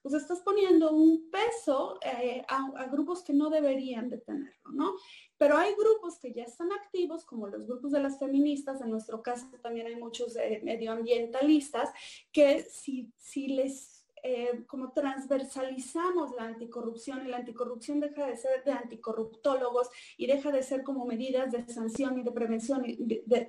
pues 0.03 0.15
estás 0.15 0.41
poniendo 0.41 0.93
un 0.93 1.31
peso 1.31 1.99
eh, 2.03 2.43
a, 2.49 2.87
grupos 2.87 3.23
que 3.23 3.33
no 3.33 3.51
deberían 3.51 4.09
de 4.09 4.19
tenerlo, 4.19 4.71
¿no? 4.73 4.95
Pero 5.37 5.57
hay 5.57 5.75
grupos 5.75 6.19
que 6.19 6.33
ya 6.33 6.45
están 6.45 6.73
activos, 6.73 7.25
como 7.25 7.47
los 7.47 7.67
grupos 7.67 7.93
de 7.93 8.01
las 8.01 8.19
feministas, 8.19 8.81
en 8.81 8.91
nuestro 8.91 9.23
caso 9.23 9.47
también 9.63 9.87
hay 9.87 9.97
muchos 9.97 10.37
eh, 10.37 10.61
medioambientalistas, 10.65 11.91
que 12.33 12.63
si, 12.63 13.13
si 13.17 13.49
les 13.49 13.98
eh, 14.23 14.65
como 14.67 14.93
transversalizamos 14.93 16.35
la 16.35 16.45
anticorrupción 16.45 17.27
y 17.27 17.31
la 17.31 17.39
anticorrupción 17.39 18.01
deja 18.01 18.27
de 18.27 18.37
ser 18.37 18.65
de 18.65 18.73
anticorruptólogos 18.73 19.89
y 20.17 20.27
deja 20.27 20.51
de 20.51 20.63
ser 20.63 20.83
como 20.83 21.05
medidas 21.05 21.53
de 21.53 21.67
sanción 21.69 22.19
y 22.19 22.23
de 22.23 22.33
prevención, 22.33 22.83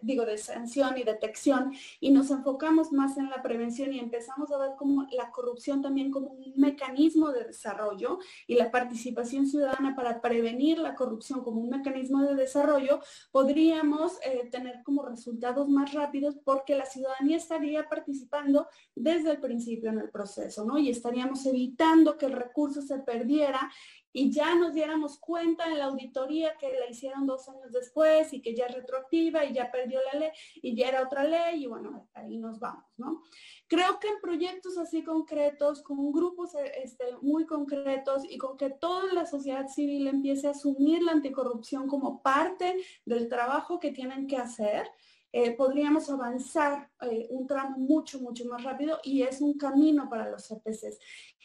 digo, 0.01 0.26
de 0.26 0.38
sanción 0.38 0.97
y 0.97 1.03
detección 1.03 1.74
y 1.99 2.11
nos 2.11 2.32
enfocamos 2.32 2.91
más 2.91 3.17
en 3.17 3.30
la 3.30 3.41
prevención 3.41 3.93
y 3.93 3.99
empezamos 3.99 4.51
a 4.51 4.57
ver 4.57 4.72
como 4.78 5.07
la 5.11 5.32
corrupción 5.32 5.82
también 5.82 6.11
como 6.11 6.32
un 6.32 6.53
mecanismo 6.55 7.32
de 7.32 7.45
desarrollo 7.45 8.20
y 8.47 8.55
la 8.55 8.72
participación 8.72 9.47
ciudadana 9.47 9.95
para 9.95 10.22
prevenir 10.22 10.80
la 10.80 10.95
corrupción 10.95 11.43
como 11.43 11.61
un 11.61 11.70
mecanismo 11.70 12.22
de 12.24 12.36
desarrollo, 12.36 13.01
podríamos 13.32 14.13
eh, 14.24 14.47
tener 14.51 14.82
como 14.84 15.03
resultados 15.03 15.67
más 15.70 15.93
rápidos 15.93 16.36
porque 16.43 16.76
la 16.76 16.86
ciudadanía 16.86 17.38
estaría 17.38 17.88
participando 17.88 18.67
desde 18.95 19.32
el 19.32 19.39
principio 19.39 19.89
en 19.89 19.99
el 19.99 20.09
proceso. 20.09 20.59
Y 20.78 20.89
estaríamos 20.89 21.45
evitando 21.45 22.18
que 22.18 22.26
el 22.26 22.34
recurso 22.34 22.82
se 22.82 22.99
perdiera 22.99 23.70
y 24.12 24.32
ya 24.32 24.55
nos 24.55 24.74
diéramos 24.74 25.20
cuenta 25.20 25.68
en 25.68 25.78
la 25.78 25.86
auditoría 25.86 26.57
que 26.57 26.72
la 26.80 26.89
hicieron 26.89 27.28
dos 27.28 27.47
años 27.47 27.72
después 27.72 28.34
y 28.34 28.41
que 28.41 28.55
ya 28.55 28.66
es 28.66 28.76
retroactiva 28.76 29.45
y 29.45 29.53
ya 29.53 29.72
perdió 29.72 29.99
la 30.12 30.20
ley 30.20 30.30
y 30.55 30.76
ya 30.76 30.88
era 30.88 31.03
otra 31.03 31.24
ley 31.24 31.64
y 31.64 31.68
bueno, 31.68 32.10
ahí 32.14 32.38
nos 32.38 32.60
vamos, 32.60 32.86
¿no? 32.97 33.22
Creo 33.68 33.99
que 33.99 34.07
en 34.07 34.20
proyectos 34.20 34.78
así 34.78 35.03
concretos, 35.03 35.84
con 35.84 36.12
grupos 36.12 36.51
este, 36.84 37.05
muy 37.22 37.45
concretos 37.45 38.24
y 38.28 38.38
con 38.38 38.57
que 38.57 38.72
toda 38.72 39.14
la 39.14 39.28
sociedad 39.28 39.68
civil 39.68 40.07
empiece 40.07 40.47
a 40.47 40.51
asumir 40.51 41.03
la 41.03 41.12
anticorrupción 41.12 41.88
como 41.88 42.24
parte 42.24 42.76
del 43.05 43.30
trabajo 43.30 43.80
que 43.80 43.91
tienen 43.91 44.26
que 44.26 44.38
hacer, 44.38 44.88
eh, 45.32 45.55
podríamos 45.55 46.09
avanzar 46.09 46.89
eh, 47.01 47.27
un 47.30 47.45
tramo 47.45 47.77
mucho, 47.77 48.19
mucho 48.19 48.45
más 48.45 48.63
rápido 48.63 48.99
y 49.03 49.21
es 49.21 49.41
un 49.41 49.57
camino 49.57 50.09
para 50.09 50.30
los 50.30 50.47
CPCs. 50.47 50.97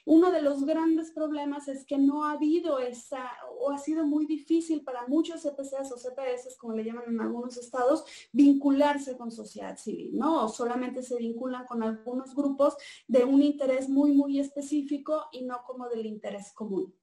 Uno 0.06 0.30
de 0.30 0.42
los 0.42 0.66
grandes 0.66 1.10
problemas 1.10 1.66
es 1.68 1.86
que 1.86 1.96
no 1.96 2.24
ha 2.24 2.32
habido 2.32 2.78
esa, 2.78 3.30
o 3.58 3.70
ha 3.70 3.78
sido 3.78 4.06
muy 4.06 4.26
difícil 4.26 4.84
para 4.84 5.06
muchos 5.06 5.42
CPCs 5.42 5.92
o 5.92 5.96
CPS, 5.96 6.56
como 6.58 6.74
le 6.74 6.84
llaman 6.84 7.04
en 7.08 7.20
algunos 7.20 7.56
estados, 7.56 8.04
vincularse 8.30 9.16
con 9.16 9.30
sociedad 9.30 9.78
civil, 9.78 10.18
¿no? 10.18 10.44
O 10.44 10.48
solamente 10.48 11.02
se 11.02 11.16
vinculan 11.16 11.64
con 11.64 11.82
algunos 11.82 12.34
grupos 12.34 12.76
de 13.08 13.24
un 13.24 13.42
interés 13.42 13.88
muy, 13.88 14.12
muy 14.12 14.40
específico 14.40 15.26
y 15.32 15.44
no 15.44 15.62
como 15.66 15.88
del 15.88 16.04
interés 16.04 16.52
común. 16.52 16.94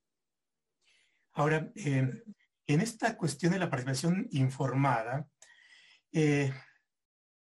Ahora, 1.34 1.72
eh, 1.76 2.24
en 2.68 2.82
esta 2.82 3.18
cuestión 3.18 3.54
de 3.54 3.60
la 3.60 3.70
participación 3.70 4.28
informada, 4.32 5.28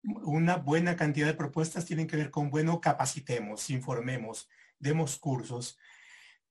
una 0.05 0.57
buena 0.57 0.95
cantidad 0.95 1.27
de 1.27 1.33
propuestas 1.33 1.85
tienen 1.85 2.07
que 2.07 2.17
ver 2.17 2.31
con, 2.31 2.49
bueno, 2.49 2.81
capacitemos, 2.81 3.69
informemos, 3.69 4.49
demos 4.79 5.17
cursos. 5.17 5.77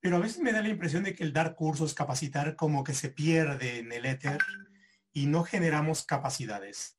Pero 0.01 0.17
a 0.17 0.21
veces 0.21 0.41
me 0.41 0.53
da 0.53 0.61
la 0.61 0.69
impresión 0.69 1.05
de 1.05 1.15
que 1.15 1.25
el 1.25 1.33
dar 1.33 1.55
cursos, 1.55 1.95
capacitar, 1.95 2.57
como 2.57 2.85
que 2.85 2.95
se 2.95 3.09
pierde 3.09 3.79
en 3.79 3.93
el 3.93 4.05
éter 4.05 4.39
y 5.13 5.27
no 5.27 5.45
generamos 5.45 6.05
capacidades. 6.05 6.99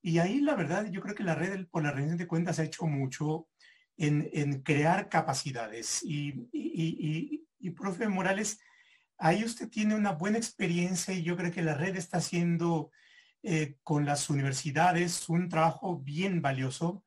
Y 0.00 0.20
ahí 0.20 0.40
la 0.40 0.54
verdad, 0.54 0.86
yo 0.90 1.00
creo 1.00 1.14
que 1.14 1.24
la 1.24 1.34
red 1.34 1.66
por 1.66 1.82
la 1.82 1.90
rendición 1.90 2.18
de 2.18 2.26
cuentas 2.26 2.58
ha 2.58 2.64
hecho 2.64 2.86
mucho 2.86 3.48
en, 3.96 4.62
crear 4.62 5.08
capacidades. 5.08 6.02
Y, 6.02 6.48
y, 6.52 7.46
y, 7.58 7.70
profe 7.70 8.08
Morales, 8.08 8.60
ahí 9.18 9.44
usted 9.44 9.68
tiene 9.68 9.94
una 9.94 10.12
buena 10.12 10.38
experiencia 10.38 11.12
y 11.12 11.22
yo 11.22 11.36
creo 11.36 11.50
que 11.50 11.62
la 11.62 11.74
red 11.74 11.96
está 11.96 12.18
haciendo 12.18 12.90
eh, 13.48 13.76
con 13.84 14.04
las 14.04 14.28
universidades 14.28 15.28
un 15.28 15.48
trabajo 15.48 16.00
bien 16.00 16.42
valioso, 16.42 17.04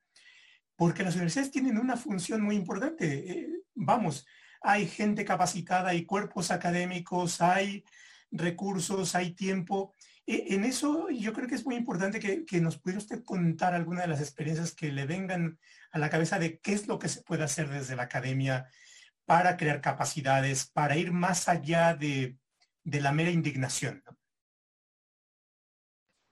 porque 0.77 1.03
las 1.03 1.15
universidades 1.15 1.51
tienen 1.51 1.77
una 1.77 1.97
función 1.97 2.41
muy 2.41 2.55
importante. 2.55 3.29
Eh, 3.29 3.49
vamos, 3.75 4.25
hay 4.61 4.87
gente 4.87 5.25
capacitada, 5.25 5.89
hay 5.89 6.05
cuerpos 6.05 6.49
académicos, 6.51 7.41
hay 7.41 7.83
recursos, 8.31 9.15
hay 9.15 9.33
tiempo. 9.33 9.93
E, 10.25 10.55
en 10.55 10.63
eso 10.63 11.09
yo 11.09 11.33
creo 11.33 11.49
que 11.49 11.55
es 11.55 11.65
muy 11.65 11.75
importante 11.75 12.21
que, 12.21 12.45
que 12.45 12.61
nos 12.61 12.79
pudiera 12.79 12.99
usted 12.99 13.21
contar 13.25 13.73
alguna 13.73 14.03
de 14.03 14.07
las 14.07 14.21
experiencias 14.21 14.73
que 14.73 14.93
le 14.93 15.05
vengan 15.05 15.59
a 15.91 15.99
la 15.99 16.09
cabeza 16.09 16.39
de 16.39 16.59
qué 16.59 16.71
es 16.71 16.87
lo 16.87 16.99
que 16.99 17.09
se 17.09 17.21
puede 17.21 17.43
hacer 17.43 17.67
desde 17.67 17.97
la 17.97 18.03
academia 18.03 18.69
para 19.25 19.57
crear 19.57 19.81
capacidades, 19.81 20.67
para 20.67 20.95
ir 20.95 21.11
más 21.11 21.49
allá 21.49 21.95
de, 21.95 22.37
de 22.85 23.01
la 23.01 23.11
mera 23.11 23.29
indignación. 23.29 24.01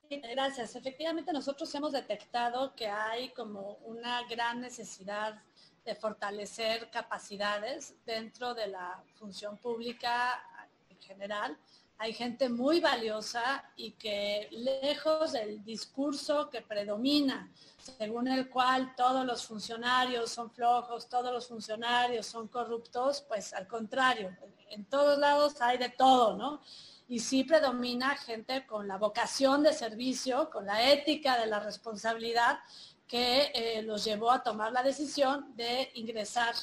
Gracias. 0.09 0.75
Efectivamente, 0.75 1.33
nosotros 1.33 1.73
hemos 1.75 1.91
detectado 1.91 2.73
que 2.75 2.87
hay 2.87 3.29
como 3.29 3.77
una 3.83 4.23
gran 4.27 4.61
necesidad 4.61 5.41
de 5.83 5.95
fortalecer 5.95 6.89
capacidades 6.89 7.93
dentro 8.05 8.53
de 8.53 8.67
la 8.67 9.03
función 9.15 9.57
pública 9.57 10.41
en 10.89 10.97
general. 11.01 11.57
Hay 11.97 12.13
gente 12.13 12.47
muy 12.47 12.79
valiosa 12.79 13.65
y 13.75 13.91
que 13.91 14.47
lejos 14.51 15.33
del 15.33 15.63
discurso 15.65 16.49
que 16.49 16.61
predomina, 16.61 17.51
según 17.77 18.27
el 18.27 18.49
cual 18.49 18.93
todos 18.95 19.25
los 19.25 19.45
funcionarios 19.45 20.31
son 20.31 20.51
flojos, 20.51 21.09
todos 21.09 21.33
los 21.33 21.47
funcionarios 21.47 22.27
son 22.27 22.47
corruptos, 22.47 23.21
pues 23.27 23.53
al 23.53 23.67
contrario, 23.67 24.37
en 24.69 24.85
todos 24.85 25.17
lados 25.17 25.59
hay 25.59 25.77
de 25.77 25.89
todo, 25.89 26.37
¿no? 26.37 26.61
Y 27.07 27.19
sí 27.19 27.43
predomina 27.43 28.15
gente 28.17 28.65
con 28.65 28.87
la 28.87 28.97
vocación 28.97 29.63
de 29.63 29.73
servicio, 29.73 30.49
con 30.49 30.65
la 30.65 30.91
ética 30.91 31.39
de 31.39 31.47
la 31.47 31.59
responsabilidad 31.59 32.59
que 33.07 33.51
eh, 33.53 33.81
los 33.83 34.03
llevó 34.03 34.31
a 34.31 34.43
tomar 34.43 34.71
la 34.71 34.83
decisión 34.83 35.55
de 35.55 35.89
ingresar 35.95 36.53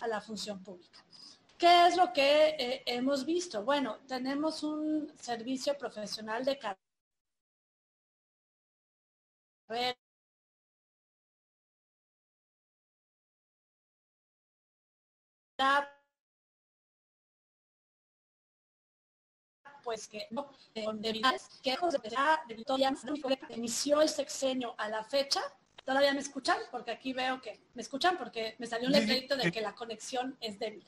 a 0.00 0.08
la 0.08 0.20
función 0.20 0.62
pública. 0.62 1.04
¿Qué 1.56 1.86
es 1.86 1.96
lo 1.96 2.12
que 2.12 2.56
eh, 2.58 2.82
hemos 2.86 3.24
visto? 3.24 3.62
Bueno, 3.62 3.98
tenemos 4.08 4.64
un 4.64 5.12
servicio 5.20 5.78
profesional 5.78 6.44
de 6.44 6.58
carrera 6.58 6.78
pues 19.82 20.08
que 20.08 20.26
no, 20.30 20.50
que 20.72 20.84
inició 23.56 24.00
el 24.00 24.08
sexenio 24.08 24.74
a 24.78 24.88
la 24.88 25.04
fecha, 25.04 25.42
todavía 25.84 26.12
me 26.12 26.20
escuchan, 26.20 26.58
porque 26.70 26.92
aquí 26.92 27.12
veo 27.12 27.40
que 27.40 27.60
me 27.74 27.82
escuchan 27.82 28.16
porque 28.16 28.54
me 28.58 28.66
salió 28.66 28.86
un 28.86 28.92
letrerito 28.92 29.36
de 29.36 29.50
que 29.50 29.60
la 29.60 29.74
conexión 29.74 30.36
es 30.40 30.58
débil. 30.58 30.86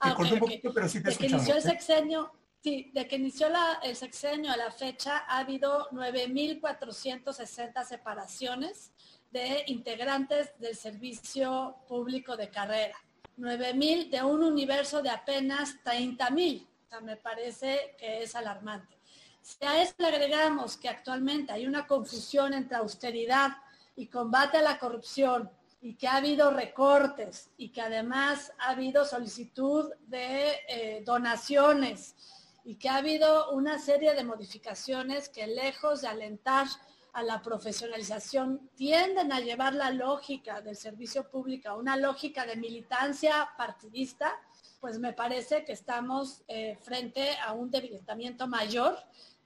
Ah, 0.00 0.16
de 0.18 0.40
que 0.40 1.26
inició 1.26 1.54
el 1.54 1.58
¿eh? 1.58 1.62
sexenio, 1.62 2.32
sí, 2.62 2.90
de 2.94 3.06
que 3.06 3.16
inició 3.16 3.48
el 3.82 3.96
sexenio 3.96 4.50
a 4.50 4.56
la 4.56 4.70
fecha 4.70 5.24
ha 5.28 5.38
habido 5.38 5.88
9.460 5.90 7.84
separaciones 7.84 8.92
de 9.30 9.64
integrantes 9.66 10.58
del 10.58 10.74
servicio 10.74 11.76
público 11.86 12.36
de 12.36 12.50
carrera. 12.50 12.96
9.000 13.38 14.10
de 14.10 14.22
un 14.22 14.42
universo 14.42 15.02
de 15.02 15.10
apenas 15.10 15.76
30.000 15.84 16.66
me 17.00 17.16
parece 17.16 17.94
que 17.96 18.22
es 18.22 18.34
alarmante. 18.34 18.98
Si 19.40 19.64
a 19.64 19.80
esto 19.80 20.02
le 20.02 20.08
agregamos 20.08 20.76
que 20.76 20.88
actualmente 20.88 21.52
hay 21.52 21.66
una 21.66 21.86
confusión 21.86 22.52
entre 22.52 22.76
austeridad 22.76 23.50
y 23.96 24.08
combate 24.08 24.58
a 24.58 24.62
la 24.62 24.78
corrupción 24.78 25.50
y 25.80 25.94
que 25.94 26.08
ha 26.08 26.16
habido 26.16 26.50
recortes 26.50 27.50
y 27.56 27.70
que 27.70 27.80
además 27.80 28.52
ha 28.58 28.70
habido 28.70 29.04
solicitud 29.04 29.92
de 30.08 30.52
eh, 30.68 31.02
donaciones 31.06 32.16
y 32.64 32.74
que 32.74 32.88
ha 32.88 32.96
habido 32.96 33.52
una 33.52 33.78
serie 33.78 34.12
de 34.14 34.24
modificaciones 34.24 35.28
que 35.28 35.46
lejos 35.46 36.02
de 36.02 36.08
alentar 36.08 36.66
a 37.12 37.22
la 37.22 37.40
profesionalización 37.40 38.70
tienden 38.74 39.32
a 39.32 39.40
llevar 39.40 39.74
la 39.74 39.90
lógica 39.90 40.60
del 40.60 40.76
servicio 40.76 41.28
público 41.28 41.70
a 41.70 41.76
una 41.76 41.96
lógica 41.96 42.44
de 42.46 42.56
militancia 42.56 43.48
partidista, 43.56 44.38
pues 44.80 44.98
me 44.98 45.12
parece 45.12 45.64
que 45.64 45.72
estamos 45.72 46.42
eh, 46.48 46.76
frente 46.80 47.36
a 47.36 47.52
un 47.52 47.70
debilitamiento 47.70 48.48
mayor 48.48 48.98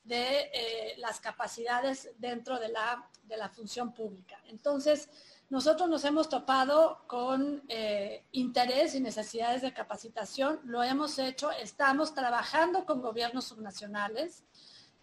de 0.04 0.50
eh, 0.52 0.94
las 0.98 1.18
capacidades 1.18 2.10
dentro 2.18 2.58
de 2.60 2.68
la, 2.68 3.08
de 3.24 3.36
la, 3.36 3.48
función 3.48 3.92
pública. 3.92 4.38
Entonces, 4.46 5.08
nosotros 5.50 5.88
nos 5.88 6.04
hemos 6.04 6.28
topado 6.28 7.04
con 7.06 7.64
eh, 7.68 8.24
interés 8.32 8.94
y 8.94 9.00
necesidades 9.00 9.62
de 9.62 9.72
capacitación, 9.72 10.60
lo 10.64 10.82
hemos 10.82 11.18
hecho, 11.18 11.50
estamos 11.50 12.14
trabajando 12.14 12.86
con 12.86 13.02
gobiernos 13.02 13.44
subnacionales, 13.44 14.44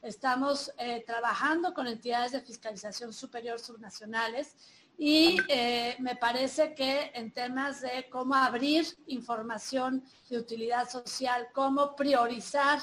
Estamos 0.03 0.73
trabajando 1.05 1.75
con 1.75 1.85
entidades 1.85 2.31
de 2.31 2.41
fiscalización 2.41 3.13
superior 3.13 3.59
subnacionales 3.59 4.55
y 4.97 5.37
eh, 5.47 5.95
me 5.99 6.15
parece 6.15 6.75
que 6.75 7.11
en 7.13 7.31
temas 7.33 7.81
de 7.81 8.07
cómo 8.09 8.35
abrir 8.35 8.85
información 9.07 10.03
de 10.29 10.37
utilidad 10.37 10.89
social, 10.89 11.47
cómo 11.53 11.95
priorizar 11.95 12.79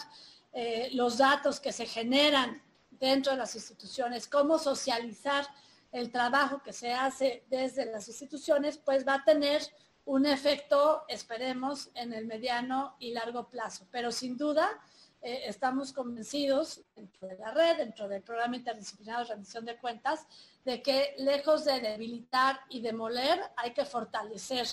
eh, 0.53 0.89
los 0.93 1.19
datos 1.19 1.61
que 1.61 1.73
se 1.73 1.87
generan 1.87 2.63
dentro 2.91 3.33
de 3.33 3.39
las 3.39 3.55
instituciones, 3.55 4.27
cómo 4.27 4.59
socializar 4.59 5.47
el 5.93 6.11
trabajo 6.11 6.63
que 6.63 6.73
se 6.73 6.93
hace 6.93 7.45
desde 7.49 7.87
las 7.87 8.09
instituciones, 8.09 8.79
pues 8.79 9.07
va 9.07 9.15
a 9.15 9.25
tener 9.25 9.63
un 10.05 10.27
efecto, 10.27 11.05
esperemos, 11.09 11.91
en 11.95 12.13
el 12.13 12.27
mediano 12.27 12.97
y 12.99 13.13
largo 13.13 13.49
plazo. 13.49 13.87
Pero 13.91 14.11
sin 14.11 14.37
duda, 14.37 14.69
eh, 15.21 15.43
estamos 15.47 15.93
convencidos 15.93 16.83
dentro 16.95 17.27
de 17.27 17.37
la 17.39 17.51
red, 17.51 17.79
dentro 17.79 18.09
del 18.09 18.23
programa 18.23 18.57
interdisciplinario 18.57 19.25
de 19.25 19.35
rendición 19.35 19.65
de 19.65 19.77
cuentas, 19.77 20.27
de 20.65 20.81
que 20.83 21.15
lejos 21.19 21.65
de 21.65 21.81
debilitar 21.81 22.61
y 22.69 22.81
demoler, 22.81 23.41
hay 23.57 23.73
que 23.73 23.85
fortalecer 23.85 24.67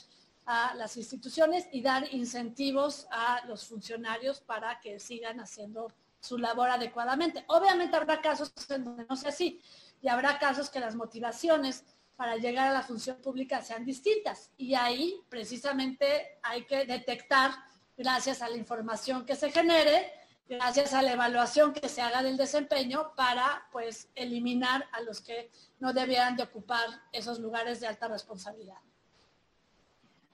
a 0.45 0.75
las 0.75 0.97
instituciones 0.97 1.67
y 1.71 1.81
dar 1.81 2.13
incentivos 2.13 3.07
a 3.09 3.43
los 3.47 3.65
funcionarios 3.65 4.41
para 4.41 4.79
que 4.79 4.99
sigan 4.99 5.39
haciendo 5.39 5.91
su 6.19 6.37
labor 6.37 6.69
adecuadamente. 6.69 7.43
Obviamente 7.47 7.95
habrá 7.95 8.21
casos 8.21 8.51
en 8.69 8.83
donde 8.83 9.05
no 9.09 9.15
sea 9.15 9.29
así 9.29 9.61
y 10.01 10.07
habrá 10.07 10.37
casos 10.37 10.69
que 10.69 10.79
las 10.79 10.95
motivaciones 10.95 11.83
para 12.15 12.37
llegar 12.37 12.69
a 12.69 12.73
la 12.73 12.83
función 12.83 13.17
pública 13.17 13.61
sean 13.61 13.85
distintas 13.85 14.51
y 14.57 14.75
ahí 14.75 15.21
precisamente 15.29 16.39
hay 16.41 16.65
que 16.65 16.85
detectar, 16.85 17.51
gracias 17.97 18.41
a 18.41 18.49
la 18.49 18.55
información 18.55 19.25
que 19.25 19.35
se 19.35 19.51
genere, 19.51 20.11
gracias 20.47 20.93
a 20.93 21.01
la 21.01 21.13
evaluación 21.13 21.73
que 21.73 21.89
se 21.89 22.01
haga 22.01 22.23
del 22.23 22.37
desempeño 22.37 23.13
para 23.15 23.67
pues 23.71 24.09
eliminar 24.15 24.85
a 24.91 25.01
los 25.01 25.21
que 25.21 25.51
no 25.79 25.93
debieran 25.93 26.35
de 26.35 26.43
ocupar 26.43 26.85
esos 27.11 27.39
lugares 27.39 27.79
de 27.79 27.87
alta 27.87 28.07
responsabilidad. 28.07 28.77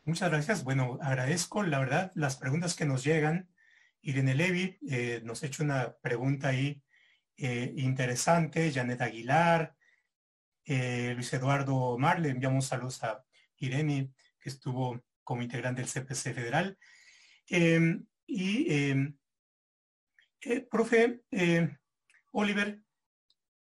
Muchas 0.04 0.32
gracias. 0.32 0.64
Bueno, 0.64 0.98
agradezco 1.02 1.64
la 1.64 1.80
verdad 1.80 2.12
las 2.16 2.36
preguntas 2.38 2.76
que 2.76 2.86
nos 2.86 3.04
llegan. 3.04 3.50
Irene 4.02 4.34
Levy 4.34 4.78
eh, 4.90 5.22
nos 5.24 5.44
ha 5.44 5.46
hecho 5.46 5.64
una 5.64 5.96
pregunta 6.02 6.50
ahí 6.50 6.82
eh, 7.38 7.74
interesante. 7.78 8.72
Janet 8.72 9.02
Aguilar, 9.02 9.76
eh, 10.66 11.14
Luis 11.16 11.32
Eduardo 11.34 11.98
Mar, 11.98 12.20
le 12.20 12.30
enviamos 12.30 12.66
saludos 12.66 13.04
a 13.04 13.24
Irene, 13.58 14.12
que 14.40 14.50
estuvo 14.50 15.00
como 15.24 15.44
integrante 15.44 15.82
del 15.82 15.90
CPC 15.90 16.34
Federal. 16.34 16.78
Em, 17.48 18.06
y 18.26 18.74
em, 18.74 19.18
profe, 20.70 21.24
eh, 21.32 21.78
Oliver, 22.32 22.82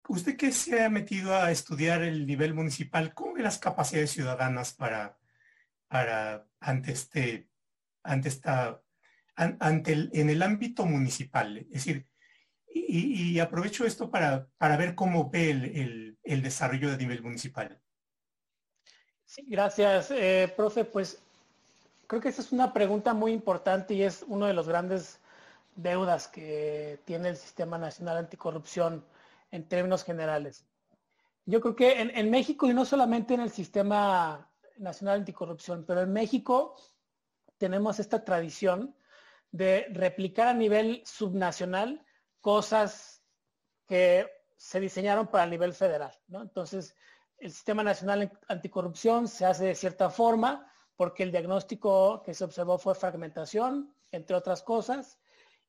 usted 0.08 0.38
que 0.38 0.52
se 0.52 0.84
ha 0.84 0.90
metido 0.90 1.36
a 1.36 1.52
estudiar 1.52 2.02
el 2.04 2.26
nivel 2.26 2.54
municipal, 2.54 3.14
¿cómo 3.14 3.34
ve 3.34 3.44
las 3.44 3.58
capacidades 3.58 4.12
ciudadanas 4.12 4.74
para, 4.74 5.18
para 5.88 6.48
ante 6.60 6.92
este, 6.92 7.50
ante 8.04 8.30
esta, 8.30 8.82
ante 9.36 9.94
el, 9.94 10.10
en 10.14 10.30
el 10.30 10.42
ámbito 10.42 10.86
municipal? 10.86 11.58
Es 11.58 11.86
decir, 11.86 12.08
y, 12.74 13.38
aprovecho 13.40 13.86
esto 13.86 14.10
para, 14.10 14.48
para, 14.58 14.78
ver 14.78 14.96
cómo 14.96 15.30
ve 15.30 15.52
el, 15.52 16.18
el, 16.24 16.42
desarrollo 16.42 16.90
de 16.90 16.98
nivel 16.98 17.22
municipal. 17.22 17.82
Sí, 19.26 19.44
gracias, 19.48 20.10
eh, 20.12 20.52
profe. 20.56 20.86
Pues 20.86 21.22
creo 22.08 22.22
que 22.22 22.30
esa 22.30 22.42
es 22.42 22.52
una 22.54 22.74
pregunta 22.74 23.14
muy 23.14 23.34
importante 23.34 23.94
y 23.94 24.04
es 24.04 24.24
uno 24.26 24.46
de 24.46 24.54
los 24.54 24.70
grandes 24.70 25.21
deudas 25.76 26.28
que 26.28 27.02
tiene 27.06 27.30
el 27.30 27.38
Sistema 27.38 27.78
Nacional 27.78 28.18
Anticorrupción 28.18 29.06
en 29.52 29.68
términos 29.68 30.04
generales. 30.04 30.66
Yo 31.46 31.60
creo 31.60 31.76
que 31.76 32.00
en, 32.00 32.30
México, 32.30 32.68
y 32.68 32.74
no 32.74 32.86
solamente 32.86 33.34
en 33.34 33.42
el 33.42 33.52
Sistema 33.52 34.50
Nacional 34.78 35.20
Anticorrupción, 35.20 35.86
pero 35.86 36.02
en 36.02 36.14
México 36.14 36.76
tenemos 37.58 38.00
esta 38.00 38.24
tradición 38.24 38.96
de 39.52 39.88
replicar 39.92 40.48
a 40.48 40.54
nivel 40.54 41.02
subnacional 41.06 42.06
cosas 42.40 43.22
que 43.88 44.30
se 44.56 44.80
diseñaron 44.80 45.28
para 45.28 45.44
el 45.44 45.50
nivel 45.50 45.74
federal. 45.74 46.14
Entonces, 46.32 46.96
el 47.40 47.52
Sistema 47.52 47.84
Nacional 47.84 48.32
Anticorrupción 48.48 49.28
se 49.28 49.46
hace 49.46 49.66
de 49.66 49.76
cierta 49.76 50.10
forma 50.10 50.72
porque 50.96 51.24
el 51.24 51.32
diagnóstico 51.32 52.22
que 52.22 52.36
se 52.36 52.44
observó 52.44 52.78
fue 52.78 52.94
fragmentación, 52.94 53.94
entre 54.12 54.36
otras 54.36 54.62
cosas, 54.62 55.18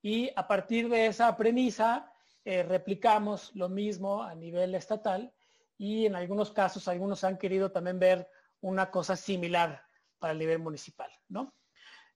y 0.02 0.30
a 0.34 0.46
partir 0.46 0.88
de 0.88 1.06
esa 1.06 1.34
premisa 1.36 2.12
eh, 2.44 2.64
replicamos 2.64 3.54
lo 3.54 3.68
mismo 3.68 4.22
a 4.22 4.34
nivel 4.34 4.74
estatal 4.74 5.32
y 5.78 6.06
en 6.06 6.16
algunos 6.16 6.50
casos 6.50 6.88
algunos 6.88 7.22
han 7.24 7.38
querido 7.38 7.70
también 7.70 8.00
ver 8.00 8.28
una 8.60 8.90
cosa 8.90 9.16
similar 9.16 9.82
para 10.18 10.32
el 10.32 10.38
nivel 10.40 10.58
municipal, 10.58 11.10
¿no? 11.28 11.54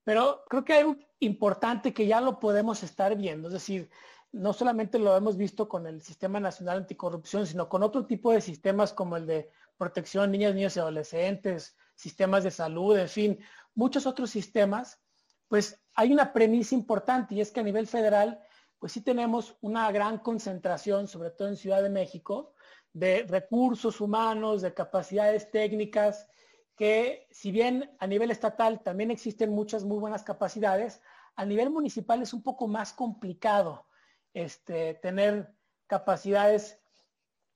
Pero 0.04 0.44
creo 0.48 0.64
que 0.64 0.72
hay 0.72 0.78
algo 0.80 0.96
importante 1.20 1.92
que 1.92 2.06
ya 2.06 2.20
lo 2.20 2.38
podemos 2.38 2.82
estar 2.82 3.16
viendo, 3.16 3.48
es 3.48 3.54
decir, 3.54 3.90
no 4.32 4.52
solamente 4.52 4.98
lo 4.98 5.16
hemos 5.16 5.36
visto 5.36 5.68
con 5.68 5.86
el 5.86 6.02
Sistema 6.02 6.38
Nacional 6.38 6.78
Anticorrupción, 6.78 7.46
sino 7.46 7.68
con 7.68 7.82
otro 7.82 8.04
tipo 8.04 8.32
de 8.32 8.40
sistemas 8.40 8.92
como 8.92 9.16
el 9.16 9.26
de 9.26 9.50
protección 9.76 10.30
de 10.30 10.38
niñas, 10.38 10.54
niños 10.54 10.76
y 10.76 10.80
adolescentes, 10.80 11.76
sistemas 11.94 12.44
de 12.44 12.50
salud, 12.50 12.98
en 12.98 13.08
fin, 13.08 13.38
muchos 13.74 14.06
otros 14.06 14.30
sistemas 14.30 15.00
pues 15.48 15.80
hay 15.94 16.12
una 16.12 16.32
premisa 16.32 16.74
importante 16.74 17.34
y 17.34 17.40
es 17.40 17.50
que 17.50 17.60
a 17.60 17.64
nivel 17.64 17.86
federal, 17.86 18.40
pues 18.78 18.92
sí 18.92 19.00
tenemos 19.00 19.56
una 19.60 19.90
gran 19.92 20.18
concentración, 20.18 21.08
sobre 21.08 21.30
todo 21.30 21.48
en 21.48 21.56
Ciudad 21.56 21.82
de 21.82 21.90
México, 21.90 22.52
de 22.92 23.24
recursos 23.28 24.00
humanos, 24.00 24.62
de 24.62 24.74
capacidades 24.74 25.50
técnicas, 25.50 26.28
que 26.76 27.26
si 27.30 27.50
bien 27.50 27.96
a 27.98 28.06
nivel 28.06 28.30
estatal 28.30 28.82
también 28.82 29.10
existen 29.10 29.50
muchas 29.50 29.84
muy 29.84 29.98
buenas 29.98 30.22
capacidades, 30.22 31.00
a 31.36 31.44
nivel 31.44 31.70
municipal 31.70 32.22
es 32.22 32.32
un 32.32 32.42
poco 32.42 32.68
más 32.68 32.92
complicado 32.92 33.86
este, 34.34 34.94
tener 34.94 35.54
capacidades 35.86 36.78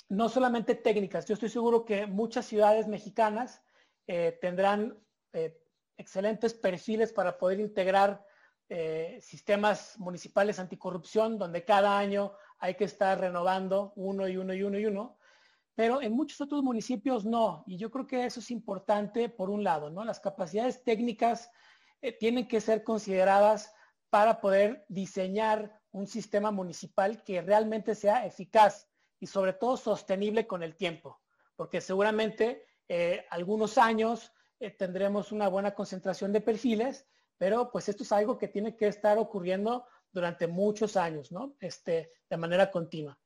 no 0.09 0.28
solamente 0.28 0.74
técnicas. 0.74 1.26
Yo 1.26 1.34
estoy 1.34 1.49
seguro 1.49 1.84
que 1.84 2.07
muchas 2.07 2.47
ciudades 2.47 2.88
mexicanas 2.88 3.62
eh, 4.07 4.38
tendrán 4.41 4.99
eh, 5.32 5.59
excelentes 6.01 6.55
perfiles 6.55 7.12
para 7.12 7.36
poder 7.36 7.61
integrar 7.61 8.24
eh, 8.68 9.18
sistemas 9.20 9.98
municipales 9.98 10.59
anticorrupción, 10.59 11.38
donde 11.38 11.64
cada 11.64 11.98
año 11.98 12.32
hay 12.59 12.74
que 12.74 12.84
estar 12.84 13.20
renovando 13.20 13.92
uno 13.96 14.26
y 14.26 14.36
uno 14.36 14.55
y 14.55 14.62
uno 14.62 14.78
y 14.78 14.86
uno, 14.86 15.18
pero 15.74 16.01
en 16.01 16.12
muchos 16.12 16.40
otros 16.40 16.62
municipios 16.62 17.24
no. 17.24 17.64
Y 17.66 17.76
yo 17.76 17.90
creo 17.90 18.07
que 18.07 18.24
eso 18.24 18.40
es 18.40 18.51
importante 18.51 19.28
por 19.28 19.51
un 19.51 19.62
lado, 19.62 19.90
¿no? 19.90 20.05
Las 20.05 20.20
capacidades 20.20 20.82
técnicas 20.82 21.51
eh, 22.01 22.12
tienen 22.12 22.48
que 22.48 22.61
ser 22.61 22.82
consideradas 22.82 23.72
para 24.09 24.40
poder 24.40 24.84
diseñar 24.88 25.80
un 25.92 26.07
sistema 26.07 26.51
municipal 26.51 27.22
que 27.24 27.42
realmente 27.42 27.94
sea 27.94 28.24
eficaz 28.26 28.88
y 29.18 29.26
sobre 29.26 29.53
todo 29.53 29.76
sostenible 29.76 30.46
con 30.46 30.62
el 30.62 30.76
tiempo, 30.76 31.20
porque 31.57 31.80
seguramente 31.80 32.64
eh, 32.88 33.26
algunos 33.30 33.76
años 33.78 34.32
eh, 34.61 34.70
tendremos 34.70 35.32
una 35.32 35.48
buena 35.48 35.74
concentración 35.74 36.32
de 36.32 36.42
perfiles, 36.42 37.06
pero 37.38 37.70
pues 37.70 37.88
esto 37.88 38.02
es 38.02 38.12
algo 38.12 38.36
que 38.36 38.48
tiene 38.48 38.76
que 38.76 38.86
estar 38.86 39.16
ocurriendo 39.16 39.86
durante 40.12 40.46
muchos 40.46 40.96
años, 40.96 41.32
¿no? 41.32 41.56
Este, 41.61 42.12
de 42.28 42.36
manera 42.36 42.70
continua. 42.70 43.18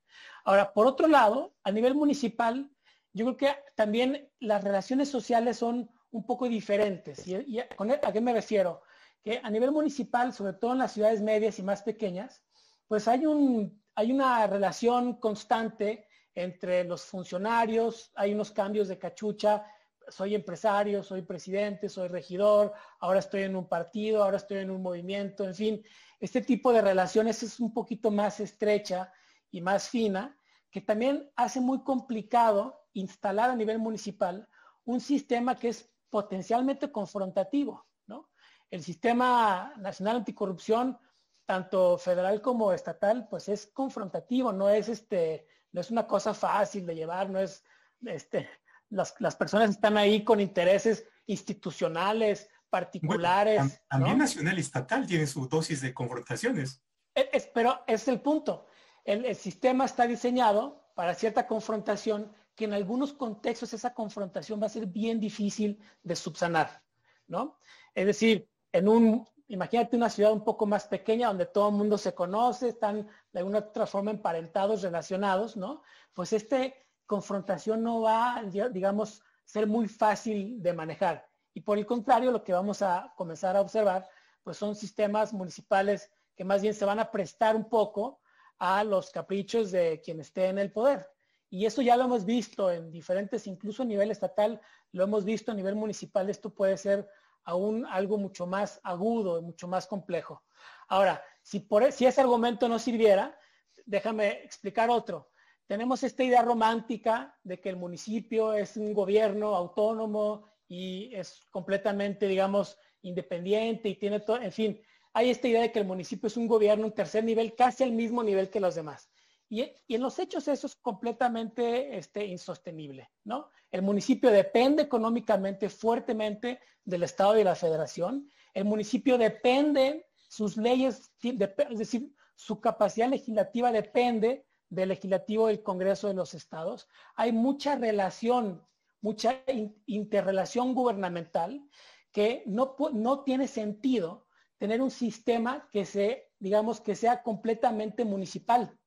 Ahora, 0.45 0.71
por 0.71 0.87
otro 0.87 1.07
lado, 1.07 1.55
a 1.63 1.71
nivel 1.71 1.93
municipal, 1.93 2.71
yo 3.11 3.25
creo 3.25 3.37
que 3.37 3.55
también 3.75 4.31
las 4.39 4.63
relaciones 4.63 5.09
sociales 5.09 5.57
son 5.57 5.89
un 6.11 6.25
poco 6.25 6.47
diferentes. 6.47 7.27
¿Y, 7.27 7.59
a, 7.59 7.67
a 8.03 8.13
qué 8.13 8.21
me 8.21 8.31
refiero? 8.31 8.81
Que 9.21 9.41
a 9.43 9.49
nivel 9.49 9.71
municipal, 9.71 10.31
sobre 10.31 10.53
todo 10.53 10.71
en 10.71 10.79
las 10.79 10.93
ciudades 10.93 11.21
medias 11.21 11.59
y 11.59 11.63
más 11.63 11.83
pequeñas, 11.83 12.41
pues 12.87 13.07
hay, 13.09 13.25
un, 13.25 13.83
hay 13.95 14.11
una 14.13 14.47
relación 14.47 15.15
constante 15.15 16.07
entre 16.33 16.83
los 16.85 17.03
funcionarios, 17.03 18.11
hay 18.15 18.33
unos 18.33 18.51
cambios 18.51 18.87
de 18.87 18.97
cachucha 18.97 19.65
soy 20.09 20.35
empresario, 20.35 21.03
soy 21.03 21.21
presidente, 21.21 21.89
soy 21.89 22.07
regidor, 22.07 22.73
ahora 22.99 23.19
estoy 23.19 23.43
en 23.43 23.55
un 23.55 23.67
partido, 23.67 24.23
ahora 24.23 24.37
estoy 24.37 24.59
en 24.59 24.71
un 24.71 24.81
movimiento, 24.81 25.43
en 25.43 25.55
fin, 25.55 25.83
este 26.19 26.41
tipo 26.41 26.71
de 26.71 26.81
relaciones 26.81 27.43
es 27.43 27.59
un 27.59 27.73
poquito 27.73 28.11
más 28.11 28.39
estrecha 28.39 29.11
y 29.51 29.61
más 29.61 29.89
fina, 29.89 30.37
que 30.69 30.81
también 30.81 31.31
hace 31.35 31.61
muy 31.61 31.83
complicado 31.83 32.85
instalar 32.93 33.49
a 33.49 33.55
nivel 33.55 33.79
municipal 33.79 34.47
un 34.85 34.99
sistema 34.99 35.55
que 35.55 35.69
es 35.69 35.89
potencialmente 36.09 36.91
confrontativo, 36.91 37.85
¿no? 38.07 38.29
El 38.69 38.83
sistema 38.83 39.73
nacional 39.77 40.17
anticorrupción, 40.17 40.97
tanto 41.45 41.97
federal 41.97 42.41
como 42.41 42.73
estatal, 42.73 43.27
pues 43.29 43.49
es 43.49 43.67
confrontativo, 43.67 44.51
no 44.51 44.69
es 44.69 44.89
este, 44.89 45.47
no 45.71 45.81
es 45.81 45.91
una 45.91 46.07
cosa 46.07 46.33
fácil 46.33 46.85
de 46.85 46.95
llevar, 46.95 47.29
no 47.29 47.39
es 47.39 47.63
este, 48.05 48.49
las, 48.89 49.35
personas 49.35 49.71
están 49.71 49.97
ahí 49.97 50.23
con 50.23 50.39
intereses 50.39 51.05
institucionales, 51.25 52.49
particulares. 52.69 53.81
también 53.89 54.17
nacional 54.17 54.57
y 54.57 54.61
estatal 54.61 55.07
tiene 55.07 55.27
su 55.27 55.47
dosis 55.47 55.81
de 55.81 55.93
confrontaciones. 55.93 56.81
Es, 57.13 57.49
pero 57.53 57.79
es 57.87 58.07
el 58.07 58.21
punto. 58.21 58.67
el, 59.05 59.35
sistema 59.35 59.85
está 59.85 60.05
diseñado 60.07 60.91
para 60.95 61.13
cierta 61.13 61.47
confrontación 61.47 62.31
que 62.55 62.65
en 62.65 62.73
algunos 62.73 63.13
contextos 63.13 63.73
esa 63.73 63.93
confrontación 63.93 64.61
va 64.61 64.67
a 64.67 64.69
ser 64.69 64.87
bien 64.87 65.19
difícil 65.19 65.79
de 66.03 66.15
subsanar, 66.15 66.81
¿no? 67.27 67.59
Es 67.93 68.05
decir, 68.05 68.49
en 68.71 68.87
un, 68.87 69.27
imagínate 69.47 69.97
una 69.97 70.09
ciudad 70.09 70.31
un 70.31 70.43
poco 70.43 70.65
más 70.65 70.87
pequeña 70.87 71.27
donde 71.27 71.45
todo 71.45 71.69
el 71.69 71.75
mundo 71.75 71.97
se 71.97 72.13
conoce, 72.13 72.69
están 72.69 73.07
de 73.31 73.39
alguna 73.39 73.59
otra 73.59 73.85
forma 73.85 74.11
emparentados, 74.11 74.81
relacionados, 74.81 75.57
¿no? 75.57 75.83
Pues 76.13 76.33
esta 76.33 76.57
confrontación 77.05 77.83
no 77.83 78.01
va, 78.01 78.43
digamos, 78.71 79.21
ser 79.43 79.67
muy 79.67 79.87
fácil 79.87 80.61
de 80.61 80.73
manejar. 80.73 81.27
Y 81.53 81.61
por 81.61 81.77
el 81.77 81.85
contrario, 81.85 82.31
lo 82.31 82.43
que 82.43 82.53
vamos 82.53 82.81
a 82.81 83.13
comenzar 83.15 83.55
a 83.55 83.61
observar, 83.61 84.07
pues 84.43 84.57
son 84.57 84.75
sistemas 84.75 85.33
municipales 85.33 86.11
que 86.35 86.43
más 86.43 86.61
bien 86.61 86.73
se 86.73 86.85
van 86.85 86.99
a 86.99 87.11
prestar 87.11 87.55
un 87.55 87.69
poco 87.69 88.19
a 88.59 88.83
los 88.83 89.09
caprichos 89.11 89.71
de 89.71 90.01
quien 90.03 90.19
esté 90.19 90.47
en 90.47 90.57
el 90.57 90.71
poder. 90.71 91.09
Y 91.49 91.65
eso 91.65 91.81
ya 91.81 91.95
lo 91.95 92.03
hemos 92.03 92.25
visto 92.25 92.71
en 92.71 92.91
diferentes, 92.91 93.47
incluso 93.47 93.83
a 93.83 93.85
nivel 93.85 94.11
estatal, 94.11 94.59
lo 94.91 95.03
hemos 95.03 95.23
visto 95.23 95.51
a 95.51 95.55
nivel 95.55 95.75
municipal, 95.75 96.29
esto 96.29 96.53
puede 96.53 96.77
ser 96.77 97.07
aún 97.43 97.85
algo 97.85 98.17
mucho 98.17 98.47
más 98.47 98.81
agudo, 98.83 99.41
mucho 99.41 99.67
más 99.67 99.87
complejo. 99.87 100.43
Ahora, 100.87 101.23
si, 101.41 101.59
por, 101.59 101.83
e, 101.83 101.91
si 101.91 102.05
ese 102.05 102.21
argumento 102.21 102.67
no 102.67 102.79
sirviera, 102.79 103.37
déjame 103.85 104.43
explicar 104.43 104.89
otro. 104.89 105.29
Tenemos 105.67 106.03
esta 106.03 106.23
idea 106.23 106.43
romántica 106.43 107.35
de 107.43 107.59
que 107.59 107.69
el 107.69 107.75
municipio 107.75 108.53
es 108.53 108.77
un 108.77 108.93
gobierno 108.93 109.55
autónomo 109.55 110.47
y 110.67 111.13
es 111.15 111.43
completamente, 111.51 112.27
digamos, 112.27 112.77
independiente 113.01 113.89
y 113.89 113.95
tiene 113.95 114.19
todo, 114.19 114.41
en 114.41 114.51
fin, 114.51 114.81
hay 115.13 115.29
esta 115.29 115.47
idea 115.47 115.61
de 115.61 115.71
que 115.71 115.79
el 115.79 115.85
municipio 115.85 116.27
es 116.27 116.37
un 116.37 116.47
gobierno, 116.47 116.85
un 116.85 116.93
tercer 116.93 117.23
nivel, 117.23 117.55
casi 117.55 117.83
al 117.83 117.93
mismo 117.93 118.21
nivel 118.21 118.49
que 118.49 118.59
los 118.59 118.75
demás. 118.75 119.09
Y, 119.49 119.61
en 119.87 120.01
los 120.01 120.19
hechos 120.19 120.47
eso 120.47 120.67
es 120.67 120.75
completamente 120.75 121.97
este, 121.97 122.25
insostenible, 122.25 123.09
¿no? 123.23 123.49
El 123.71 123.81
municipio 123.81 124.29
depende 124.31 124.83
económicamente 124.83 125.69
fuertemente 125.69 126.59
del 126.83 127.03
Estado 127.03 127.35
y 127.35 127.39
de 127.39 127.43
la 127.45 127.55
Federación. 127.55 128.29
El 128.53 128.65
municipio 128.65 129.17
depende, 129.17 130.07
sus 130.27 130.57
leyes, 130.57 131.11
es 131.21 131.77
decir, 131.79 132.11
su 132.35 132.59
capacidad 132.59 133.09
legislativa 133.09 133.71
depende 133.71 134.45
del 134.75 134.89
legislativo 134.89 135.47
del 135.47 135.63
Congreso 135.63 136.07
de 136.07 136.13
los 136.13 136.33
Estados. 136.33 136.87
Hay 137.15 137.31
mucha 137.31 137.75
relación, 137.75 138.61
mucha 139.01 139.41
interrelación 139.85 140.75
gubernamental 140.75 141.67
que 142.11 142.43
no, 142.45 142.75
no 142.93 143.23
tiene 143.23 143.47
sentido 143.47 144.27
tener 144.57 144.81
un 144.81 144.91
sistema 144.91 145.67
que 145.71 145.85
se, 145.85 146.31
digamos, 146.39 146.81
que 146.81 146.95
sea 146.95 147.23
completamente 147.23 148.05
municipal, 148.05 148.77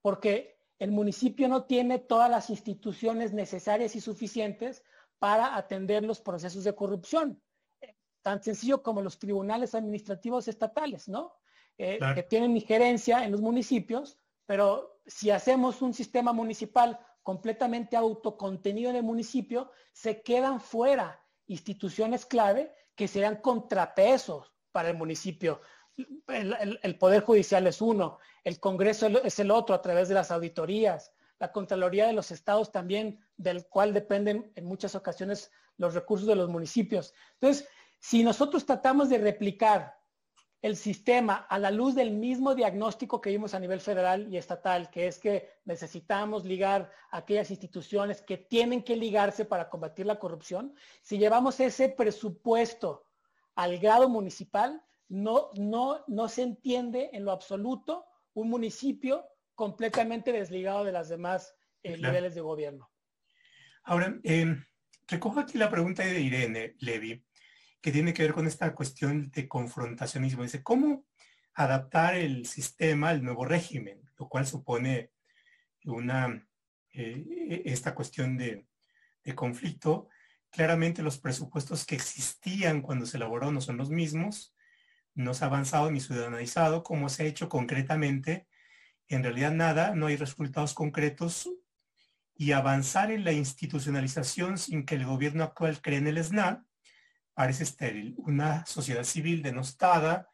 porque 0.00 0.58
el 0.78 0.90
municipio 0.90 1.48
no 1.48 1.64
tiene 1.64 1.98
todas 1.98 2.30
las 2.30 2.48
instituciones 2.50 3.32
necesarias 3.32 3.94
y 3.96 4.00
suficientes 4.00 4.82
para 5.18 5.56
atender 5.56 6.02
los 6.02 6.20
procesos 6.20 6.64
de 6.64 6.74
corrupción. 6.74 7.42
Tan 8.22 8.42
sencillo 8.42 8.82
como 8.82 9.02
los 9.02 9.18
tribunales 9.18 9.74
administrativos 9.74 10.48
estatales, 10.48 11.08
¿no? 11.08 11.34
Eh, 11.78 11.98
que 12.14 12.22
tienen 12.22 12.56
injerencia 12.56 13.24
en 13.24 13.32
los 13.32 13.40
municipios, 13.40 14.18
pero 14.50 15.00
si 15.06 15.30
hacemos 15.30 15.80
un 15.80 15.94
sistema 15.94 16.32
municipal 16.32 16.98
completamente 17.22 17.96
autocontenido 17.96 18.90
en 18.90 18.96
el 18.96 19.04
municipio, 19.04 19.70
se 19.92 20.22
quedan 20.22 20.60
fuera 20.60 21.24
instituciones 21.46 22.26
clave 22.26 22.74
que 22.96 23.06
serán 23.06 23.36
contrapesos 23.36 24.52
para 24.72 24.90
el 24.90 24.96
municipio. 24.96 25.60
El, 26.26 26.98
Poder 26.98 27.22
Judicial 27.22 27.64
es 27.68 27.80
uno, 27.80 28.18
el 28.42 28.58
Congreso 28.58 29.06
es 29.22 29.38
el 29.38 29.52
otro 29.52 29.72
a 29.72 29.82
través 29.82 30.08
de 30.08 30.16
las 30.16 30.32
auditorías, 30.32 31.12
la 31.38 31.52
Contraloría 31.52 32.08
de 32.08 32.12
los 32.12 32.32
Estados 32.32 32.72
también, 32.72 33.20
del 33.36 33.68
cual 33.68 33.94
dependen 33.94 34.50
en 34.56 34.64
muchas 34.64 34.96
ocasiones 34.96 35.52
los 35.76 35.94
recursos 35.94 36.26
de 36.26 36.34
los 36.34 36.48
municipios. 36.48 37.14
Entonces, 37.34 37.68
si 38.00 38.24
nosotros 38.24 38.66
tratamos 38.66 39.10
de 39.10 39.18
replicar 39.18 39.99
el 40.62 40.76
sistema 40.76 41.46
a 41.48 41.58
la 41.58 41.70
luz 41.70 41.94
del 41.94 42.10
mismo 42.10 42.54
diagnóstico 42.54 43.20
que 43.20 43.30
vimos 43.30 43.54
a 43.54 43.60
nivel 43.60 43.80
federal 43.80 44.32
y 44.32 44.36
estatal, 44.36 44.90
que 44.90 45.06
es 45.06 45.18
que 45.18 45.48
necesitamos 45.64 46.44
ligar 46.44 46.90
a 47.10 47.18
aquellas 47.18 47.50
instituciones 47.50 48.20
que 48.20 48.36
tienen 48.36 48.82
que 48.82 48.96
ligarse 48.96 49.46
para 49.46 49.70
combatir 49.70 50.06
la 50.06 50.18
corrupción, 50.18 50.74
si 51.02 51.18
llevamos 51.18 51.60
ese 51.60 51.88
presupuesto 51.88 53.06
al 53.54 53.78
grado 53.78 54.08
municipal, 54.08 54.82
no, 55.08 55.50
no, 55.54 56.04
no 56.06 56.28
se 56.28 56.42
entiende 56.42 57.10
en 57.12 57.24
lo 57.24 57.32
absoluto 57.32 58.04
un 58.34 58.50
municipio 58.50 59.24
completamente 59.54 60.32
desligado 60.32 60.84
de 60.84 60.92
las 60.92 61.08
demás 61.08 61.54
eh, 61.82 61.96
niveles 61.96 62.34
de 62.34 62.40
gobierno. 62.42 62.90
Ahora, 63.84 64.18
em, 64.24 64.62
recojo 65.08 65.40
aquí 65.40 65.58
la 65.58 65.70
pregunta 65.70 66.04
de 66.04 66.20
Irene 66.20 66.76
Levy, 66.78 67.24
que 67.80 67.92
tiene 67.92 68.12
que 68.12 68.22
ver 68.22 68.32
con 68.32 68.46
esta 68.46 68.74
cuestión 68.74 69.30
de 69.30 69.48
confrontacionismo. 69.48 70.42
Dice, 70.42 70.62
¿cómo 70.62 71.06
adaptar 71.54 72.14
el 72.14 72.46
sistema 72.46 73.10
al 73.10 73.22
nuevo 73.22 73.44
régimen? 73.44 74.02
Lo 74.18 74.28
cual 74.28 74.46
supone 74.46 75.12
una, 75.84 76.46
eh, 76.92 77.62
esta 77.64 77.94
cuestión 77.94 78.36
de, 78.36 78.66
conflicto 79.34 80.08
Claramente 80.50 81.04
los 81.04 81.18
presupuestos 81.18 81.86
que 81.86 81.94
existían 81.94 82.82
cuando 82.82 83.06
se 83.06 83.16
elaboró 83.16 83.52
no 83.52 83.60
son 83.60 83.76
los 83.76 83.90
mismos, 83.90 84.52
no 85.14 85.32
se 85.32 85.44
ha 85.44 85.46
avanzado 85.46 85.92
ni 85.92 86.00
ciudadanizado 86.00 86.82
como 86.82 87.08
se 87.08 87.22
ha 87.22 87.26
hecho 87.26 87.48
concretamente. 87.48 88.48
En 89.06 89.22
realidad 89.22 89.52
nada, 89.52 89.94
no 89.94 90.06
hay 90.06 90.16
resultados 90.16 90.74
concretos 90.74 91.48
y 92.34 92.50
avanzar 92.50 93.12
en 93.12 93.22
la 93.22 93.30
institucionalización 93.30 94.58
sin 94.58 94.84
que 94.84 94.96
el 94.96 95.06
gobierno 95.06 95.44
actual 95.44 95.80
cree 95.80 95.98
en 95.98 96.08
el 96.08 96.24
SNA 96.24 96.66
parece 97.34 97.64
estéril. 97.64 98.14
Una 98.18 98.64
sociedad 98.66 99.04
civil 99.04 99.42
denostada, 99.42 100.28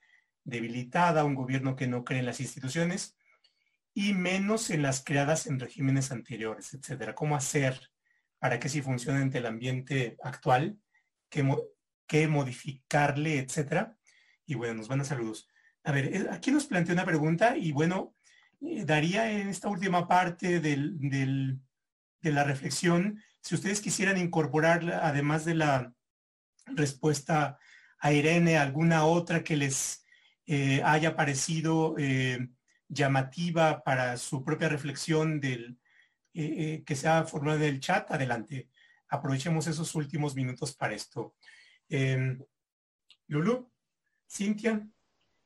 debilitada, 0.45 1.25
un 1.25 1.35
gobierno 1.35 1.77
que 1.77 1.87
no 1.87 2.05
cree 2.05 2.21
en 2.21 2.27
las 2.27 2.41
instituciones 2.41 3.17
y 3.95 4.13
menos 4.15 4.71
en 4.71 4.83
las 4.83 5.03
creadas 5.03 5.47
en 5.47 5.59
regímenes 5.59 6.13
anteriores, 6.13 6.75
etcétera. 6.75 7.15
¿Cómo 7.15 7.37
hacer 7.37 7.81
para 8.39 8.61
que 8.61 8.69
si 8.69 8.83
funcione 8.83 9.21
ante 9.21 9.39
el 9.39 9.47
ambiente 9.47 10.17
actual, 10.23 10.79
qué, 11.29 12.29
modificarle, 12.29 13.39
etcétera. 13.39 13.97
Y 14.47 14.55
bueno, 14.55 14.75
nos 14.75 14.89
van 14.89 15.01
a 15.01 15.05
saludos. 15.05 15.49
A 15.85 15.93
ver, 15.93 16.15
eh, 16.15 16.27
aquí 16.31 16.51
nos 16.51 16.67
plantea 16.67 16.95
una 16.95 17.05
pregunta 17.05 17.57
y 17.57 17.73
bueno, 17.73 18.15
eh, 18.61 18.85
daría 18.85 19.31
en 19.33 19.49
esta 19.49 19.69
última 19.69 20.07
parte 20.07 20.61
del, 20.61 20.99
de 22.21 22.33
la 22.33 22.45
reflexión, 22.45 23.23
si 23.41 23.55
ustedes 23.55 23.81
quisieran 23.81 24.19
incorporar, 24.19 25.01
además 25.03 25.45
de 25.45 25.55
la 25.55 25.93
respuesta 26.67 27.59
a 27.99 28.12
Irene, 28.12 28.59
alguna 28.59 29.05
otra 29.05 29.43
que 29.43 29.57
les 29.57 30.05
eh, 30.47 30.83
haya 30.85 31.17
parecido 31.17 31.95
llamativa 32.89 33.83
para 33.83 34.17
su 34.17 34.45
propia 34.45 34.69
reflexión 34.69 35.41
del, 35.41 35.79
eh, 36.39 36.55
eh, 36.59 36.85
que 36.85 36.95
se 36.95 37.09
ha 37.09 37.25
formado 37.25 37.57
en 37.57 37.64
el 37.64 37.81
chat, 37.81 38.11
adelante. 38.11 38.69
Aprovechemos 39.09 39.67
esos 39.69 39.95
últimos 39.95 40.35
minutos 40.35 40.77
para 40.77 40.95
esto. 40.95 41.35
Em, 41.89 42.39
Lulu, 43.29 43.73
Cintia, 44.31 44.87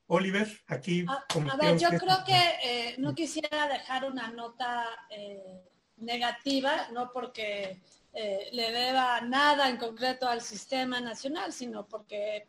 Oliver, 0.07 0.49
aquí. 0.67 1.07
A, 1.07 1.25
a 1.53 1.57
ver, 1.57 1.79
yo 1.79 1.91
creo 1.91 2.25
que 2.27 2.43
eh, 2.65 2.95
no 2.99 3.15
quisiera 3.15 3.69
dejar 3.69 4.05
una 4.05 4.33
nota 4.33 4.85
negativa, 5.99 6.89
no 6.93 7.13
porque 7.13 7.81
le 8.13 8.73
deba 8.73 9.21
nada 9.21 9.69
en 9.69 9.77
concreto 9.77 10.29
al 10.29 10.41
sistema 10.41 11.01
nacional, 11.01 11.53
sino 11.53 11.87
porque 11.87 12.49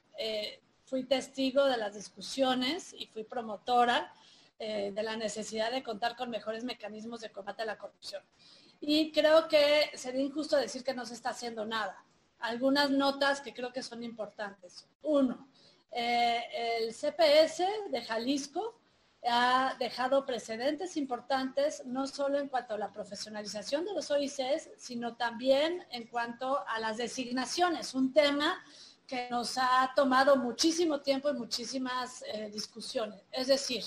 fui 0.92 1.06
testigo 1.06 1.66
de 1.66 1.78
las 1.78 1.96
discusiones 1.96 2.94
y 2.94 3.06
fui 3.08 3.24
promotora 3.24 4.12
eh, 4.60 4.92
de 4.94 5.04
la 5.04 5.16
necesidad 5.16 5.72
de 5.72 5.82
contar 5.82 6.18
con 6.18 6.30
mejores 6.30 6.66
mecanismos 6.66 7.22
de 7.22 7.32
combate 7.32 7.62
a 7.62 7.66
la 7.66 7.78
corrupción. 7.78 8.22
Y 8.82 9.12
creo 9.14 9.48
que 9.48 9.90
sería 9.96 10.22
injusto 10.22 10.58
decir 10.58 10.84
que 10.84 10.94
no 10.94 11.06
se 11.06 11.14
está 11.14 11.30
haciendo 11.30 11.66
nada. 11.66 12.04
Algunas 12.40 12.92
notas 12.92 13.40
que 13.40 13.54
creo 13.54 13.72
que 13.72 13.82
son 13.82 14.04
importantes. 14.04 14.86
Uno, 15.02 15.48
eh, 15.92 16.44
el 16.80 16.94
CPS 16.94 17.66
de 17.90 18.02
Jalisco 18.04 18.81
ha 19.28 19.76
dejado 19.78 20.26
precedentes 20.26 20.98
importantes, 20.98 21.84
no 21.86 22.08
solo 22.08 22.40
en 22.40 22.48
cuanto 22.48 22.74
a 22.74 22.78
la 22.78 22.92
profesionalización 22.92 23.86
de 23.86 23.94
los 23.94 24.10
OICs, 24.10 24.70
sino 24.78 25.16
también 25.16 25.86
en 25.92 26.08
cuanto 26.08 26.68
a 26.68 26.80
las 26.80 26.98
designaciones, 26.98 27.94
un 27.94 28.14
tema 28.14 28.64
que 29.06 29.30
nos 29.30 29.58
ha 29.58 29.92
tomado 29.96 30.38
muchísimo 30.38 31.02
tiempo 31.02 31.30
y 31.30 31.34
muchísimas 31.34 32.24
eh, 32.34 32.50
discusiones. 32.52 33.22
Es 33.32 33.48
decir, 33.48 33.84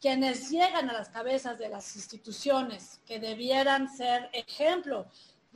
quienes 0.00 0.50
llegan 0.50 0.90
a 0.90 0.92
las 0.92 1.08
cabezas 1.08 1.58
de 1.58 1.68
las 1.68 1.96
instituciones 1.96 3.00
que 3.06 3.18
debieran 3.18 3.88
ser 3.88 4.28
ejemplo 4.32 5.06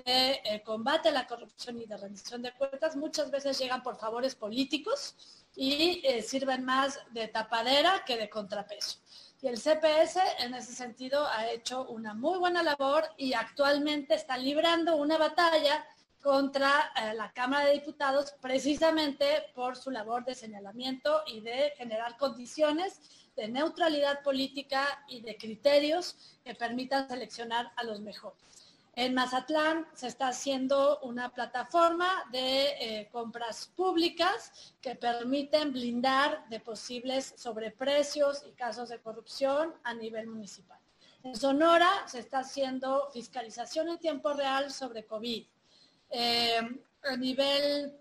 de 0.07 0.41
eh, 0.45 0.63
combate 0.65 1.09
a 1.09 1.13
la 1.13 1.27
corrupción 1.27 1.81
y 1.81 1.87
de 1.87 1.97
rendición 1.97 2.41
de 2.41 2.55
cuentas, 2.55 2.97
muchas 2.97 3.31
veces 3.31 3.59
llegan 3.59 3.83
por 3.83 3.99
favores 3.99 4.35
políticos 4.37 5.17
y 5.61 6.01
eh, 6.05 6.23
sirven 6.23 6.65
más 6.65 7.01
de 7.11 7.27
tapadera 7.27 8.05
que 8.07 8.17
de 8.17 8.31
contrapeso. 8.31 8.99
Y 9.43 9.49
el 9.49 9.59
CPS 9.59 10.21
en 10.39 10.55
ese 10.55 10.73
sentido 10.73 11.27
ha 11.27 11.51
hecho 11.51 11.85
una 11.89 12.15
muy 12.15 12.39
buena 12.39 12.63
labor 12.63 13.05
y 13.17 13.33
actualmente 13.33 14.15
está 14.15 14.39
librando 14.39 14.95
una 14.95 15.19
batalla 15.19 15.85
contra 16.23 16.93
eh, 16.95 17.13
la 17.15 17.33
Cámara 17.33 17.67
de 17.67 17.73
Diputados 17.73 18.35
precisamente 18.41 19.47
por 19.53 19.77
su 19.77 19.91
labor 19.91 20.25
de 20.25 20.37
señalamiento 20.37 21.23
y 21.27 21.41
de 21.41 21.73
generar 21.77 22.17
condiciones 22.17 23.01
de 23.35 23.49
neutralidad 23.49 24.23
política 24.23 25.05
y 25.09 25.23
de 25.23 25.37
criterios 25.37 26.39
que 26.45 26.55
permitan 26.55 27.09
seleccionar 27.09 27.73
a 27.75 27.83
los 27.83 28.01
mejores. 28.01 28.39
En 28.99 29.15
Mazatlán 29.15 29.87
se 29.95 30.09
está 30.09 30.27
haciendo 30.27 30.99
una 31.03 31.33
plataforma 31.33 32.25
de 32.33 32.65
eh, 32.81 33.09
compras 33.13 33.71
públicas 33.77 34.75
que 34.81 34.97
permiten 34.97 35.73
blindar 35.73 36.49
de 36.49 36.59
posibles 36.59 37.33
sobreprecios 37.37 38.43
y 38.45 38.51
casos 38.55 38.89
de 38.89 38.99
corrupción 38.99 39.73
a 39.85 39.95
nivel 39.95 40.27
municipal. 40.27 40.81
En 41.23 41.37
Sonora 41.37 41.89
se 42.09 42.19
está 42.19 42.41
haciendo 42.41 43.09
fiscalización 43.13 43.89
en 43.89 43.99
tiempo 43.99 44.33
real 44.33 44.73
sobre 44.73 45.07
COVID. 45.07 45.47
Eh, 46.11 46.81
a 47.05 47.17
nivel 47.17 48.01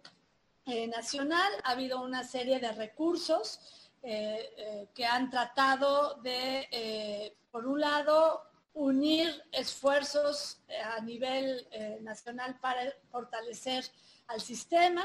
eh, 0.66 0.88
nacional 0.88 1.54
ha 1.64 1.74
habido 1.74 2.02
una 2.02 2.24
serie 2.24 2.60
de 2.60 2.72
recursos 2.72 3.60
que 4.02 5.06
han 5.06 5.30
tratado 5.30 6.16
de, 6.22 7.36
por 7.52 7.68
un 7.68 7.82
lado, 7.82 8.48
unir 8.78 9.44
esfuerzos 9.52 10.60
eh, 10.68 10.80
a 10.80 11.02
nivel 11.02 11.68
eh, 11.72 11.98
nacional 12.02 12.60
para 12.60 12.94
fortalecer 13.10 13.84
al 14.28 14.40
sistema 14.40 15.04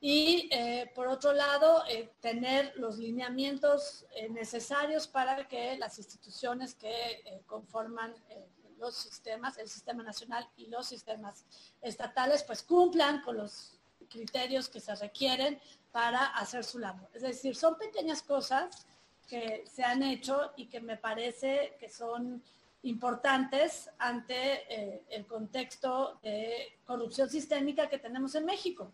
y 0.00 0.48
eh, 0.52 0.90
por 0.94 1.08
otro 1.08 1.32
lado 1.32 1.82
tener 2.20 2.72
los 2.76 2.98
lineamientos 2.98 4.06
necesarios 4.30 5.08
para 5.08 5.48
que 5.48 5.76
las 5.76 5.98
instituciones 5.98 6.76
que 6.76 7.42
conforman 7.46 8.14
los 8.76 8.94
sistemas, 8.94 9.58
el 9.58 9.68
sistema 9.68 10.04
nacional 10.04 10.48
y 10.56 10.66
los 10.66 10.86
sistemas 10.86 11.44
estatales, 11.82 12.44
pues 12.44 12.62
cumplan 12.62 13.22
con 13.22 13.38
los 13.38 13.80
criterios 14.08 14.68
que 14.68 14.78
se 14.78 14.94
requieren 14.94 15.60
para 15.90 16.26
hacer 16.26 16.62
su 16.62 16.78
labor. 16.78 17.10
Es 17.12 17.22
decir, 17.22 17.56
son 17.56 17.76
pequeñas 17.76 18.22
cosas 18.22 18.86
que 19.26 19.64
se 19.66 19.82
han 19.82 20.04
hecho 20.04 20.52
y 20.56 20.66
que 20.66 20.80
me 20.80 20.96
parece 20.96 21.76
que 21.80 21.88
son 21.88 22.44
importantes 22.82 23.90
ante 23.98 24.72
eh, 24.72 25.04
el 25.10 25.26
contexto 25.26 26.18
de 26.22 26.80
corrupción 26.84 27.28
sistémica 27.28 27.88
que 27.88 27.98
tenemos 27.98 28.34
en 28.34 28.44
México. 28.44 28.92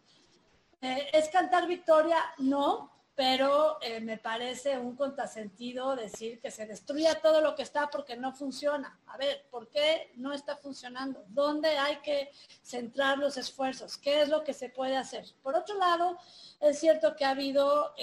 Eh, 0.80 1.10
¿Es 1.12 1.28
cantar 1.28 1.66
victoria? 1.66 2.18
No, 2.38 2.90
pero 3.14 3.78
eh, 3.80 4.00
me 4.00 4.18
parece 4.18 4.78
un 4.78 4.96
contrasentido 4.96 5.94
decir 5.94 6.40
que 6.40 6.50
se 6.50 6.66
destruya 6.66 7.20
todo 7.20 7.40
lo 7.40 7.54
que 7.54 7.62
está 7.62 7.88
porque 7.88 8.16
no 8.16 8.32
funciona. 8.32 8.98
A 9.06 9.16
ver, 9.16 9.46
¿por 9.50 9.68
qué 9.68 10.12
no 10.16 10.32
está 10.32 10.56
funcionando? 10.56 11.24
¿Dónde 11.28 11.68
hay 11.78 11.96
que 11.98 12.30
centrar 12.62 13.18
los 13.18 13.36
esfuerzos? 13.36 13.96
¿Qué 13.96 14.22
es 14.22 14.28
lo 14.28 14.42
que 14.42 14.54
se 14.54 14.70
puede 14.70 14.96
hacer? 14.96 15.26
Por 15.42 15.54
otro 15.54 15.78
lado, 15.78 16.18
es 16.60 16.78
cierto 16.78 17.14
que 17.14 17.24
ha 17.24 17.30
habido 17.30 17.94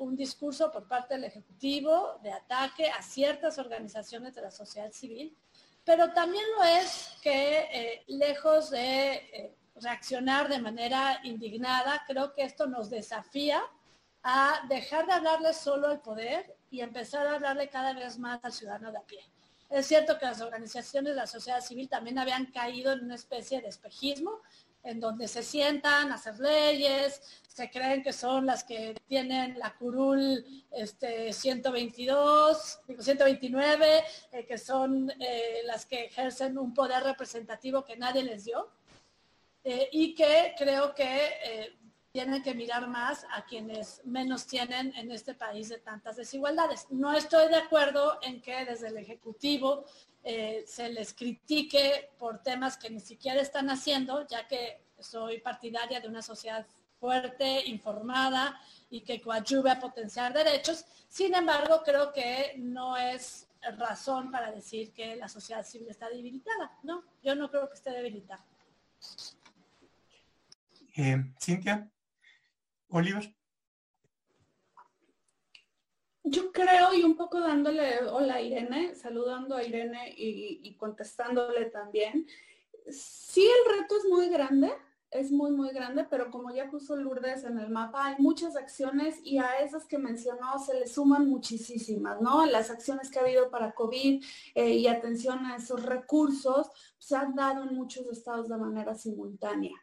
un 0.00 0.16
discurso 0.16 0.70
por 0.70 0.88
parte 0.88 1.14
del 1.14 1.24
Ejecutivo 1.24 2.18
de 2.22 2.32
ataque 2.32 2.90
a 2.90 3.02
ciertas 3.02 3.58
organizaciones 3.58 4.34
de 4.34 4.42
la 4.42 4.50
sociedad 4.50 4.90
civil, 4.92 5.36
pero 5.84 6.12
también 6.12 6.44
lo 6.56 6.64
es 6.64 7.10
que 7.22 7.68
eh, 7.72 8.04
lejos 8.08 8.70
de 8.70 9.12
eh, 9.12 9.56
reaccionar 9.76 10.48
de 10.48 10.58
manera 10.58 11.20
indignada, 11.24 12.02
creo 12.06 12.34
que 12.34 12.42
esto 12.42 12.66
nos 12.66 12.90
desafía 12.90 13.62
a 14.22 14.66
dejar 14.68 15.06
de 15.06 15.12
hablarle 15.12 15.54
solo 15.54 15.88
al 15.88 16.00
poder 16.00 16.56
y 16.70 16.80
empezar 16.80 17.26
a 17.26 17.34
hablarle 17.34 17.68
cada 17.68 17.94
vez 17.94 18.18
más 18.18 18.40
al 18.42 18.52
ciudadano 18.52 18.92
de 18.92 18.98
a 18.98 19.02
pie. 19.02 19.20
Es 19.70 19.86
cierto 19.86 20.18
que 20.18 20.26
las 20.26 20.40
organizaciones 20.40 21.12
de 21.12 21.16
la 21.16 21.26
sociedad 21.26 21.60
civil 21.60 21.88
también 21.88 22.18
habían 22.18 22.46
caído 22.46 22.92
en 22.92 23.04
una 23.04 23.14
especie 23.14 23.60
de 23.60 23.68
espejismo, 23.68 24.40
en 24.82 25.00
donde 25.00 25.28
se 25.28 25.42
sientan 25.42 26.10
a 26.10 26.14
hacer 26.14 26.38
leyes, 26.38 27.20
se 27.48 27.70
creen 27.70 28.02
que 28.02 28.12
son 28.12 28.46
las 28.46 28.64
que 28.64 28.94
tienen 29.06 29.58
la 29.58 29.74
curul 29.76 30.44
este, 30.70 31.32
122, 31.32 32.80
129, 32.98 34.04
eh, 34.32 34.46
que 34.46 34.56
son 34.56 35.10
eh, 35.20 35.60
las 35.64 35.84
que 35.84 36.04
ejercen 36.04 36.56
un 36.56 36.72
poder 36.72 37.02
representativo 37.02 37.84
que 37.84 37.96
nadie 37.96 38.22
les 38.22 38.44
dio, 38.44 38.70
eh, 39.64 39.88
y 39.92 40.14
que 40.14 40.54
creo 40.56 40.94
que 40.94 41.76
tienen 42.12 42.42
que 42.42 42.54
mirar 42.54 42.88
más 42.88 43.24
a 43.32 43.44
quienes 43.44 44.00
menos 44.04 44.46
tienen 44.46 44.92
en 44.96 45.12
este 45.12 45.34
país 45.34 45.68
de 45.68 45.78
tantas 45.78 46.16
desigualdades. 46.16 46.86
No 46.90 47.12
estoy 47.12 47.48
de 47.48 47.56
acuerdo 47.56 48.18
en 48.22 48.40
que 48.40 48.64
desde 48.64 48.88
el 48.88 48.96
Ejecutivo 48.96 49.84
eh, 50.22 50.64
se 50.66 50.88
les 50.90 51.14
critique 51.14 52.10
por 52.18 52.42
temas 52.42 52.76
que 52.76 52.90
ni 52.90 53.00
siquiera 53.00 53.40
están 53.40 53.70
haciendo, 53.70 54.26
ya 54.26 54.46
que 54.46 54.82
soy 54.98 55.40
partidaria 55.40 56.00
de 56.00 56.08
una 56.08 56.22
sociedad 56.22 56.66
fuerte, 56.98 57.66
informada 57.66 58.60
y 58.90 59.00
que 59.00 59.20
coadyuve 59.20 59.70
a 59.70 59.80
potenciar 59.80 60.34
derechos. 60.34 60.84
Sin 61.08 61.34
embargo, 61.34 61.82
creo 61.84 62.12
que 62.12 62.54
no 62.58 62.96
es 62.96 63.48
razón 63.78 64.30
para 64.30 64.52
decir 64.52 64.92
que 64.92 65.16
la 65.16 65.28
sociedad 65.28 65.64
civil 65.64 65.88
está 65.88 66.08
debilitada. 66.08 66.70
No, 66.82 67.04
yo 67.22 67.34
no 67.34 67.50
creo 67.50 67.68
que 67.68 67.74
esté 67.74 67.90
debilitada. 67.90 68.44
Eh, 70.96 71.32
Cintia, 71.40 71.90
Oliver. 72.88 73.39
Yo 76.30 76.52
creo, 76.52 76.94
y 76.94 77.02
un 77.02 77.16
poco 77.16 77.40
dándole 77.40 78.04
hola 78.04 78.34
a 78.34 78.40
Irene, 78.40 78.94
saludando 78.94 79.56
a 79.56 79.64
Irene 79.64 80.14
y, 80.16 80.76
contestándole 80.76 81.66
también, 81.66 82.24
sí 82.88 83.42
el 83.42 83.78
reto 83.78 83.96
es 83.96 84.04
muy 84.04 84.28
grande, 84.28 84.70
es 85.10 85.32
muy, 85.32 85.50
muy 85.50 85.70
grande, 85.70 86.06
pero 86.08 86.30
como 86.30 86.54
ya 86.54 86.70
puso 86.70 86.94
Lourdes 86.94 87.42
en 87.42 87.58
el 87.58 87.68
mapa, 87.68 88.06
hay 88.06 88.14
muchas 88.18 88.54
acciones 88.54 89.18
y 89.24 89.38
a 89.38 89.58
esas 89.58 89.86
que 89.86 89.98
mencionó 89.98 90.56
se 90.64 90.78
le 90.78 90.86
suman 90.86 91.26
muchísimas, 91.26 92.20
¿no? 92.20 92.46
Las 92.46 92.70
acciones 92.70 93.10
que 93.10 93.18
ha 93.18 93.22
habido 93.22 93.50
para 93.50 93.72
COVID 93.72 94.24
eh, 94.54 94.74
y 94.74 94.86
atención 94.86 95.44
a 95.46 95.56
esos 95.56 95.84
recursos 95.84 96.70
se 96.98 97.16
han 97.16 97.34
dado 97.34 97.64
en 97.64 97.74
muchos 97.74 98.06
estados 98.06 98.48
de 98.48 98.56
manera 98.56 98.94
simultánea. 98.94 99.74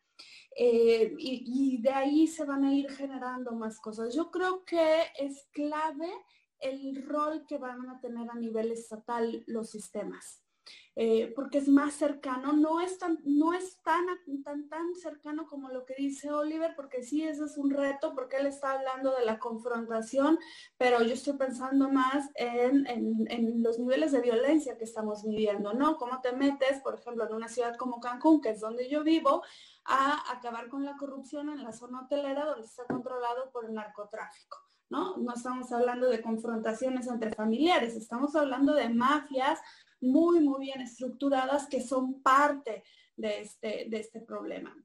Eh, 0.59 1.13
y, 1.19 1.77
de 1.81 1.91
ahí 1.91 2.25
se 2.25 2.43
van 2.43 2.63
a 2.63 2.73
ir 2.73 2.89
generando 2.89 3.51
más 3.51 3.79
cosas. 3.79 4.15
Yo 4.15 4.31
creo 4.31 4.65
que 4.65 5.03
es 5.19 5.47
clave 5.51 6.11
el 6.59 7.05
rol 7.05 7.45
que 7.47 7.57
van 7.57 7.89
a 7.89 7.99
tener 7.99 8.29
a 8.29 8.35
nivel 8.35 8.71
estatal 8.71 9.43
los 9.47 9.69
sistemas. 9.69 10.43
Eh, 10.99 11.31
porque 11.35 11.59
es 11.59 11.67
más 11.67 11.93
cercano, 11.93 12.53
no 12.53 12.81
es, 12.81 12.97
tan, 12.97 13.19
no 13.23 13.53
es 13.53 13.79
tan, 13.83 14.07
tan, 14.43 14.67
tan 14.67 14.95
cercano 14.95 15.45
como 15.45 15.69
lo 15.69 15.85
que 15.85 15.93
dice 15.95 16.31
Oliver, 16.31 16.73
porque 16.75 17.03
sí, 17.03 17.21
ese 17.21 17.45
es 17.45 17.55
un 17.55 17.69
reto, 17.69 18.15
porque 18.15 18.37
él 18.37 18.47
está 18.47 18.71
hablando 18.71 19.15
de 19.15 19.23
la 19.23 19.37
confrontación, 19.37 20.39
pero 20.75 21.03
yo 21.03 21.13
estoy 21.13 21.33
pensando 21.37 21.87
más 21.89 22.31
en, 22.33 22.87
en, 22.87 23.61
los 23.61 23.77
niveles 23.77 24.11
de 24.11 24.21
violencia 24.21 24.75
que 24.77 24.85
estamos 24.85 25.23
viviendo, 25.23 25.73
¿no? 25.73 25.97
¿Cómo 25.97 26.19
te 26.21 26.31
metes, 26.31 26.81
por 26.81 26.95
ejemplo, 26.95 27.27
en 27.27 27.33
una 27.35 27.47
ciudad 27.47 27.75
como 27.75 27.99
Cancún, 27.99 28.41
que 28.41 28.49
es 28.49 28.59
donde 28.59 28.89
yo 28.89 29.03
vivo, 29.03 29.43
a 29.85 30.31
acabar 30.35 30.67
con 30.67 30.83
la 30.83 30.97
corrupción 30.97 31.49
en 31.49 31.63
la 31.63 31.73
zona 31.73 32.01
hotelera 32.01 32.43
donde 32.43 32.65
está 32.65 32.85
controlado 32.85 33.51
por 33.51 33.65
el 33.65 33.75
narcotráfico? 33.75 34.66
¿No? 34.89 35.17
No 35.17 35.33
estamos 35.33 35.71
hablando 35.71 36.09
de 36.09 36.21
confrontaciones 36.21 37.07
entre 37.07 37.33
familiares, 37.33 37.95
estamos 37.95 38.35
hablando 38.35 38.73
de 38.73 38.89
mafias 38.89 39.59
muy, 39.99 40.39
muy 40.41 40.61
bien 40.65 40.81
estructuradas 40.81 41.67
que 41.67 41.81
son 41.81 42.21
parte 42.21 42.83
de 43.15 43.41
este, 43.41 43.87
de 43.89 43.99
este 43.99 44.21
problema 44.21 44.75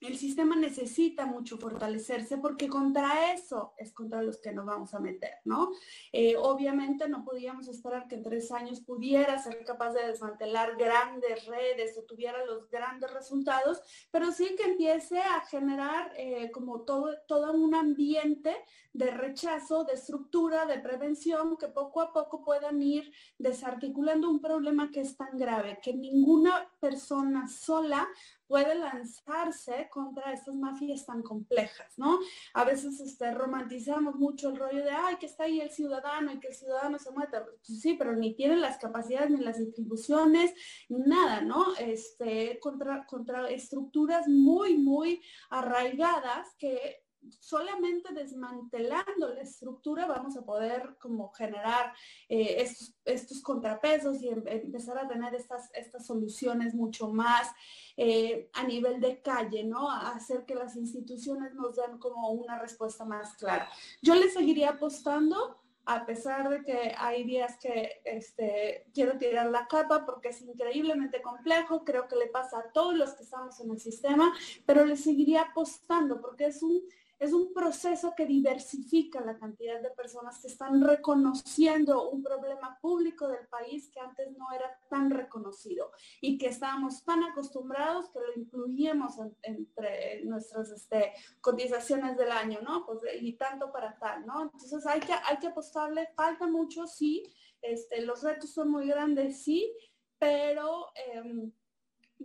el 0.00 0.16
sistema 0.16 0.54
necesita 0.56 1.26
mucho 1.26 1.58
fortalecerse 1.58 2.38
porque 2.38 2.68
contra 2.68 3.32
eso 3.32 3.74
es 3.76 3.92
contra 3.92 4.22
los 4.22 4.38
que 4.38 4.52
nos 4.52 4.66
vamos 4.66 4.94
a 4.94 5.00
meter, 5.00 5.34
¿no? 5.44 5.72
Eh, 6.12 6.36
obviamente 6.36 7.08
no 7.08 7.24
podíamos 7.24 7.68
esperar 7.68 8.06
que 8.06 8.16
en 8.16 8.22
tres 8.22 8.52
años 8.52 8.80
pudiera 8.80 9.38
ser 9.38 9.64
capaz 9.64 9.92
de 9.92 10.06
desmantelar 10.06 10.76
grandes 10.76 11.46
redes 11.46 11.98
o 11.98 12.02
tuviera 12.02 12.44
los 12.44 12.70
grandes 12.70 13.12
resultados, 13.12 13.80
pero 14.10 14.30
sí 14.32 14.54
que 14.56 14.64
empiece 14.64 15.18
a 15.18 15.40
generar 15.46 16.12
eh, 16.16 16.50
como 16.52 16.82
todo, 16.82 17.14
todo 17.26 17.52
un 17.52 17.74
ambiente 17.74 18.56
de 18.92 19.10
rechazo, 19.10 19.84
de 19.84 19.94
estructura, 19.94 20.66
de 20.66 20.78
prevención, 20.78 21.56
que 21.56 21.68
poco 21.68 22.00
a 22.00 22.12
poco 22.12 22.42
puedan 22.42 22.82
ir 22.82 23.12
desarticulando 23.38 24.28
un 24.28 24.40
problema 24.40 24.90
que 24.90 25.00
es 25.00 25.16
tan 25.16 25.36
grave, 25.36 25.78
que 25.82 25.94
ninguna 25.94 26.68
persona 26.80 27.46
sola 27.48 28.08
puede 28.48 28.74
lanzarse 28.74 29.88
contra 29.90 30.32
estas 30.32 30.54
mafias 30.54 31.06
tan 31.06 31.22
complejas, 31.22 31.98
¿no? 31.98 32.18
A 32.54 32.64
veces 32.64 32.98
este, 33.00 33.32
romantizamos 33.32 34.16
mucho 34.16 34.48
el 34.48 34.56
rollo 34.56 34.82
de, 34.82 34.90
ay, 34.90 35.16
que 35.16 35.26
está 35.26 35.44
ahí 35.44 35.60
el 35.60 35.70
ciudadano 35.70 36.32
y 36.32 36.40
que 36.40 36.48
el 36.48 36.54
ciudadano 36.54 36.98
se 36.98 37.10
mueve. 37.12 37.28
Pues 37.30 37.80
sí, 37.80 37.94
pero 37.94 38.16
ni 38.16 38.34
tiene 38.34 38.56
las 38.56 38.78
capacidades, 38.78 39.30
ni 39.30 39.44
las 39.44 39.58
distribuciones, 39.58 40.54
ni 40.88 40.98
nada, 41.00 41.42
¿no? 41.42 41.76
Este, 41.78 42.58
contra, 42.58 43.04
contra 43.06 43.48
estructuras 43.50 44.26
muy, 44.26 44.78
muy 44.78 45.22
arraigadas 45.50 46.54
que 46.58 47.07
solamente 47.40 48.12
desmantelando 48.12 49.34
la 49.34 49.40
estructura 49.40 50.06
vamos 50.06 50.36
a 50.36 50.44
poder 50.44 50.96
como 51.00 51.30
generar 51.32 51.92
eh, 52.28 52.64
estos, 53.04 53.40
contrapesos 53.42 54.22
y 54.22 54.28
em, 54.28 54.42
empezar 54.46 54.98
a 54.98 55.08
tener 55.08 55.34
estas, 55.34 55.70
estas 55.74 56.06
soluciones 56.06 56.74
mucho 56.74 57.08
más 57.08 57.48
eh, 57.96 58.50
a 58.54 58.64
nivel 58.64 59.00
de 59.00 59.20
calle, 59.20 59.64
¿no? 59.64 59.90
Hacer 59.90 60.44
que 60.44 60.54
las 60.54 60.76
instituciones 60.76 61.54
nos 61.54 61.76
den 61.76 61.98
como 61.98 62.30
una 62.30 62.58
respuesta 62.58 63.04
más 63.04 63.34
clara. 63.36 63.68
Yo 64.02 64.14
le 64.14 64.28
seguiría 64.30 64.70
apostando 64.70 65.58
a 65.88 66.04
pesar 66.04 66.50
de 66.50 66.62
que 66.62 66.94
hay 66.98 67.24
días 67.24 67.56
que 67.58 68.02
este, 68.04 68.84
quiero 68.92 69.16
tirar 69.16 69.46
la 69.46 69.66
capa 69.66 70.04
porque 70.04 70.28
es 70.28 70.42
increíblemente 70.42 71.22
complejo, 71.22 71.82
creo 71.82 72.06
que 72.06 72.16
le 72.16 72.26
pasa 72.26 72.58
a 72.58 72.72
todos 72.72 72.94
los 72.94 73.14
que 73.14 73.22
estamos 73.22 73.58
en 73.60 73.70
el 73.70 73.80
sistema, 73.80 74.30
pero 74.66 74.84
le 74.84 74.98
seguiría 74.98 75.40
apostando 75.40 76.20
porque 76.20 76.44
es 76.44 76.62
un, 76.62 76.82
es 77.18 77.32
un 77.32 77.52
proceso 77.52 78.14
que 78.16 78.26
diversifica 78.26 79.20
la 79.20 79.38
cantidad 79.38 79.80
de 79.80 79.90
personas 79.90 80.38
que 80.40 80.46
están 80.46 80.80
reconociendo 80.80 82.10
un 82.10 82.22
problema 82.22 82.78
público 82.80 83.26
del 83.28 83.46
país 83.48 83.90
que 83.92 83.98
antes 84.00 84.30
no 84.36 84.52
era 84.52 84.78
tan 84.88 85.10
reconocido 85.10 85.90
y 86.20 86.38
que 86.38 86.46
estábamos 86.46 87.04
tan 87.04 87.24
acostumbrados 87.24 88.10
que 88.10 88.20
lo 88.20 88.40
incluíamos 88.40 89.14
entre 89.42 90.24
nuestras 90.24 90.70
este, 90.70 91.12
cotizaciones 91.40 92.16
del 92.16 92.30
año, 92.30 92.60
¿no? 92.62 92.86
Pues, 92.86 93.00
y 93.20 93.32
tanto 93.32 93.72
para 93.72 93.98
tal, 93.98 94.24
¿no? 94.24 94.42
Entonces 94.42 94.86
hay 94.86 95.00
que, 95.00 95.12
hay 95.12 95.38
que 95.38 95.48
apostarle, 95.48 96.08
falta 96.14 96.46
mucho, 96.46 96.86
sí, 96.86 97.24
este, 97.60 98.02
los 98.02 98.22
retos 98.22 98.50
son 98.50 98.70
muy 98.70 98.86
grandes, 98.86 99.42
sí, 99.42 99.74
pero 100.20 100.86
em, 100.94 101.50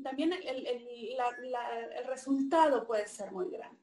también 0.03 0.33
el, 0.33 0.67
el 0.67 2.05
resultado 2.05 2.85
puede 2.85 3.07
ser 3.07 3.31
muy 3.31 3.49
grande. 3.49 3.82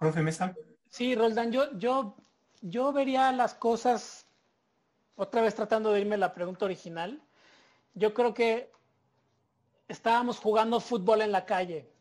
Profe 0.00 0.22
Mesa. 0.22 0.56
Sí, 0.88 1.14
Roldán, 1.14 1.52
yo, 1.52 1.76
yo, 1.76 2.16
yo 2.62 2.90
vería 2.90 3.30
las 3.32 3.52
cosas, 3.52 4.26
otra 5.14 5.42
vez 5.42 5.54
tratando 5.54 5.92
de 5.92 6.00
irme 6.00 6.16
la 6.16 6.32
pregunta 6.32 6.64
original. 6.64 7.22
Yo 7.92 8.14
creo 8.14 8.32
que 8.32 8.72
estábamos 9.88 10.38
jugando 10.38 10.80
fútbol 10.80 11.20
en 11.20 11.32
la 11.32 11.44
calle, 11.44 11.92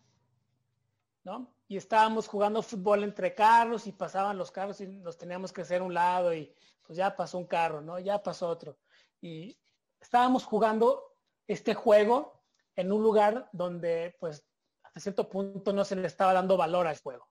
¿no? 1.26 1.54
Y 1.68 1.76
estábamos 1.76 2.30
jugando 2.30 2.62
fútbol 2.62 3.04
entre 3.04 3.36
carros 3.36 3.86
y 3.86 3.92
pasaban 3.92 4.38
los 4.38 4.50
carros 4.50 4.80
y 4.80 4.88
nos 4.88 5.18
teníamos 5.18 5.52
que 5.52 5.64
hacer 5.64 5.82
un 5.82 5.94
lado 5.94 6.34
y 6.34 6.56
pues 6.88 6.96
ya 6.96 7.14
pasó 7.18 7.38
un 7.38 7.48
carro, 7.48 7.82
¿no? 7.82 8.00
Ya 8.00 8.24
pasó 8.24 8.48
otro. 8.48 8.78
Y 9.20 9.60
estábamos 10.00 10.46
jugando 10.46 11.18
este 11.48 11.74
juego 11.74 12.46
en 12.78 12.94
un 12.94 13.04
lugar 13.04 13.50
donde 13.52 14.16
pues 14.22 14.48
hasta 14.84 15.02
cierto 15.02 15.28
punto 15.28 15.74
no 15.74 15.84
se 15.84 15.98
le 15.98 16.08
estaba 16.08 16.32
dando 16.32 16.56
valor 16.56 16.88
al 16.88 16.98
juego 16.98 17.28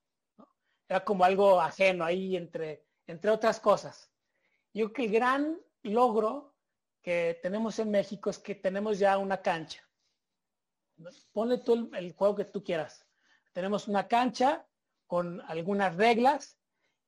era 0.88 1.04
como 1.04 1.24
algo 1.24 1.60
ajeno 1.60 2.04
ahí 2.04 2.36
entre, 2.36 2.84
entre 3.06 3.30
otras 3.30 3.60
cosas. 3.60 4.10
Yo 4.72 4.92
creo 4.92 4.92
que 4.92 5.04
el 5.04 5.12
gran 5.12 5.60
logro 5.82 6.54
que 7.02 7.38
tenemos 7.42 7.78
en 7.78 7.90
México 7.90 8.30
es 8.30 8.38
que 8.38 8.54
tenemos 8.54 8.98
ya 8.98 9.18
una 9.18 9.42
cancha. 9.42 9.82
Ponle 11.32 11.58
tú 11.58 11.90
el, 11.94 12.12
juego 12.12 12.36
que 12.36 12.44
tú 12.44 12.64
quieras. 12.64 13.06
Tenemos 13.52 13.86
una 13.86 14.08
cancha 14.08 14.66
con 15.06 15.40
algunas 15.42 15.94
reglas 15.96 16.58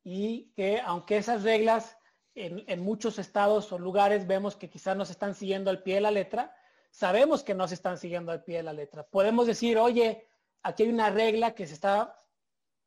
y 0.05 0.53
que 0.55 0.81
aunque 0.81 1.17
esas 1.17 1.43
reglas 1.43 1.97
en, 2.35 2.65
en, 2.69 2.81
muchos 2.81 3.19
estados 3.19 3.73
o 3.73 3.79
lugares 3.79 4.27
vemos 4.27 4.57
que 4.57 4.71
quizás 4.71 4.97
nos 4.97 5.11
están 5.11 5.35
siguiendo 5.35 5.71
al 5.71 5.83
pie 5.83 5.97
de 5.97 6.01
la 6.03 6.11
letra, 6.11 6.55
sabemos 6.91 7.43
que 7.43 7.55
no 7.55 7.67
se 7.67 7.75
están 7.75 7.99
siguiendo 7.99 8.31
al 8.31 8.45
pie 8.45 8.59
de 8.59 8.63
la 8.63 8.73
letra. 8.73 9.07
Podemos 9.07 9.47
decir, 9.47 9.79
oye, 9.79 10.29
aquí 10.63 10.85
hay 10.85 10.91
una 10.91 11.11
regla 11.11 11.55
que 11.55 11.67
se 11.67 11.75
está 11.75 12.17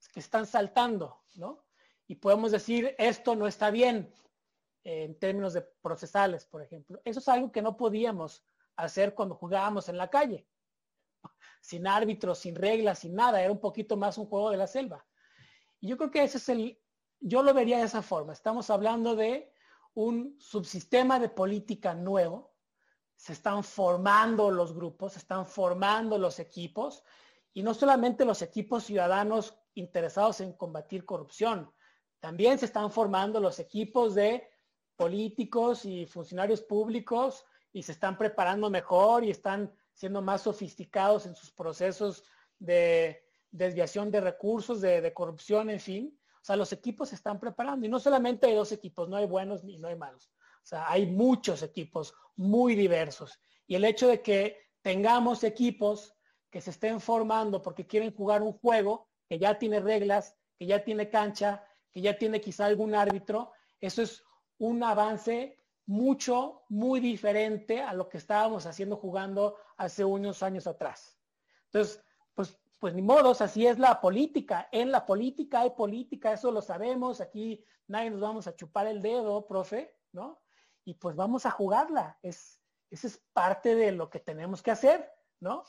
que 0.09 0.19
están 0.19 0.45
saltando, 0.45 1.23
¿no? 1.35 1.63
Y 2.07 2.15
podemos 2.15 2.51
decir, 2.51 2.95
esto 2.97 3.35
no 3.35 3.47
está 3.47 3.71
bien 3.71 4.13
en 4.83 5.17
términos 5.17 5.53
de 5.53 5.61
procesales, 5.61 6.45
por 6.45 6.61
ejemplo. 6.61 7.01
Eso 7.05 7.19
es 7.19 7.27
algo 7.27 7.51
que 7.51 7.61
no 7.61 7.77
podíamos 7.77 8.45
hacer 8.75 9.13
cuando 9.13 9.35
jugábamos 9.35 9.89
en 9.89 9.97
la 9.97 10.09
calle. 10.09 10.47
Sin 11.61 11.87
árbitros, 11.87 12.39
sin 12.39 12.55
reglas, 12.55 12.99
sin 12.99 13.15
nada. 13.15 13.41
Era 13.41 13.51
un 13.51 13.61
poquito 13.61 13.95
más 13.95 14.17
un 14.17 14.25
juego 14.25 14.51
de 14.51 14.57
la 14.57 14.67
selva. 14.67 15.05
Y 15.79 15.87
yo 15.87 15.97
creo 15.97 16.11
que 16.11 16.23
ese 16.23 16.37
es 16.37 16.49
el, 16.49 16.79
yo 17.19 17.41
lo 17.43 17.53
vería 17.53 17.77
de 17.77 17.85
esa 17.85 18.01
forma. 18.01 18.33
Estamos 18.33 18.69
hablando 18.69 19.15
de 19.15 19.53
un 19.93 20.35
subsistema 20.39 21.19
de 21.19 21.29
política 21.29 21.93
nuevo. 21.93 22.53
Se 23.15 23.31
están 23.31 23.63
formando 23.63 24.51
los 24.51 24.73
grupos, 24.73 25.13
se 25.13 25.19
están 25.19 25.45
formando 25.45 26.17
los 26.17 26.39
equipos 26.39 27.03
y 27.53 27.63
no 27.63 27.73
solamente 27.73 28.25
los 28.25 28.41
equipos 28.41 28.83
ciudadanos 28.83 29.57
interesados 29.75 30.41
en 30.41 30.53
combatir 30.53 31.05
corrupción. 31.05 31.71
También 32.19 32.57
se 32.57 32.65
están 32.65 32.91
formando 32.91 33.39
los 33.39 33.59
equipos 33.59 34.15
de 34.15 34.47
políticos 34.95 35.85
y 35.85 36.05
funcionarios 36.05 36.61
públicos 36.61 37.45
y 37.71 37.83
se 37.83 37.91
están 37.91 38.17
preparando 38.17 38.69
mejor 38.69 39.23
y 39.23 39.31
están 39.31 39.73
siendo 39.93 40.21
más 40.21 40.41
sofisticados 40.41 41.25
en 41.25 41.35
sus 41.35 41.51
procesos 41.51 42.23
de 42.59 43.23
desviación 43.51 44.09
de 44.11 44.21
recursos, 44.21 44.81
de, 44.81 45.13
corrupción, 45.13 45.69
en 45.69 45.79
fin. 45.79 46.19
O 46.41 46.45
sea, 46.45 46.55
los 46.55 46.71
equipos 46.71 47.09
se 47.09 47.15
están 47.15 47.39
preparando 47.39 47.85
y 47.85 47.89
no 47.89 47.99
solamente 47.99 48.47
hay 48.47 48.55
dos 48.55 48.71
equipos, 48.71 49.07
no 49.09 49.15
hay 49.15 49.25
buenos 49.25 49.63
ni 49.63 49.77
no 49.77 49.87
hay 49.87 49.95
malos. 49.95 50.31
O 50.63 50.65
sea, 50.65 50.89
hay 50.89 51.05
muchos 51.05 51.61
equipos 51.61 52.13
muy 52.35 52.75
diversos. 52.75 53.39
Y 53.67 53.75
el 53.75 53.85
hecho 53.85 54.07
de 54.07 54.21
que 54.21 54.57
tengamos 54.81 55.43
equipos 55.43 56.13
que 56.49 56.61
se 56.61 56.71
estén 56.71 56.99
formando 56.99 57.61
porque 57.61 57.87
quieren 57.87 58.13
jugar 58.13 58.41
un 58.41 58.53
juego 58.53 59.09
que 59.33 59.39
ya 59.39 59.57
tiene 59.57 59.79
reglas, 59.79 60.37
que 60.59 60.67
ya 60.67 60.83
tiene 60.83 61.09
cancha, 61.09 61.65
que 61.91 62.01
ya 62.01 62.15
tiene 62.19 62.39
quizá 62.39 62.67
algún 62.67 62.93
árbitro, 62.93 63.51
eso 63.79 64.03
es 64.03 64.23
un 64.59 64.83
avance 64.83 65.57
mucho, 65.87 66.61
muy 66.69 66.99
diferente 66.99 67.81
a 67.81 67.93
lo 67.93 68.09
que 68.09 68.19
estábamos 68.19 68.67
haciendo 68.67 68.95
jugando 68.95 69.57
hace 69.75 70.05
unos 70.05 70.43
años 70.43 70.67
atrás. 70.67 71.19
Entonces, 71.65 71.99
pues, 72.35 72.55
pues 72.79 72.93
ni 72.93 73.01
modos, 73.01 73.41
así 73.41 73.65
es 73.65 73.79
la 73.79 73.99
política. 73.99 74.69
En 74.71 74.91
la 74.91 75.03
política 75.03 75.61
hay 75.61 75.71
política, 75.71 76.33
eso 76.33 76.51
lo 76.51 76.61
sabemos, 76.61 77.19
aquí 77.19 77.65
nadie 77.87 78.11
nos 78.11 78.21
vamos 78.21 78.45
a 78.45 78.55
chupar 78.55 78.85
el 78.85 79.01
dedo, 79.01 79.47
profe, 79.47 79.97
¿no? 80.11 80.43
Y 80.85 80.93
pues 80.93 81.15
vamos 81.15 81.47
a 81.47 81.49
jugarla. 81.49 82.19
Es, 82.21 82.61
esa 82.91 83.07
es 83.07 83.17
parte 83.33 83.73
de 83.73 83.93
lo 83.93 84.11
que 84.11 84.19
tenemos 84.19 84.61
que 84.61 84.69
hacer, 84.69 85.11
¿no? 85.39 85.63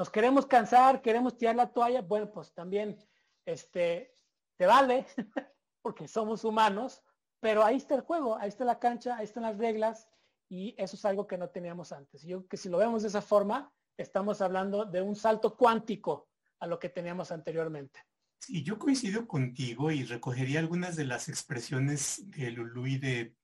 Nos 0.00 0.08
queremos 0.08 0.46
cansar, 0.46 1.02
queremos 1.02 1.36
tirar 1.36 1.56
la 1.56 1.74
toalla, 1.74 2.00
bueno, 2.00 2.32
pues 2.32 2.54
también 2.54 2.96
este, 3.44 4.14
te 4.56 4.64
vale, 4.64 5.04
porque 5.82 6.08
somos 6.08 6.42
humanos, 6.42 7.02
pero 7.38 7.62
ahí 7.62 7.76
está 7.76 7.96
el 7.96 8.00
juego, 8.00 8.34
ahí 8.38 8.48
está 8.48 8.64
la 8.64 8.78
cancha, 8.78 9.18
ahí 9.18 9.24
están 9.24 9.42
las 9.42 9.58
reglas 9.58 10.08
y 10.48 10.74
eso 10.78 10.96
es 10.96 11.04
algo 11.04 11.26
que 11.26 11.36
no 11.36 11.50
teníamos 11.50 11.92
antes. 11.92 12.22
Yo 12.22 12.38
creo 12.38 12.48
que 12.48 12.56
si 12.56 12.70
lo 12.70 12.78
vemos 12.78 13.02
de 13.02 13.08
esa 13.08 13.20
forma, 13.20 13.74
estamos 13.98 14.40
hablando 14.40 14.86
de 14.86 15.02
un 15.02 15.14
salto 15.14 15.54
cuántico 15.54 16.30
a 16.60 16.66
lo 16.66 16.78
que 16.78 16.88
teníamos 16.88 17.30
anteriormente. 17.30 18.00
Sí, 18.38 18.62
yo 18.62 18.78
coincido 18.78 19.28
contigo 19.28 19.90
y 19.90 20.04
recogería 20.04 20.60
algunas 20.60 20.96
de 20.96 21.04
las 21.04 21.28
expresiones 21.28 22.22
de 22.30 22.50
Lulu 22.52 22.86
y 22.86 22.96
de 22.96 23.36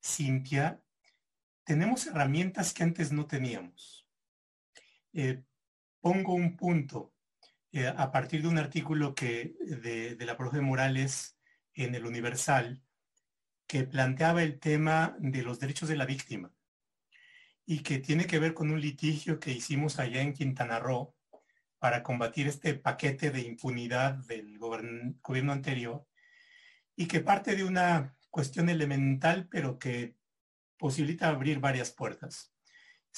Cintia. 0.00 0.80
Tenemos 1.64 2.06
herramientas 2.06 2.72
que 2.72 2.84
antes 2.84 3.10
no 3.10 3.26
teníamos. 3.26 4.06
Eh, 5.12 5.42
pongo 6.06 6.34
un 6.34 6.56
punto 6.56 7.12
eh, 7.72 7.88
a 7.88 8.12
partir 8.12 8.40
de 8.40 8.46
un 8.46 8.58
artículo 8.58 9.12
que, 9.12 9.56
de, 9.58 10.14
de 10.14 10.24
la 10.24 10.36
profe 10.36 10.60
Morales 10.60 11.36
en 11.74 11.96
el 11.96 12.06
Universal 12.06 12.80
que 13.66 13.82
planteaba 13.82 14.44
el 14.44 14.60
tema 14.60 15.16
de 15.18 15.42
los 15.42 15.58
derechos 15.58 15.88
de 15.88 15.96
la 15.96 16.06
víctima 16.06 16.52
y 17.64 17.80
que 17.80 17.98
tiene 17.98 18.28
que 18.28 18.38
ver 18.38 18.54
con 18.54 18.70
un 18.70 18.80
litigio 18.80 19.40
que 19.40 19.50
hicimos 19.50 19.98
allá 19.98 20.22
en 20.22 20.32
Quintana 20.32 20.78
Roo 20.78 21.16
para 21.80 22.04
combatir 22.04 22.46
este 22.46 22.74
paquete 22.74 23.32
de 23.32 23.40
impunidad 23.40 24.14
del 24.14 24.60
gobierno 24.60 25.52
anterior 25.52 26.06
y 26.94 27.06
que 27.08 27.18
parte 27.18 27.56
de 27.56 27.64
una 27.64 28.16
cuestión 28.30 28.68
elemental 28.68 29.48
pero 29.50 29.76
que 29.80 30.14
posibilita 30.78 31.30
abrir 31.30 31.58
varias 31.58 31.90
puertas. 31.90 32.55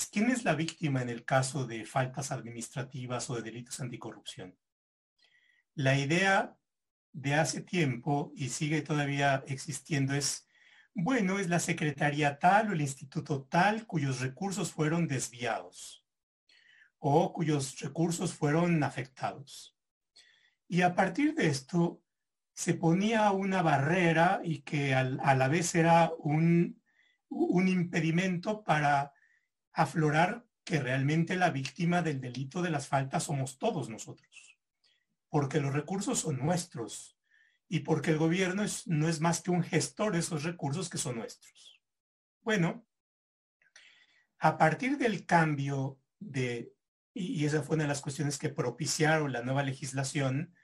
¿Quién 0.07 0.31
es 0.31 0.45
la 0.45 0.55
víctima 0.55 1.03
en 1.03 1.09
el 1.09 1.25
caso 1.25 1.67
de 1.67 1.85
faltas 1.85 2.31
administrativas 2.31 3.29
o 3.31 3.35
de 3.35 3.43
delitos 3.43 3.81
anticorrupción? 3.81 4.57
La 5.75 5.99
idea 5.99 6.57
de 7.13 7.35
hace 7.35 7.63
tiempo 7.63 8.33
y 8.37 8.51
sigue 8.51 8.83
todavía 8.83 9.43
existiendo 9.49 10.15
es, 10.15 10.47
bueno, 10.95 11.41
es 11.41 11.49
la 11.49 11.59
secretaría 11.59 12.39
tal 12.39 12.71
o 12.71 12.73
el 12.75 12.81
instituto 12.81 13.43
tal 13.43 13.87
cuyos 13.87 14.21
recursos 14.21 14.71
fueron 14.71 15.09
desviados 15.09 16.05
o 17.01 17.33
cuyos 17.33 17.81
recursos 17.81 18.33
fueron 18.33 18.83
afectados. 18.85 19.77
Y 20.69 20.83
a 20.83 20.95
partir 20.95 21.35
de 21.35 21.49
esto 21.49 22.03
se 22.55 22.75
ponía 22.75 23.33
una 23.33 23.63
barrera 23.63 24.41
y 24.45 24.61
que 24.61 24.95
a 24.95 25.03
la 25.05 25.49
vez 25.49 25.75
era 25.75 26.13
un, 26.19 26.81
un 27.29 27.69
impedimento 27.69 28.63
para 28.63 29.13
aflorar 29.73 30.47
que 30.65 30.81
realmente 30.81 31.37
la 31.37 31.51
víctima 31.51 32.03
del 32.03 32.21
delito 32.21 32.61
de 32.63 32.71
las 32.71 32.89
faltas 32.89 33.25
somos 33.25 33.59
todos 33.59 33.89
nosotros. 33.89 34.59
porque 35.31 35.61
los 35.61 35.75
recursos 35.75 36.21
son 36.21 36.39
nuestros 36.39 37.19
y 37.69 37.81
porque 37.81 38.13
el 38.13 38.19
gobierno 38.19 38.65
no 38.87 39.09
es 39.09 39.21
más 39.21 39.43
que 39.43 39.51
un 39.51 39.63
gestor 39.63 40.13
de 40.13 40.21
esos 40.21 40.43
recursos 40.43 40.89
que 40.89 40.97
son 40.97 41.17
nuestros. 41.17 41.83
Bueno, 42.41 42.87
a 44.39 44.57
partir 44.57 44.97
del 44.97 45.27
cambio 45.27 46.01
de, 46.19 46.73
y 47.13 47.45
esa 47.45 47.63
fue 47.63 47.75
una 47.77 47.85
de 47.85 47.89
las 47.89 48.01
cuestiones 48.01 48.39
que 48.39 48.49
propiciaron 48.49 49.33
la 49.33 49.43
nueva 49.43 49.63
legislación, 49.63 50.55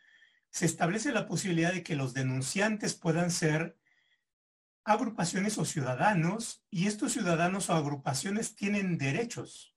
se 0.49 0.67
establece 0.67 1.13
la 1.13 1.27
posibilidad 1.27 1.73
de 1.73 1.83
que 1.83 1.97
los 1.97 2.15
denunciantes 2.15 2.95
puedan 2.95 3.31
ser 3.31 3.77
agrupaciones 4.85 5.57
o 5.59 5.65
ciudadanos 5.65 6.63
y 6.71 6.87
estos 6.87 7.13
ciudadanos 7.13 7.71
o 7.71 7.75
agrupaciones 7.75 8.55
tienen 8.55 8.99
derechos 8.99 9.75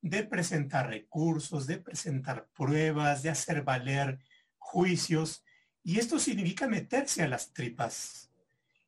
de 0.00 0.22
presentar 0.22 0.88
recursos, 0.88 1.66
de 1.66 1.78
presentar 1.78 2.48
pruebas, 2.54 3.22
de 3.22 3.30
hacer 3.30 3.62
valer 3.62 4.20
juicios 4.58 5.44
y 5.82 5.98
esto 5.98 6.18
significa 6.18 6.68
meterse 6.68 7.22
a 7.22 7.28
las 7.28 7.52
tripas 7.52 8.30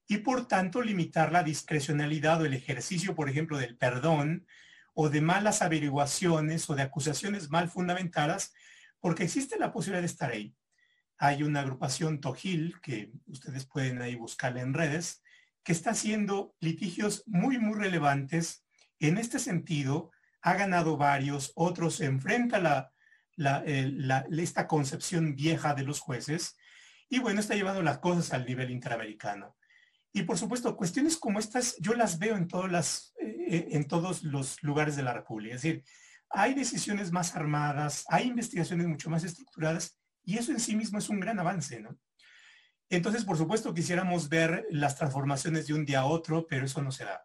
y 0.06 0.18
por 0.18 0.46
tanto 0.46 0.82
limitar 0.82 1.32
la 1.32 1.42
discrecionalidad 1.42 2.42
o 2.42 2.44
el 2.44 2.54
ejercicio, 2.54 3.14
por 3.14 3.28
ejemplo, 3.28 3.58
del 3.58 3.76
perdón 3.76 4.46
o 4.94 5.08
de 5.08 5.22
malas 5.22 5.62
averiguaciones 5.62 6.68
o 6.68 6.74
de 6.74 6.82
acusaciones 6.82 7.50
mal 7.50 7.70
fundamentadas, 7.70 8.52
porque 9.00 9.24
existe 9.24 9.58
la 9.58 9.72
posibilidad 9.72 10.02
de 10.02 10.06
estar 10.06 10.30
ahí. 10.30 10.54
Hay 11.16 11.42
una 11.42 11.60
agrupación 11.60 12.20
Tojil, 12.20 12.80
que 12.82 13.12
ustedes 13.26 13.64
pueden 13.64 14.02
ahí 14.02 14.16
buscarla 14.16 14.60
en 14.60 14.74
redes, 14.74 15.22
que 15.64 15.72
está 15.72 15.90
haciendo 15.90 16.54
litigios 16.60 17.22
muy, 17.26 17.58
muy 17.58 17.78
relevantes. 17.78 18.64
En 18.98 19.18
este 19.18 19.38
sentido, 19.38 20.10
ha 20.42 20.54
ganado 20.54 20.96
varios, 20.96 21.52
otros 21.54 22.00
enfrenta 22.00 22.58
la, 22.58 22.92
la, 23.36 23.64
esta 24.38 24.66
concepción 24.66 25.34
vieja 25.34 25.74
de 25.74 25.84
los 25.84 26.00
jueces 26.00 26.56
y 27.08 27.18
bueno, 27.18 27.40
está 27.40 27.54
llevando 27.54 27.82
las 27.82 27.98
cosas 27.98 28.32
al 28.32 28.44
nivel 28.44 28.70
interamericano. 28.70 29.56
Y 30.12 30.22
por 30.22 30.36
supuesto, 30.36 30.76
cuestiones 30.76 31.16
como 31.16 31.38
estas 31.38 31.76
yo 31.78 31.94
las 31.94 32.18
veo 32.18 32.36
en, 32.36 32.48
las, 32.70 33.14
eh, 33.20 33.68
en 33.70 33.86
todos 33.86 34.24
los 34.24 34.62
lugares 34.62 34.96
de 34.96 35.02
la 35.02 35.14
República. 35.14 35.54
Es 35.54 35.62
decir, 35.62 35.84
hay 36.28 36.54
decisiones 36.54 37.12
más 37.12 37.34
armadas, 37.36 38.04
hay 38.08 38.28
investigaciones 38.28 38.86
mucho 38.86 39.10
más 39.10 39.24
estructuradas 39.24 39.98
y 40.24 40.38
eso 40.38 40.52
en 40.52 40.60
sí 40.60 40.76
mismo 40.76 40.98
es 40.98 41.08
un 41.08 41.20
gran 41.20 41.38
avance, 41.38 41.80
¿no? 41.80 41.98
Entonces, 42.92 43.24
por 43.24 43.38
supuesto, 43.38 43.72
quisiéramos 43.72 44.28
ver 44.28 44.66
las 44.68 44.96
transformaciones 44.96 45.66
de 45.66 45.72
un 45.72 45.86
día 45.86 46.00
a 46.00 46.04
otro, 46.04 46.46
pero 46.46 46.66
eso 46.66 46.82
no 46.82 46.92
se 46.92 47.04
da. 47.04 47.24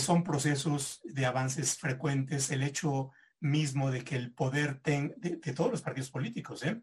son 0.00 0.24
procesos 0.24 1.00
de 1.04 1.26
avances 1.26 1.78
frecuentes, 1.78 2.50
el 2.50 2.64
hecho 2.64 3.12
mismo 3.38 3.92
de 3.92 4.02
que 4.02 4.16
el 4.16 4.32
poder 4.32 4.82
de, 4.82 5.14
de, 5.16 5.52
todos 5.52 5.70
los 5.70 5.80
partidos 5.80 6.10
políticos, 6.10 6.64
¿eh? 6.64 6.82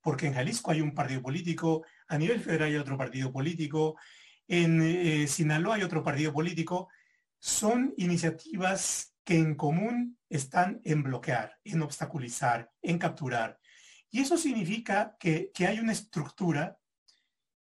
porque 0.00 0.28
en 0.28 0.32
Jalisco 0.32 0.70
hay 0.70 0.80
un 0.80 0.94
partido 0.94 1.20
político, 1.20 1.84
a 2.08 2.16
nivel 2.16 2.40
federal 2.40 2.68
hay 2.68 2.76
otro 2.76 2.96
partido 2.96 3.30
político, 3.30 3.98
en 4.48 4.80
eh, 4.80 5.26
Sinaloa 5.26 5.74
hay 5.74 5.82
otro 5.82 6.02
partido 6.02 6.32
político, 6.32 6.88
son 7.38 7.92
iniciativas 7.98 9.14
que 9.24 9.36
en 9.36 9.56
común 9.56 10.18
están 10.30 10.80
en 10.84 11.02
bloquear, 11.02 11.58
en 11.64 11.82
obstaculizar, 11.82 12.72
en 12.80 12.96
capturar. 12.98 13.60
Y 14.10 14.20
eso 14.20 14.36
significa 14.36 15.16
que, 15.20 15.52
hay 15.58 15.78
una 15.78 15.92
estructura 15.92 16.79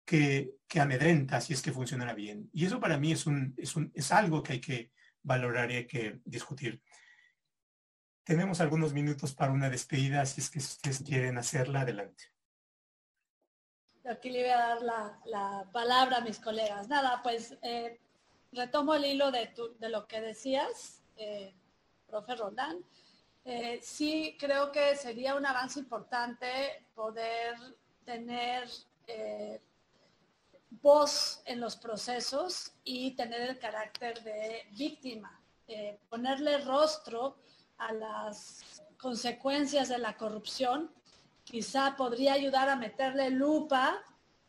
que, 0.09 0.79
amedrenta 0.79 1.39
si 1.39 1.53
es 1.53 1.61
que 1.61 1.71
funcionará 1.71 2.13
bien. 2.13 2.49
Y 2.51 2.65
eso 2.65 2.79
para 2.79 2.97
mí 2.97 3.11
es, 3.11 3.27
un, 3.27 3.53
es, 3.57 3.75
un, 3.75 3.91
es 3.93 4.11
algo 4.11 4.41
que 4.41 4.53
hay 4.53 4.61
que 4.61 4.91
valorar 5.21 5.69
y 5.71 5.75
hay 5.75 5.87
que 5.87 6.19
discutir. 6.25 6.81
Tenemos 8.23 8.59
algunos 8.59 8.93
minutos 8.93 9.33
para 9.35 9.51
una 9.51 9.69
despedida, 9.69 10.25
si 10.25 10.41
es 10.41 10.49
que 10.49 10.59
ustedes 10.59 11.03
quieren 11.03 11.37
hacerla, 11.37 11.81
adelante. 11.81 12.23
Aquí 14.05 14.31
le 14.31 14.41
voy 14.41 14.51
a 14.51 14.57
dar 14.57 14.81
la, 15.25 15.69
palabra 15.71 16.17
a 16.17 16.21
mis 16.21 16.39
colegas. 16.39 16.87
Nada, 16.87 17.21
pues 17.21 17.55
eh, 17.61 17.99
retomo 18.51 18.95
el 18.95 19.05
hilo 19.05 19.31
de, 19.31 19.53
de, 19.79 19.89
lo 19.89 20.07
que 20.07 20.21
decías, 20.21 21.03
eh, 21.17 21.53
profe 22.07 22.35
Roldán. 22.35 22.83
Eh, 23.45 23.79
sí 23.83 24.35
creo 24.39 24.71
que 24.71 24.95
sería 24.95 25.35
un 25.35 25.45
avance 25.45 25.79
importante 25.79 26.47
poder 26.95 27.55
tener 28.05 28.67
voz 30.69 31.41
en 31.45 31.59
los 31.59 31.75
procesos 31.75 32.73
y 32.83 33.11
tener 33.11 33.41
el 33.41 33.59
carácter 33.59 34.23
de 34.23 34.67
víctima, 34.71 35.41
ponerle 36.09 36.59
rostro 36.59 37.37
a 37.77 37.93
las 37.93 38.83
consecuencias 38.97 39.89
de 39.89 39.97
la 39.97 40.17
corrupción, 40.17 40.91
quizá 41.43 41.95
podría 41.95 42.33
ayudar 42.33 42.69
a 42.69 42.75
meterle 42.75 43.29
lupa 43.29 44.03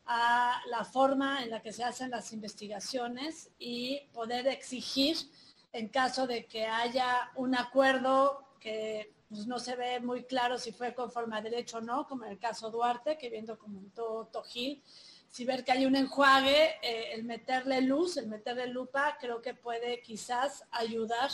a 0.06 0.60
la 0.66 0.84
forma 0.84 1.42
en 1.42 1.50
la 1.50 1.62
que 1.62 1.72
se 1.72 1.84
hacen 1.84 2.10
las 2.10 2.32
investigaciones 2.32 3.50
y 3.58 4.00
poder 4.12 4.48
exigir 4.48 5.16
en 5.72 5.88
caso 5.88 6.26
de 6.26 6.46
que 6.46 6.66
haya 6.66 7.30
un 7.36 7.54
acuerdo 7.54 8.44
que 8.58 9.14
pues, 9.28 9.46
no 9.46 9.58
se 9.60 9.76
ve 9.76 10.00
muy 10.00 10.24
claro 10.24 10.58
si 10.58 10.72
fue 10.72 10.94
conforme 10.94 11.36
a 11.36 11.42
derecho 11.42 11.78
o 11.78 11.80
no, 11.80 12.06
como 12.08 12.24
en 12.24 12.32
el 12.32 12.38
caso 12.38 12.70
Duarte, 12.70 13.16
que 13.16 13.30
bien 13.30 13.46
documentó 13.46 14.28
Tojil, 14.32 14.82
si 15.30 15.44
ver 15.44 15.64
que 15.64 15.72
hay 15.72 15.86
un 15.86 15.94
enjuague, 15.94 16.78
eh, 16.82 17.12
el 17.12 17.24
meterle 17.24 17.80
luz, 17.82 18.16
el 18.16 18.26
meterle 18.26 18.66
lupa, 18.66 19.16
creo 19.20 19.40
que 19.40 19.54
puede 19.54 20.02
quizás 20.02 20.64
ayudar 20.72 21.30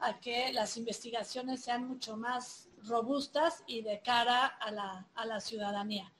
a 0.00 0.20
que 0.20 0.52
las 0.52 0.76
investigaciones 0.76 1.62
sean 1.64 1.88
mucho 1.88 2.16
más 2.16 2.68
robustas 2.84 3.64
y 3.66 3.82
de 3.82 4.00
cara 4.00 4.46
a 4.46 4.70
la, 5.24 5.40
ciudadanía. 5.40 6.12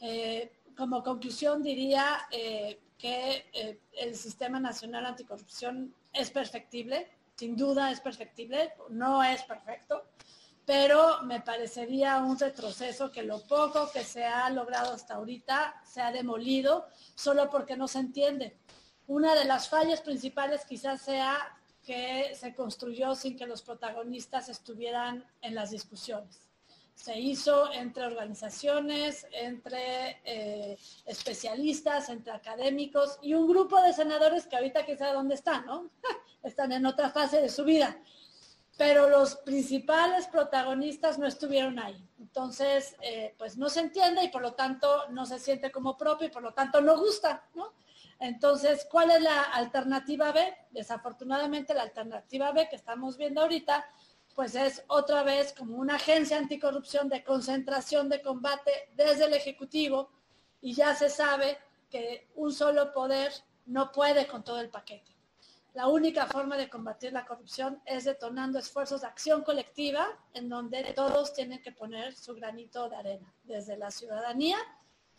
Eh, 0.00 0.52
como 0.76 1.02
conclusión 1.02 1.62
diría 1.62 2.26
eh, 2.30 2.78
que 2.96 3.78
el 3.92 4.14
Sistema 4.14 4.60
Nacional 4.60 5.04
Anticorrupción 5.04 5.92
es 6.12 6.30
perfectible, 6.30 7.10
sin 7.34 7.56
duda 7.56 7.90
es 7.90 8.00
perfectible, 8.00 8.72
no 8.88 9.22
es 9.22 9.42
perfecto, 9.42 10.04
pero 10.68 11.22
me 11.22 11.40
parecería 11.40 12.18
un 12.18 12.38
retroceso 12.38 13.10
que 13.10 13.22
lo 13.22 13.40
poco 13.40 13.90
que 13.90 14.04
se 14.04 14.26
ha 14.26 14.50
logrado 14.50 14.92
hasta 14.92 15.14
ahorita 15.14 15.80
se 15.82 16.02
ha 16.02 16.12
demolido 16.12 16.88
solo 17.14 17.48
porque 17.48 17.74
no 17.74 17.88
se 17.88 18.00
entiende. 18.00 18.58
Una 19.06 19.34
de 19.34 19.46
las 19.46 19.70
fallas 19.70 20.02
principales 20.02 20.66
quizás 20.66 21.00
sea 21.00 21.38
que 21.82 22.34
se 22.34 22.54
construyó 22.54 23.14
sin 23.14 23.34
que 23.34 23.46
los 23.46 23.62
protagonistas 23.62 24.50
estuvieran 24.50 25.24
en 25.40 25.54
las 25.54 25.70
discusiones. 25.70 26.46
Se 26.94 27.18
hizo 27.18 27.72
entre 27.72 28.04
organizaciones, 28.04 29.26
entre 29.32 30.20
eh, 30.22 30.78
especialistas, 31.06 32.10
entre 32.10 32.34
académicos 32.34 33.18
y 33.22 33.32
un 33.32 33.48
grupo 33.48 33.80
de 33.80 33.94
senadores 33.94 34.46
que 34.46 34.56
ahorita 34.56 34.84
sabe 34.98 35.14
dónde 35.14 35.36
están, 35.36 35.64
¿no? 35.64 35.88
están 36.42 36.72
en 36.72 36.84
otra 36.84 37.08
fase 37.08 37.40
de 37.40 37.48
su 37.48 37.64
vida. 37.64 37.98
Pero 38.78 39.10
los 39.10 39.36
principales 39.36 40.26
protagonistas 40.28 41.18
no 41.18 41.26
estuvieron 41.26 41.78
ahí. 41.78 42.02
Entonces, 42.18 42.96
eh, 43.02 43.34
pues 43.36 43.58
no 43.58 43.68
se 43.68 43.80
entiende 43.80 44.24
y 44.24 44.28
por 44.28 44.40
lo 44.40 44.54
tanto 44.54 45.10
no 45.10 45.26
se 45.26 45.38
siente 45.38 45.70
como 45.70 45.98
propio 45.98 46.28
y 46.28 46.30
por 46.30 46.42
lo 46.42 46.54
tanto 46.54 46.80
no 46.80 46.96
gusta, 46.96 47.44
¿no? 47.54 47.74
Entonces, 48.20 48.86
¿cuál 48.90 49.10
es 49.10 49.20
la 49.20 49.42
alternativa 49.42 50.32
B? 50.32 50.56
Desafortunadamente, 50.70 51.74
la 51.74 51.82
alternativa 51.82 52.52
B 52.52 52.68
que 52.68 52.76
estamos 52.76 53.16
viendo 53.16 53.42
ahorita, 53.42 53.84
pues 54.34 54.54
es 54.54 54.84
otra 54.88 55.22
vez 55.22 55.52
como 55.52 55.76
una 55.76 55.96
agencia 55.96 56.38
anticorrupción 56.38 57.08
de 57.08 57.22
concentración 57.22 58.08
de 58.08 58.22
combate 58.22 58.90
desde 58.94 59.26
el 59.26 59.34
Ejecutivo 59.34 60.10
y 60.60 60.74
ya 60.74 60.94
se 60.94 61.10
sabe 61.10 61.58
que 61.90 62.28
un 62.36 62.52
solo 62.52 62.92
poder 62.92 63.32
no 63.66 63.92
puede 63.92 64.26
con 64.26 64.42
todo 64.42 64.60
el 64.60 64.70
paquete. 64.70 65.17
La 65.78 65.86
única 65.86 66.26
forma 66.26 66.56
de 66.56 66.68
combatir 66.68 67.12
la 67.12 67.24
corrupción 67.24 67.80
es 67.86 68.02
detonando 68.02 68.58
esfuerzos 68.58 69.02
de 69.02 69.06
acción 69.06 69.44
colectiva 69.44 70.08
en 70.34 70.48
donde 70.48 70.92
todos 70.92 71.32
tienen 71.34 71.62
que 71.62 71.70
poner 71.70 72.16
su 72.16 72.34
granito 72.34 72.88
de 72.88 72.96
arena, 72.96 73.32
desde 73.44 73.76
la 73.76 73.92
ciudadanía 73.92 74.56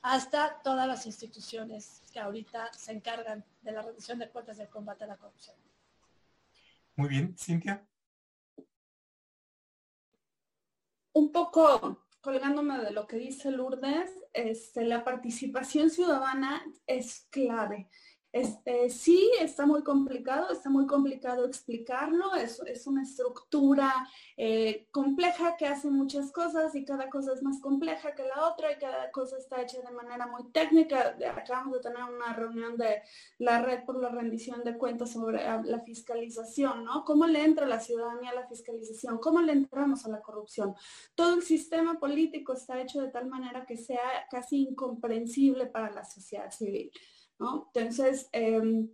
hasta 0.01 0.61
todas 0.61 0.85
las 0.85 1.05
instituciones 1.05 2.03
que 2.11 2.19
ahorita 2.19 2.73
se 2.73 2.91
encargan 2.91 3.45
de 3.61 3.71
la 3.71 3.83
rendición 3.83 4.19
de 4.19 4.27
cuentas 4.27 4.57
del 4.57 4.67
combate 4.67 5.05
a 5.05 5.07
la 5.07 5.15
corrupción. 5.15 5.55
Muy 6.97 7.07
bien, 7.07 7.37
Cintia. 7.37 7.87
Un 11.13 11.31
poco 11.31 12.03
colgándome 12.19 12.79
de 12.79 12.91
lo 12.91 13.07
que 13.07 13.15
dice 13.15 13.49
Lourdes, 13.49 14.11
este, 14.33 14.83
la 14.83 15.05
participación 15.05 15.89
ciudadana 15.89 16.65
es 16.85 17.27
clave. 17.29 17.89
Este, 18.31 18.91
sí, 18.91 19.31
está 19.41 19.65
muy 19.65 19.83
complicado, 19.83 20.51
está 20.51 20.69
muy 20.69 20.85
complicado 20.85 21.45
explicarlo, 21.45 22.35
es, 22.35 22.85
una 22.85 23.01
estructura 23.01 24.07
eh, 24.37 24.87
compleja 24.91 25.57
que 25.57 25.65
hace 25.65 25.89
muchas 25.89 26.31
cosas 26.31 26.75
y 26.75 26.85
cada 26.85 27.09
cosa 27.09 27.33
es 27.33 27.41
más 27.41 27.59
compleja 27.59 28.13
que 28.13 28.23
la 28.23 28.47
otra 28.47 28.71
y 28.71 28.77
cada 28.77 29.09
cosa 29.11 29.37
está 29.37 29.61
hecha 29.63 29.81
de 29.81 29.91
manera 29.91 30.27
muy 30.27 30.51
técnica. 30.51 31.17
Acabamos 31.35 31.73
de 31.73 31.79
tener 31.79 32.03
una 32.03 32.33
reunión 32.33 32.77
de 32.77 33.01
la 33.39 33.63
red 33.63 33.83
por 33.83 33.99
la 33.99 34.09
rendición 34.09 34.63
de 34.63 34.77
cuentas 34.77 35.11
sobre 35.11 35.43
ah, 35.43 35.63
la 35.65 35.79
fiscalización, 35.79 36.85
¿no? 36.85 37.03
¿Cómo 37.05 37.25
le 37.25 37.43
entra 37.43 37.65
la 37.65 37.79
ciudadanía 37.79 38.29
a 38.29 38.35
la 38.35 38.47
fiscalización? 38.47 39.17
¿Cómo 39.17 39.41
le 39.41 39.53
entramos 39.53 40.05
a 40.05 40.09
la 40.09 40.21
corrupción? 40.21 40.75
Todo 41.15 41.33
el 41.33 41.41
sistema 41.41 41.99
político 41.99 42.53
está 42.53 42.79
hecho 42.79 43.01
de 43.01 43.09
tal 43.09 43.27
manera 43.27 43.65
que 43.65 43.75
sea 43.75 44.27
casi 44.29 44.67
incomprensible 44.67 45.65
para 45.65 45.91
la 45.91 46.05
sociedad 46.05 46.51
civil. 46.51 46.91
Entonces, 47.39 48.29
em, 48.33 48.89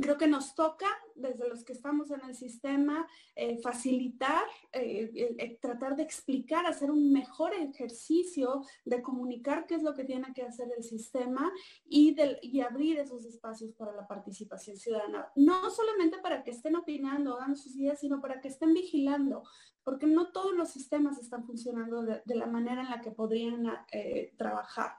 creo 0.00 0.16
que 0.16 0.26
nos 0.26 0.54
toca, 0.54 0.86
desde 1.14 1.48
los 1.48 1.64
que 1.64 1.74
estamos 1.74 2.10
en 2.10 2.22
el 2.26 2.34
sistema, 2.34 3.06
eh, 3.36 3.58
facilitar, 3.58 4.44
eh, 4.72 5.58
tratar 5.60 5.96
de 5.96 6.02
explicar, 6.02 6.64
hacer 6.64 6.90
un 6.90 7.12
mejor 7.12 7.52
ejercicio 7.52 8.62
de 8.86 9.02
comunicar 9.02 9.66
qué 9.66 9.74
es 9.74 9.82
lo 9.82 9.94
que 9.94 10.04
tiene 10.04 10.32
que 10.32 10.42
hacer 10.42 10.68
el 10.76 10.82
sistema 10.82 11.52
y, 11.84 12.16
abrir 12.62 12.98
esos 12.98 13.24
espacios 13.26 13.72
para 13.72 13.92
la 13.92 14.06
participación 14.06 14.76
ciudadana. 14.76 15.30
No 15.34 15.68
solamente 15.68 16.18
para 16.18 16.42
que 16.42 16.52
estén 16.52 16.76
opinando, 16.76 17.36
dando 17.36 17.56
sus 17.56 17.76
ideas, 17.76 18.00
sino 18.00 18.20
para 18.20 18.40
que 18.40 18.48
estén 18.48 18.72
vigilando, 18.72 19.42
porque 19.84 20.06
no 20.06 20.30
todos 20.32 20.54
los 20.54 20.70
sistemas 20.70 21.18
están 21.18 21.44
funcionando 21.44 22.02
de, 22.02 22.22
la 22.26 22.46
manera 22.46 22.82
en 22.82 22.90
la 22.90 23.00
que 23.00 23.10
podrían 23.10 23.66
eh, 23.90 24.32
trabajar 24.38 24.92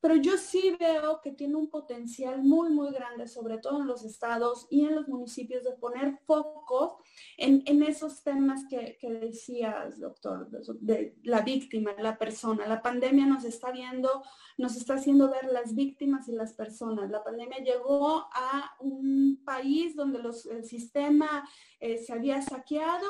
pero 0.00 0.16
yo 0.16 0.38
sí 0.38 0.76
veo 0.78 1.20
que 1.20 1.32
tiene 1.32 1.56
un 1.56 1.68
potencial 1.68 2.42
muy, 2.42 2.70
muy 2.70 2.90
grande, 2.90 3.28
sobre 3.28 3.58
todo 3.58 3.80
en 3.80 3.86
los 3.86 4.04
estados 4.04 4.66
y 4.70 4.84
en 4.84 4.94
los 4.94 5.08
municipios, 5.08 5.62
de 5.64 5.72
poner 5.72 6.18
foco 6.26 7.02
en, 7.36 7.82
esos 7.82 8.22
temas 8.22 8.62
que, 8.68 8.96
decías, 9.20 9.98
doctor, 10.00 10.48
de 10.80 11.16
la 11.22 11.42
víctima, 11.42 11.92
la 11.98 12.16
persona. 12.16 12.66
La 12.66 12.82
pandemia 12.82 13.26
nos 13.26 13.44
está 13.44 13.70
viendo, 13.72 14.22
nos 14.56 14.76
está 14.76 14.94
haciendo 14.94 15.30
ver 15.30 15.46
las 15.52 15.74
víctimas 15.74 16.28
y 16.28 16.32
las 16.32 16.54
personas. 16.54 17.10
La 17.10 17.22
pandemia 17.22 17.58
llegó 17.58 18.26
a 18.32 18.76
un 18.80 19.42
país 19.44 19.96
donde 19.96 20.20
el 20.50 20.64
sistema 20.64 21.48
eh, 21.78 21.98
se 21.98 22.12
había 22.12 22.40
saqueado 22.40 23.08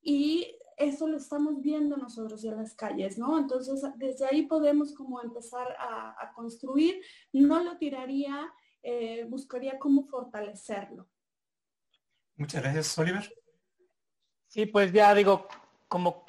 y 0.00 0.54
eso 0.78 1.08
lo 1.08 1.16
estamos 1.16 1.60
viendo 1.60 1.96
nosotros 1.96 2.44
en 2.44 2.56
las 2.56 2.74
calles, 2.74 3.18
¿no? 3.18 3.38
Entonces, 3.38 3.82
desde 3.96 4.26
ahí 4.26 4.46
podemos 4.46 4.94
como 4.94 5.20
empezar 5.20 5.76
a, 5.78 6.32
construir. 6.34 7.02
No 7.32 7.62
lo 7.64 7.76
tiraría, 7.78 8.52
eh, 8.82 9.26
buscaría 9.28 9.78
cómo 9.78 10.04
fortalecerlo. 10.04 11.08
Muchas 12.36 12.62
gracias, 12.62 12.96
Oliver. 12.96 13.28
Sí, 14.46 14.66
pues 14.66 14.92
ya 14.92 15.12
digo, 15.14 15.48
como 15.88 16.24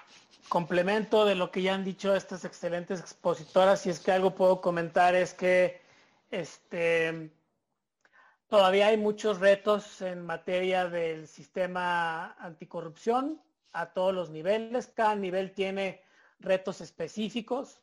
complemento 0.49 1.25
de 1.25 1.35
lo 1.35 1.51
que 1.51 1.61
ya 1.61 1.75
han 1.75 1.85
dicho 1.85 2.15
estas 2.15 2.43
excelentes 2.43 2.99
expositoras, 2.99 3.81
si 3.81 3.91
es 3.91 3.99
que 3.99 4.11
algo 4.11 4.33
puedo 4.33 4.61
comentar 4.61 5.13
es 5.13 5.35
que 5.35 5.79
este, 6.31 7.31
todavía 8.47 8.87
hay 8.87 8.97
muchos 8.97 9.39
retos 9.39 10.01
en 10.01 10.25
materia 10.25 10.89
del 10.89 11.27
sistema 11.27 12.33
anticorrupción 12.39 13.39
a 13.73 13.93
todos 13.93 14.13
los 14.13 14.29
niveles. 14.29 14.87
Cada 14.87 15.15
nivel 15.15 15.53
tiene 15.53 16.01
retos 16.39 16.81
específicos. 16.81 17.81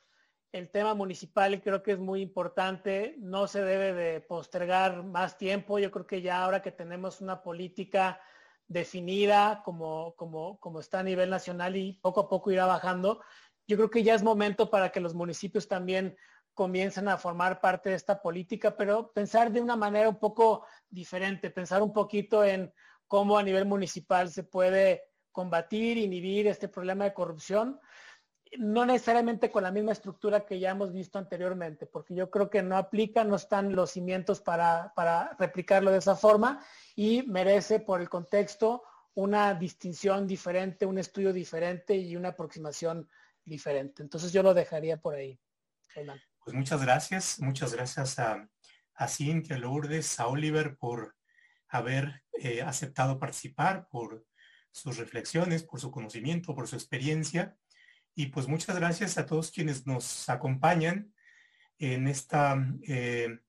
El 0.52 0.70
tema 0.70 0.94
municipal 0.94 1.60
creo 1.62 1.82
que 1.82 1.92
es 1.92 1.98
muy 1.98 2.22
importante. 2.22 3.16
No 3.18 3.46
se 3.46 3.62
debe 3.62 3.92
de 3.92 4.20
postergar 4.20 5.02
más 5.02 5.36
tiempo. 5.36 5.78
Yo 5.78 5.90
creo 5.90 6.06
que 6.06 6.22
ya 6.22 6.42
ahora 6.42 6.62
que 6.62 6.72
tenemos 6.72 7.20
una 7.20 7.42
política 7.42 8.20
definida 8.68 9.62
como, 9.64 10.14
como, 10.16 10.58
como 10.58 10.80
está 10.80 11.00
a 11.00 11.04
nivel 11.04 11.30
nacional 11.30 11.76
y 11.76 11.92
poco 11.94 12.20
a 12.20 12.28
poco 12.28 12.50
irá 12.50 12.66
bajando, 12.66 13.22
yo 13.66 13.76
creo 13.76 13.90
que 13.90 14.02
ya 14.02 14.14
es 14.14 14.22
momento 14.22 14.70
para 14.70 14.90
que 14.90 15.00
los 15.00 15.14
municipios 15.14 15.68
también 15.68 16.16
comiencen 16.54 17.08
a 17.08 17.18
formar 17.18 17.60
parte 17.60 17.90
de 17.90 17.96
esta 17.96 18.22
política, 18.22 18.76
pero 18.76 19.12
pensar 19.12 19.52
de 19.52 19.60
una 19.60 19.76
manera 19.76 20.08
un 20.08 20.18
poco 20.18 20.66
diferente, 20.88 21.50
pensar 21.50 21.82
un 21.82 21.92
poquito 21.92 22.42
en 22.44 22.72
cómo 23.06 23.38
a 23.38 23.42
nivel 23.42 23.66
municipal 23.66 24.30
se 24.30 24.42
puede 24.42 25.02
combatir, 25.36 25.98
inhibir 25.98 26.46
este 26.46 26.66
problema 26.66 27.04
de 27.04 27.12
corrupción, 27.12 27.78
no 28.56 28.86
necesariamente 28.86 29.50
con 29.50 29.64
la 29.64 29.70
misma 29.70 29.92
estructura 29.92 30.46
que 30.46 30.58
ya 30.58 30.70
hemos 30.70 30.94
visto 30.94 31.18
anteriormente, 31.18 31.84
porque 31.84 32.14
yo 32.14 32.30
creo 32.30 32.48
que 32.48 32.62
no 32.62 32.78
aplica, 32.78 33.22
no 33.22 33.36
están 33.36 33.76
los 33.76 33.90
cimientos 33.90 34.40
para, 34.40 34.94
para 34.96 35.36
replicarlo 35.38 35.90
de 35.90 35.98
esa 35.98 36.16
forma 36.16 36.64
y 36.94 37.22
merece 37.24 37.80
por 37.80 38.00
el 38.00 38.08
contexto 38.08 38.82
una 39.12 39.52
distinción 39.52 40.26
diferente, 40.26 40.86
un 40.86 40.96
estudio 40.96 41.34
diferente 41.34 41.94
y 41.94 42.16
una 42.16 42.30
aproximación 42.30 43.06
diferente. 43.44 44.02
Entonces 44.02 44.32
yo 44.32 44.42
lo 44.42 44.54
dejaría 44.54 44.96
por 44.96 45.16
ahí. 45.16 45.38
Pues 46.42 46.56
muchas 46.56 46.80
gracias, 46.80 47.40
muchas 47.40 47.74
gracias 47.74 48.18
a, 48.18 48.48
a 48.94 49.08
Cintia 49.08 49.58
Lourdes, 49.58 50.18
a 50.18 50.28
Oliver 50.28 50.78
por 50.78 51.14
haber 51.68 52.22
eh, 52.32 52.62
aceptado 52.62 53.18
participar, 53.18 53.86
por 53.90 54.24
sus 54.76 54.98
reflexiones, 54.98 55.62
por 55.62 55.80
su 55.80 55.90
conocimiento, 55.90 56.54
por 56.54 56.68
su 56.68 56.76
experiencia. 56.76 57.56
Y 58.14 58.26
pues 58.26 58.46
muchas 58.46 58.76
gracias 58.76 59.16
a 59.16 59.26
todos 59.26 59.50
quienes 59.50 59.86
nos 59.86 60.28
acompañan 60.28 61.14
en, 61.78 62.08
esta, 62.08 62.56
eh, 62.86 63.40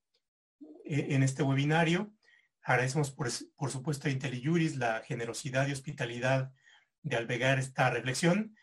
en 0.86 1.24
este 1.24 1.44
webinario. 1.44 2.14
Agradecemos 2.62 3.12
por, 3.12 3.30
por 3.56 3.72
supuesto 3.72 4.08
a 4.08 4.12
IntelliJuris 4.12 4.78
la 4.78 5.02
generosidad 5.06 5.68
y 5.68 5.74
hospitalidad 5.74 6.54
de 7.02 7.16
albergar 7.18 7.60
esta 7.60 7.90
reflexión. 7.90 8.56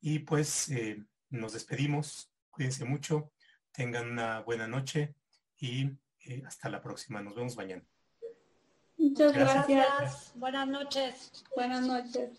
Y 0.00 0.20
pues 0.20 0.68
eh, 0.68 1.04
nos 1.30 1.52
despedimos. 1.52 2.32
Cuídense 2.50 2.84
mucho. 2.84 3.32
Tengan 3.72 4.10
una 4.10 4.40
buena 4.40 4.68
noche 4.68 5.14
y 5.56 5.90
eh, 6.20 6.42
hasta 6.46 6.68
la 6.68 6.80
próxima. 6.80 7.20
Nos 7.20 7.34
vemos 7.34 7.56
mañana. 7.56 7.91
Muchas 9.12 9.34
gracias. 9.34 10.32
Buenas 10.36 10.68
noches. 10.68 11.44
Buenas 11.54 11.86
noches. 11.86 12.30